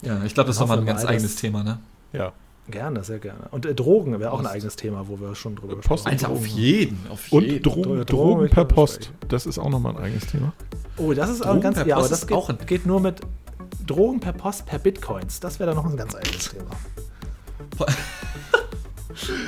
[0.02, 1.78] Ja, ich glaube, das ist nochmal ein ganz eigenes Team, ne?
[2.12, 2.32] Ja.
[2.70, 3.40] Gerne, sehr gerne.
[3.50, 6.26] Und äh, Drogen wäre auch ein eigenes Thema, wo wir schon drüber Post- gesprochen Alter,
[6.28, 6.36] haben.
[6.36, 7.62] auf jeden, auf Und jeden.
[7.62, 9.04] Drogen, Drogen Drogen per Post.
[9.04, 9.16] sprechen.
[9.28, 10.54] Das ist auch nochmal ein eigenes Thema.
[10.96, 12.86] Oh, das ist auch Drogen ganz, per ja, aber Post das geht, auch ein- geht
[12.86, 13.20] nur mit
[13.86, 15.40] Drogen per Post, per Bitcoins.
[15.40, 16.70] Das wäre dann noch ein ganz eigenes Thema.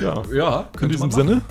[0.03, 0.23] Ja.
[0.33, 1.29] Ja, In diesem man machen.
[1.29, 1.43] Sinne,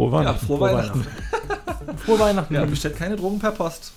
[0.00, 0.40] Frohe Weihnachten.
[0.40, 1.04] Ja, frohe, frohe Weihnachten.
[1.04, 1.98] Weihnachten.
[2.06, 2.54] frohe Weihnachten.
[2.54, 3.92] Ja, bestellt keine Drogen per Post.